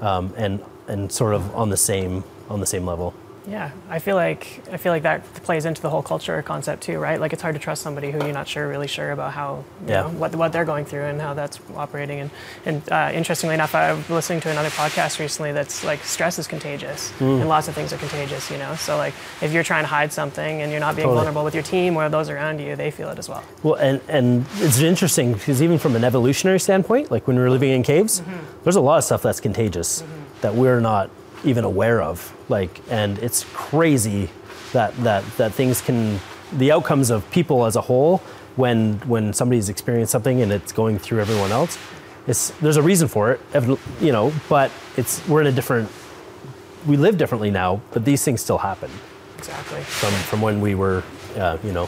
um, 0.01 0.33
and 0.35 0.61
and 0.87 1.11
sort 1.11 1.33
of 1.33 1.55
on 1.55 1.69
the 1.69 1.77
same 1.77 2.23
on 2.49 2.59
the 2.59 2.65
same 2.65 2.85
level. 2.85 3.13
Yeah, 3.47 3.71
I 3.89 3.99
feel 3.99 4.15
like 4.15 4.61
I 4.71 4.77
feel 4.77 4.91
like 4.91 5.03
that 5.03 5.23
plays 5.43 5.65
into 5.65 5.79
the 5.81 5.89
whole 5.91 6.01
culture 6.01 6.41
concept 6.41 6.81
too, 6.83 6.97
right? 6.97 7.19
Like 7.19 7.31
it's 7.31 7.41
hard 7.43 7.53
to 7.53 7.59
trust 7.61 7.83
somebody 7.83 8.09
who 8.09 8.17
you're 8.17 8.33
not 8.33 8.47
sure 8.47 8.67
really 8.67 8.87
sure 8.87 9.11
about 9.11 9.33
how 9.33 9.63
you 9.85 9.93
Yeah. 9.93 10.01
know, 10.01 10.09
what 10.09 10.35
what 10.35 10.51
they're 10.51 10.65
going 10.65 10.85
through 10.85 11.03
and 11.03 11.21
how 11.21 11.35
that's 11.35 11.59
operating. 11.75 12.19
And 12.21 12.31
and 12.65 12.91
uh, 12.91 13.11
interestingly 13.13 13.53
enough, 13.53 13.75
I 13.75 13.93
was 13.93 14.09
listening 14.09 14.41
to 14.41 14.49
another 14.49 14.69
podcast 14.69 15.19
recently 15.19 15.51
that's 15.51 15.83
like 15.83 16.03
stress 16.03 16.39
is 16.39 16.47
contagious 16.47 17.11
Hmm. 17.19 17.41
and 17.41 17.47
lots 17.47 17.67
of 17.67 17.75
things 17.75 17.93
are 17.93 17.97
contagious, 17.97 18.49
you 18.49 18.57
know. 18.57 18.73
So 18.75 18.97
like 18.97 19.13
if 19.41 19.53
you're 19.53 19.63
trying 19.63 19.83
to 19.83 19.89
hide 19.89 20.11
something 20.11 20.61
and 20.63 20.71
you're 20.71 20.79
not 20.81 20.95
being 20.95 21.05
Totally. 21.05 21.17
vulnerable 21.25 21.43
with 21.43 21.53
your 21.53 21.63
team 21.63 21.97
or 21.97 22.09
those 22.09 22.29
around 22.29 22.59
you, 22.59 22.75
they 22.75 22.89
feel 22.89 23.09
it 23.09 23.19
as 23.19 23.29
well. 23.29 23.43
Well, 23.61 23.75
and, 23.75 24.01
and 24.07 24.45
it's 24.55 24.79
interesting 24.79 25.33
because 25.33 25.61
even 25.61 25.77
from 25.77 25.95
an 25.95 26.03
evolutionary 26.03 26.59
standpoint, 26.59 27.11
like 27.11 27.27
when 27.27 27.35
we 27.35 27.43
were 27.43 27.51
living 27.51 27.69
in 27.71 27.83
caves, 27.83 28.23
there's 28.63 28.75
a 28.75 28.81
lot 28.81 28.97
of 28.97 29.03
stuff 29.03 29.21
that's 29.21 29.39
contagious 29.39 30.03
that 30.41 30.55
we're 30.55 30.79
not 30.79 31.09
even 31.45 31.63
aware 31.63 32.01
of. 32.01 32.33
Like, 32.49 32.79
and 32.89 33.17
it's 33.19 33.45
crazy 33.53 34.29
that 34.73 34.95
that 35.03 35.23
that 35.37 35.53
things 35.53 35.81
can 35.81 36.19
the 36.51 36.71
outcomes 36.71 37.09
of 37.09 37.29
people 37.31 37.65
as 37.65 37.75
a 37.75 37.81
whole 37.81 38.17
when 38.55 38.99
when 39.07 39.33
somebody's 39.33 39.69
experienced 39.69 40.11
something 40.11 40.41
and 40.41 40.51
it's 40.51 40.71
going 40.71 40.99
through 40.99 41.21
everyone 41.21 41.51
else. 41.51 41.77
It's, 42.27 42.49
there's 42.59 42.77
a 42.77 42.81
reason 42.81 43.07
for 43.07 43.31
it, 43.31 43.39
you 44.01 44.11
know, 44.11 44.33
but 44.49 44.71
it's 44.97 45.21
we're 45.27 45.41
in 45.41 45.47
a 45.47 45.51
different. 45.51 45.89
We 46.87 46.97
live 46.97 47.17
differently 47.17 47.51
now, 47.51 47.81
but 47.91 48.03
these 48.05 48.23
things 48.23 48.41
still 48.41 48.57
happen 48.59 48.89
Exactly. 49.37 49.81
from 49.81 50.11
from 50.11 50.41
when 50.41 50.59
we 50.61 50.73
were, 50.75 51.03
uh, 51.37 51.57
you 51.63 51.71
know, 51.71 51.87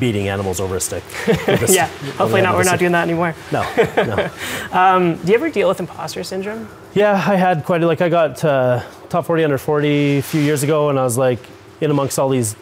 beating 0.00 0.28
animals 0.28 0.60
over 0.60 0.76
a 0.76 0.80
stick. 0.80 1.04
Yeah. 1.68 1.86
Hopefully 2.18 2.42
not. 2.42 2.54
We're 2.56 2.64
not 2.64 2.78
doing 2.78 2.92
that 2.92 3.02
anymore. 3.02 3.34
No, 3.52 3.62
no. 3.96 5.16
Do 5.24 5.28
you 5.28 5.34
ever 5.34 5.50
deal 5.50 5.68
with 5.68 5.78
imposter 5.80 6.24
syndrome? 6.24 6.68
Yeah, 6.94 7.12
I 7.12 7.36
had 7.36 7.64
quite 7.64 7.82
a, 7.82 7.86
like 7.86 8.00
I 8.00 8.08
got 8.08 8.42
uh, 8.44 8.82
top 9.08 9.26
40 9.26 9.44
under 9.44 9.58
40 9.58 10.18
a 10.18 10.22
few 10.22 10.40
years 10.40 10.62
ago, 10.62 10.90
and 10.90 10.98
I 10.98 11.04
was 11.04 11.18
like 11.18 11.40
in 11.80 11.90
amongst 11.90 12.18
all 12.18 12.28
these 12.28 12.56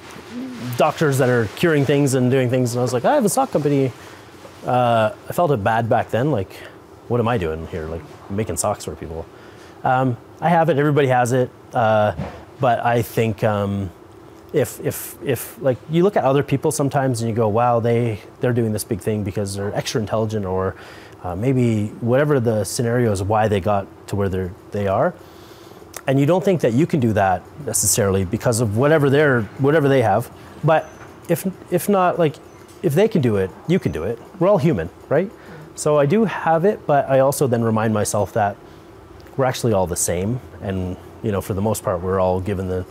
doctors 0.77 1.19
that 1.19 1.29
are 1.29 1.47
curing 1.57 1.85
things 1.85 2.15
and 2.15 2.31
doing 2.31 2.51
things, 2.51 2.75
and 2.75 2.81
I 2.81 2.83
was 2.83 2.93
like, 2.93 3.05
I 3.05 3.15
have 3.15 3.25
a 3.25 3.29
sock 3.29 3.51
company. 3.51 3.93
Uh, 4.67 5.15
I 5.29 5.33
felt 5.33 5.51
it 5.51 5.63
bad 5.63 5.89
back 5.89 6.11
then. 6.11 6.31
Like, 6.31 6.53
what 7.09 7.21
am 7.21 7.29
I 7.29 7.39
doing 7.39 7.67
here? 7.69 7.87
Like 7.87 8.03
making 8.31 8.57
socks 8.57 8.85
for 8.85 8.97
people. 8.97 9.27
Um, 9.83 10.17
I 10.41 10.49
have 10.49 10.69
it. 10.71 10.79
Everybody 10.79 11.09
has 11.09 11.33
it. 11.33 11.51
Uh, 11.73 12.15
but 12.61 12.81
I 12.81 13.03
think 13.03 13.45
um, 13.45 13.91
if 14.53 14.81
if 14.81 15.17
if 15.23 15.61
like 15.61 15.79
you 15.91 16.03
look 16.03 16.17
at 16.17 16.25
other 16.25 16.43
people 16.43 16.71
sometimes 16.71 17.21
and 17.21 17.29
you 17.29 17.37
go, 17.37 17.49
wow, 17.49 17.81
they 17.81 18.21
they're 18.41 18.53
doing 18.53 18.73
this 18.73 18.85
big 18.85 19.01
thing 19.01 19.25
because 19.25 19.57
they're 19.57 19.75
extra 19.75 20.01
intelligent 20.01 20.47
or 20.47 20.77
uh, 21.23 21.35
maybe 21.35 21.89
whatever 22.01 22.41
the 22.41 22.65
scenario 22.65 23.11
is 23.11 23.23
why 23.23 23.49
they 23.49 23.61
got 23.61 23.87
to 24.09 24.17
where 24.17 24.29
they 24.29 24.51
they 24.71 24.87
are, 24.87 25.15
and 26.07 26.21
you 26.21 26.27
don't 26.27 26.45
think 26.45 26.61
that 26.61 26.73
you 26.73 26.87
can 26.87 27.01
do 27.01 27.13
that 27.15 27.43
necessarily 27.65 28.25
because 28.25 28.61
of 28.61 28.77
whatever 28.77 29.09
they're 29.09 29.43
whatever 29.59 29.89
they 29.89 30.03
have. 30.03 30.31
But 30.63 30.89
if 31.29 31.47
if 31.73 31.89
not 31.89 32.19
like 32.19 32.37
if 32.83 32.95
they 32.95 33.09
can 33.09 33.23
do 33.23 33.37
it, 33.37 33.51
you 33.67 33.79
can 33.79 33.93
do 33.93 34.05
it. 34.05 34.19
We're 34.39 34.49
all 34.49 34.59
human, 34.59 34.91
right? 35.09 35.31
So 35.75 35.99
I 35.99 36.07
do 36.07 36.25
have 36.25 36.65
it, 36.65 36.87
but 36.87 37.09
I 37.09 37.21
also 37.21 37.47
then 37.47 37.65
remind 37.65 37.95
myself 37.95 38.33
that 38.35 38.57
we're 39.37 39.47
actually 39.47 39.73
all 39.73 39.87
the 39.87 39.97
same, 39.97 40.41
and 40.61 40.97
you 41.23 41.33
know, 41.33 41.41
for 41.41 41.55
the 41.55 41.63
most 41.63 41.83
part, 41.83 42.01
we're 42.01 42.21
all 42.21 42.41
given 42.41 42.69
the, 42.69 42.85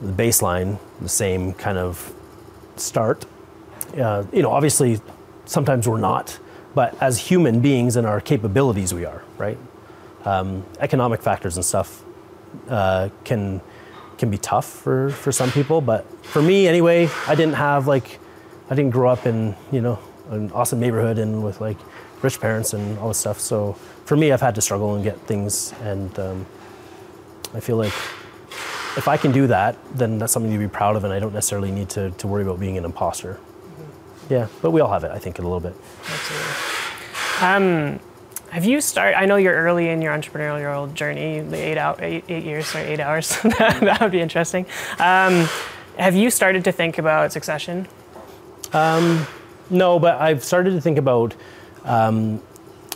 the 0.00 0.12
baseline, 0.12 0.78
the 1.00 1.08
same 1.08 1.52
kind 1.54 1.76
of 1.76 2.14
start. 2.76 3.26
Uh, 3.98 4.24
you 4.32 4.40
know, 4.40 4.50
obviously, 4.50 5.00
sometimes 5.44 5.86
we're 5.86 5.98
not, 5.98 6.38
but 6.74 6.96
as 7.02 7.18
human 7.18 7.60
beings 7.60 7.96
and 7.96 8.06
our 8.06 8.20
capabilities, 8.20 8.94
we 8.94 9.04
are, 9.04 9.22
right? 9.36 9.58
Um, 10.24 10.64
economic 10.80 11.20
factors 11.20 11.56
and 11.56 11.64
stuff 11.64 12.02
uh, 12.68 13.08
can 13.24 13.60
can 14.18 14.30
be 14.30 14.38
tough 14.38 14.66
for 14.66 15.10
for 15.10 15.32
some 15.32 15.50
people, 15.50 15.80
but 15.80 16.04
for 16.24 16.42
me, 16.42 16.66
anyway, 16.66 17.08
I 17.26 17.34
didn't 17.34 17.54
have 17.54 17.86
like, 17.86 18.18
I 18.70 18.74
didn't 18.74 18.92
grow 18.92 19.10
up 19.10 19.26
in 19.26 19.54
you 19.70 19.80
know 19.80 19.98
an 20.30 20.50
awesome 20.52 20.80
neighborhood 20.80 21.18
and 21.18 21.44
with 21.44 21.60
like 21.60 21.76
rich 22.22 22.40
parents 22.40 22.72
and 22.72 22.98
all 22.98 23.08
this 23.08 23.18
stuff. 23.18 23.38
So 23.38 23.74
for 24.04 24.16
me, 24.16 24.32
I've 24.32 24.40
had 24.40 24.54
to 24.54 24.60
struggle 24.60 24.94
and 24.94 25.04
get 25.04 25.18
things, 25.20 25.72
and 25.82 26.18
um, 26.18 26.46
I 27.54 27.60
feel 27.60 27.76
like 27.76 27.92
if 28.96 29.08
I 29.08 29.16
can 29.16 29.30
do 29.32 29.46
that, 29.48 29.76
then 29.94 30.18
that's 30.18 30.32
something 30.32 30.50
to 30.52 30.58
be 30.58 30.68
proud 30.68 30.96
of, 30.96 31.04
and 31.04 31.12
I 31.12 31.18
don't 31.18 31.34
necessarily 31.34 31.70
need 31.70 31.90
to, 31.90 32.10
to 32.12 32.26
worry 32.26 32.42
about 32.42 32.58
being 32.58 32.78
an 32.78 32.84
imposter. 32.84 33.38
Yeah, 34.30 34.48
but 34.62 34.70
we 34.70 34.80
all 34.80 34.90
have 34.90 35.04
it, 35.04 35.10
I 35.10 35.18
think, 35.18 35.38
a 35.38 35.42
little 35.42 35.60
bit. 35.60 35.74
Absolutely. 36.08 36.56
Um, 37.42 38.00
have 38.56 38.64
you 38.64 38.80
started? 38.80 39.18
I 39.18 39.26
know 39.26 39.36
you're 39.36 39.54
early 39.54 39.90
in 39.90 40.00
your 40.00 40.16
entrepreneurial 40.16 40.92
journey, 40.94 41.40
the 41.40 41.58
eight 41.58 41.76
out 41.76 42.02
eight, 42.02 42.24
eight 42.30 42.42
years 42.42 42.74
or 42.74 42.78
eight 42.78 43.00
hours. 43.00 43.28
that, 43.42 43.98
would 44.00 44.12
be 44.12 44.22
interesting. 44.22 44.64
Um, 44.98 45.46
have 45.98 46.14
you 46.14 46.30
started 46.30 46.64
to 46.64 46.72
think 46.72 46.96
about 46.96 47.34
succession? 47.34 47.86
No, 48.72 49.98
but 49.98 50.18
I've 50.22 50.42
started 50.42 50.70
to 50.70 50.80
think 50.80 50.96
about 50.96 51.34
um, 51.84 52.40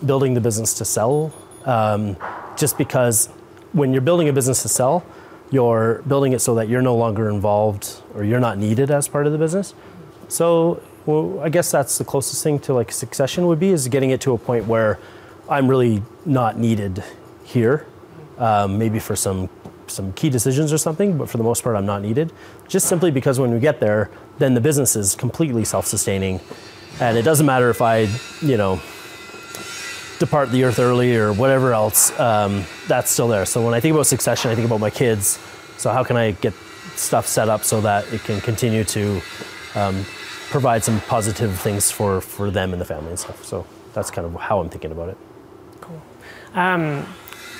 building 0.07 0.33
the 0.33 0.41
business 0.41 0.73
to 0.79 0.87
sell, 0.87 1.31
um, 1.67 2.17
just 2.57 2.79
because 2.79 3.27
when 3.73 3.93
you're 3.93 4.01
building 4.01 4.31
a 4.31 4.33
business 4.33 4.63
to 4.63 4.69
sell, 4.71 5.05
you're 5.51 6.01
building 6.09 6.33
it 6.33 6.39
so 6.39 6.55
that 6.55 6.71
you're 6.71 6.81
no 6.81 6.97
longer 6.97 7.29
involved 7.29 8.01
or 8.15 8.25
you're 8.25 8.41
not 8.41 8.57
needed 8.57 8.91
as 8.91 9.09
part 9.09 9.27
of 9.27 9.33
the 9.33 9.39
business. 9.39 9.75
So, 10.29 10.83
well, 11.05 11.39
I 11.41 11.51
guess 11.51 11.71
that's 11.71 11.99
the 11.99 12.05
closest 12.05 12.43
thing 12.43 12.61
to 12.61 12.73
like 12.73 12.91
succession 12.93 13.47
would 13.47 13.61
be 13.61 13.69
is 13.69 13.89
getting 13.89 14.09
it 14.09 14.23
to 14.23 14.33
a 14.33 14.39
point 14.39 14.67
where 14.67 14.99
I'm 15.51 15.69
really 15.69 16.03
not 16.25 16.59
needed 16.59 17.03
here, 17.45 17.87
um, 18.39 18.79
maybe 18.79 18.99
for 19.01 19.17
some 19.17 19.51
some 19.89 20.13
key 20.13 20.31
decisions 20.31 20.73
or 20.73 20.79
something, 20.79 21.19
but 21.19 21.29
for 21.29 21.37
the 21.37 21.43
most 21.43 21.65
part, 21.65 21.75
I'm 21.75 21.85
not 21.85 22.01
needed. 22.01 22.33
Just 22.69 22.87
simply 22.87 23.11
because 23.11 23.41
when 23.41 23.51
we 23.51 23.59
get 23.59 23.81
there, 23.81 24.09
then 24.39 24.55
the 24.55 24.61
business 24.61 24.95
is 24.95 25.17
completely 25.17 25.65
self-sustaining, 25.65 26.41
and 27.01 27.19
it 27.19 27.23
doesn't 27.23 27.45
matter 27.45 27.71
if 27.71 27.83
I, 27.83 28.09
you 28.41 28.57
know, 28.57 28.81
depart 30.21 30.53
the 30.53 30.63
earth 30.63 30.79
early 30.79 31.17
or 31.17 31.33
whatever 31.33 31.73
else. 31.73 32.19
Um, 32.21 32.65
that's 32.87 33.11
still 33.11 33.27
there. 33.27 33.45
So 33.45 33.65
when 33.65 33.75
I 33.75 33.81
think 33.81 33.95
about 33.95 34.07
succession, 34.07 34.53
I 34.53 34.55
think 34.55 34.67
about 34.67 34.81
my 34.81 34.91
kids. 34.91 35.41
So 35.77 35.91
how 35.91 36.05
can 36.05 36.17
I 36.17 36.33
get 36.33 36.55
stuff 36.95 37.27
set 37.27 37.49
up 37.49 37.65
so 37.65 37.81
that 37.81 38.07
it 38.13 38.23
can 38.23 38.41
continue 38.41 38.85
to 38.85 39.21
um, 39.75 40.05
provide 40.51 40.85
some 40.85 41.01
positive 41.03 41.59
things 41.59 41.91
for 41.91 42.21
for 42.21 42.51
them 42.51 42.73
and 42.73 42.81
the 42.81 42.85
family 42.85 43.11
and 43.11 43.19
stuff. 43.19 43.45
So 43.45 43.67
that's 43.95 44.11
kind 44.11 44.27
of 44.27 44.35
how 44.41 44.61
I'm 44.61 44.69
thinking 44.69 44.93
about 44.93 45.09
it. 45.09 45.19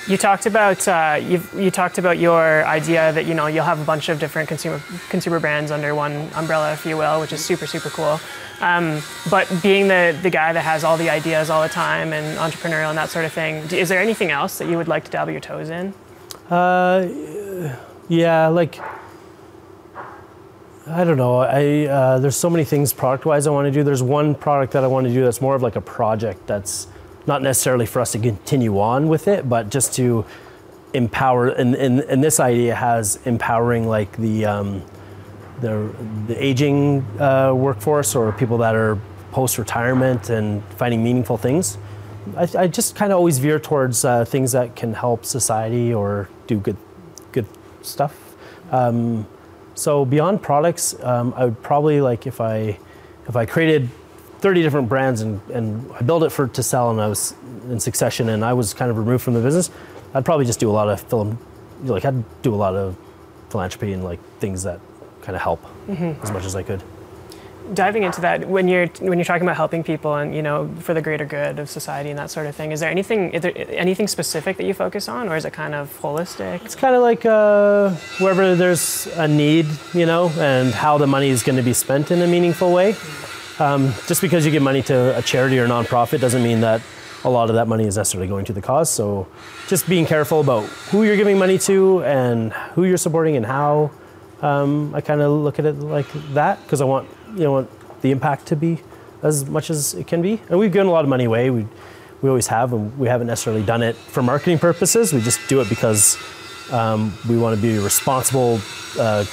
You 0.07 0.17
talked 0.17 0.47
about 0.47 0.87
uh, 0.87 1.19
you 1.21 1.69
talked 1.69 1.99
about 1.99 2.17
your 2.17 2.65
idea 2.65 3.13
that 3.13 3.25
you 3.27 3.35
know 3.35 3.45
you'll 3.45 3.65
have 3.65 3.79
a 3.79 3.85
bunch 3.85 4.09
of 4.09 4.19
different 4.19 4.49
consumer 4.49 4.81
consumer 5.09 5.39
brands 5.39 5.69
under 5.69 5.93
one 5.93 6.27
umbrella, 6.33 6.73
if 6.73 6.85
you 6.87 6.97
will, 6.97 7.21
which 7.21 7.31
is 7.31 7.45
super 7.45 7.67
super 7.67 7.89
cool. 7.91 8.19
Um, 8.61 9.01
but 9.29 9.47
being 9.61 9.87
the 9.87 10.17
the 10.23 10.31
guy 10.31 10.53
that 10.53 10.61
has 10.61 10.83
all 10.83 10.97
the 10.97 11.09
ideas 11.09 11.51
all 11.51 11.61
the 11.61 11.69
time 11.69 12.13
and 12.13 12.37
entrepreneurial 12.39 12.89
and 12.89 12.97
that 12.97 13.09
sort 13.09 13.25
of 13.25 13.31
thing, 13.31 13.57
is 13.71 13.89
there 13.89 14.01
anything 14.01 14.31
else 14.31 14.57
that 14.57 14.67
you 14.67 14.77
would 14.77 14.87
like 14.87 15.03
to 15.05 15.11
dabble 15.11 15.31
your 15.31 15.41
toes 15.41 15.69
in? 15.69 15.93
Yeah, 18.09 18.47
like 18.47 18.79
I 20.87 21.03
don't 21.03 21.17
know. 21.17 21.37
I 21.37 21.85
uh, 21.85 22.19
there's 22.19 22.35
so 22.35 22.49
many 22.49 22.63
things 22.63 22.91
product 22.91 23.25
wise 23.25 23.45
I 23.45 23.51
want 23.51 23.67
to 23.67 23.71
do. 23.71 23.83
There's 23.83 24.03
one 24.03 24.33
product 24.33 24.73
that 24.73 24.83
I 24.83 24.87
want 24.87 25.05
to 25.05 25.13
do 25.13 25.23
that's 25.23 25.41
more 25.41 25.53
of 25.55 25.61
like 25.61 25.75
a 25.75 25.81
project 25.81 26.47
that's 26.47 26.87
not 27.27 27.41
necessarily 27.41 27.85
for 27.85 28.01
us 28.01 28.11
to 28.13 28.19
continue 28.19 28.79
on 28.79 29.07
with 29.07 29.27
it, 29.27 29.47
but 29.47 29.69
just 29.69 29.93
to 29.95 30.25
empower. 30.93 31.47
And, 31.47 31.75
and, 31.75 32.01
and 32.01 32.23
this 32.23 32.39
idea 32.39 32.75
has 32.75 33.19
empowering 33.25 33.87
like 33.87 34.17
the 34.17 34.45
um, 34.45 34.83
the, 35.61 35.93
the 36.27 36.43
aging 36.43 37.05
uh, 37.19 37.53
workforce 37.53 38.15
or 38.15 38.31
people 38.31 38.57
that 38.57 38.75
are 38.75 38.97
post 39.31 39.57
retirement 39.57 40.29
and 40.29 40.63
finding 40.75 41.03
meaningful 41.03 41.37
things. 41.37 41.77
I, 42.35 42.47
I 42.57 42.67
just 42.67 42.95
kind 42.95 43.11
of 43.11 43.17
always 43.17 43.39
veer 43.39 43.59
towards 43.59 44.03
uh, 44.03 44.25
things 44.25 44.51
that 44.51 44.75
can 44.75 44.93
help 44.93 45.25
society 45.25 45.93
or 45.93 46.29
do 46.47 46.59
good 46.59 46.77
good 47.31 47.45
stuff. 47.81 48.35
Um, 48.71 49.27
so 49.75 50.05
beyond 50.05 50.41
products, 50.41 51.01
um, 51.03 51.33
I 51.35 51.45
would 51.45 51.61
probably 51.61 52.01
like 52.01 52.27
if 52.27 52.41
I 52.41 52.79
if 53.27 53.35
I 53.35 53.45
created 53.45 53.89
30 54.41 54.61
different 54.63 54.89
brands 54.89 55.21
and, 55.21 55.39
and 55.51 55.91
I 55.93 56.01
built 56.01 56.23
it 56.23 56.31
for 56.31 56.47
to 56.47 56.63
sell 56.63 56.89
and 56.91 56.99
I 56.99 57.07
was 57.07 57.33
in 57.69 57.79
succession 57.79 58.29
and 58.29 58.43
I 58.43 58.53
was 58.53 58.73
kind 58.73 58.89
of 58.91 58.97
removed 58.97 59.23
from 59.23 59.33
the 59.35 59.41
business, 59.41 59.69
I'd 60.13 60.25
probably 60.25 60.45
just 60.45 60.59
do 60.59 60.69
a 60.69 60.73
lot 60.73 60.89
of 60.89 60.99
film, 61.01 61.37
like 61.83 62.05
I'd 62.05 62.41
do 62.41 62.53
a 62.53 62.57
lot 62.57 62.75
of 62.75 62.97
philanthropy 63.49 63.93
and 63.93 64.03
like 64.03 64.19
things 64.39 64.63
that 64.63 64.79
kind 65.21 65.35
of 65.35 65.41
help 65.41 65.63
as 66.23 66.31
much 66.31 66.45
as 66.45 66.55
I 66.55 66.63
could. 66.63 66.81
diving 67.75 68.03
into 68.03 68.19
that 68.21 68.47
when 68.49 68.67
you're 68.67 68.87
when 68.99 69.17
you're 69.19 69.25
talking 69.25 69.43
about 69.43 69.55
helping 69.55 69.83
people 69.83 70.15
and 70.15 70.33
you 70.35 70.41
know 70.41 70.67
for 70.79 70.93
the 70.95 71.01
greater 71.01 71.25
good 71.25 71.59
of 71.59 71.69
society 71.69 72.09
and 72.09 72.17
that 72.17 72.29
sort 72.31 72.47
of 72.47 72.55
thing 72.55 72.71
is 72.71 72.79
there 72.79 72.89
anything 72.89 73.29
is 73.35 73.41
there 73.43 73.53
anything 73.69 74.07
specific 74.07 74.57
that 74.57 74.65
you 74.65 74.73
focus 74.73 75.07
on 75.07 75.29
or 75.29 75.35
is 75.35 75.45
it 75.45 75.53
kind 75.53 75.75
of 75.75 75.85
holistic 76.01 76.65
It's 76.65 76.75
kind 76.75 76.95
of 76.95 77.01
like 77.03 77.23
uh, 77.25 77.91
wherever 78.19 78.55
there's 78.55 79.07
a 79.15 79.27
need, 79.27 79.67
you 79.93 80.05
know, 80.07 80.29
and 80.39 80.73
how 80.73 80.97
the 80.97 81.07
money 81.07 81.29
is 81.29 81.43
going 81.43 81.57
to 81.57 81.63
be 81.63 81.73
spent 81.73 82.09
in 82.11 82.21
a 82.23 82.27
meaningful 82.27 82.73
way. 82.73 82.95
Um, 83.61 83.93
just 84.07 84.21
because 84.21 84.43
you 84.43 84.51
give 84.51 84.63
money 84.63 84.81
to 84.81 85.15
a 85.15 85.21
charity 85.21 85.59
or 85.59 85.67
nonprofit 85.67 86.19
doesn't 86.19 86.41
mean 86.41 86.61
that 86.61 86.81
a 87.23 87.29
lot 87.29 87.47
of 87.51 87.55
that 87.57 87.67
money 87.67 87.85
is 87.85 87.95
necessarily 87.95 88.27
going 88.27 88.43
to 88.45 88.53
the 88.53 88.61
cause. 88.61 88.89
So 88.89 89.27
just 89.67 89.87
being 89.87 90.07
careful 90.07 90.41
about 90.41 90.63
who 90.89 91.03
you're 91.03 91.15
giving 91.15 91.37
money 91.37 91.59
to 91.59 92.03
and 92.03 92.53
who 92.73 92.85
you're 92.85 92.97
supporting 92.97 93.35
and 93.35 93.45
how. 93.45 93.91
Um, 94.41 94.95
I 94.95 95.01
kind 95.01 95.21
of 95.21 95.31
look 95.31 95.59
at 95.59 95.65
it 95.65 95.73
like 95.73 96.11
that 96.33 96.59
because 96.63 96.81
I 96.81 96.85
want 96.85 97.07
you 97.35 97.43
know 97.43 97.51
want 97.51 98.01
the 98.01 98.09
impact 98.09 98.47
to 98.47 98.55
be 98.55 98.79
as 99.21 99.45
much 99.47 99.69
as 99.69 99.93
it 99.93 100.07
can 100.07 100.23
be. 100.23 100.41
And 100.49 100.57
we've 100.57 100.71
given 100.71 100.87
a 100.87 100.91
lot 100.91 101.05
of 101.05 101.09
money 101.09 101.25
away. 101.25 101.51
We 101.51 101.67
we 102.23 102.29
always 102.29 102.47
have, 102.47 102.73
and 102.73 102.97
we 102.97 103.09
haven't 103.09 103.27
necessarily 103.27 103.61
done 103.61 103.83
it 103.83 103.95
for 103.95 104.23
marketing 104.23 104.57
purposes. 104.57 105.13
We 105.13 105.21
just 105.21 105.39
do 105.47 105.61
it 105.61 105.69
because 105.69 106.17
um, 106.71 107.13
we 107.29 107.37
want 107.37 107.55
to 107.55 107.61
be 107.61 107.75
a 107.75 107.81
responsible 107.81 108.59
uh, 108.97 109.23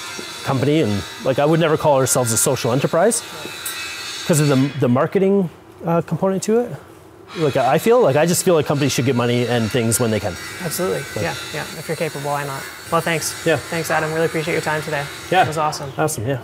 company, 0.44 0.82
and 0.82 1.02
like 1.24 1.38
I 1.38 1.46
would 1.46 1.60
never 1.60 1.78
call 1.78 1.96
ourselves 1.96 2.30
a 2.30 2.36
social 2.36 2.72
enterprise 2.72 3.22
because 4.28 4.40
of 4.40 4.48
the 4.48 4.56
the 4.80 4.88
marketing 4.88 5.48
uh, 5.86 6.02
component 6.02 6.42
to 6.42 6.60
it. 6.60 6.76
Like 7.38 7.56
I 7.56 7.78
feel 7.78 8.02
like 8.02 8.16
I 8.16 8.26
just 8.26 8.44
feel 8.44 8.54
like 8.54 8.66
companies 8.66 8.92
should 8.92 9.06
get 9.06 9.16
money 9.16 9.46
and 9.46 9.70
things 9.70 9.98
when 10.00 10.10
they 10.10 10.20
can. 10.20 10.34
absolutely 10.64 11.02
yeah 11.22 11.34
yeah 11.54 11.64
if 11.78 11.86
you're 11.88 11.96
capable 11.96 12.30
why 12.30 12.44
not 12.44 12.62
well 12.90 13.00
thanks 13.02 13.32
Yeah. 13.46 13.56
thanks 13.70 13.90
adam 13.90 14.12
really 14.12 14.26
appreciate 14.26 14.54
your 14.54 14.62
time 14.62 14.80
today 14.82 15.04
Yeah. 15.30 15.44
it 15.44 15.48
was 15.48 15.58
awesome 15.58 15.90
Awesome, 15.98 16.26
yeah. 16.26 16.40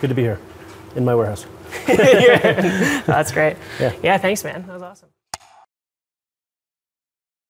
Good 0.00 0.08
to 0.10 0.14
be 0.14 0.22
here 0.22 0.38
in 0.96 1.04
my 1.04 1.14
warehouse. 1.14 1.44
that's 3.06 3.32
great 3.32 3.56
Yeah. 3.80 3.92
yeah 4.02 4.18
thanks 4.18 4.44
man 4.44 4.62
that 4.66 4.72
was 4.74 4.82
awesome 4.82 5.08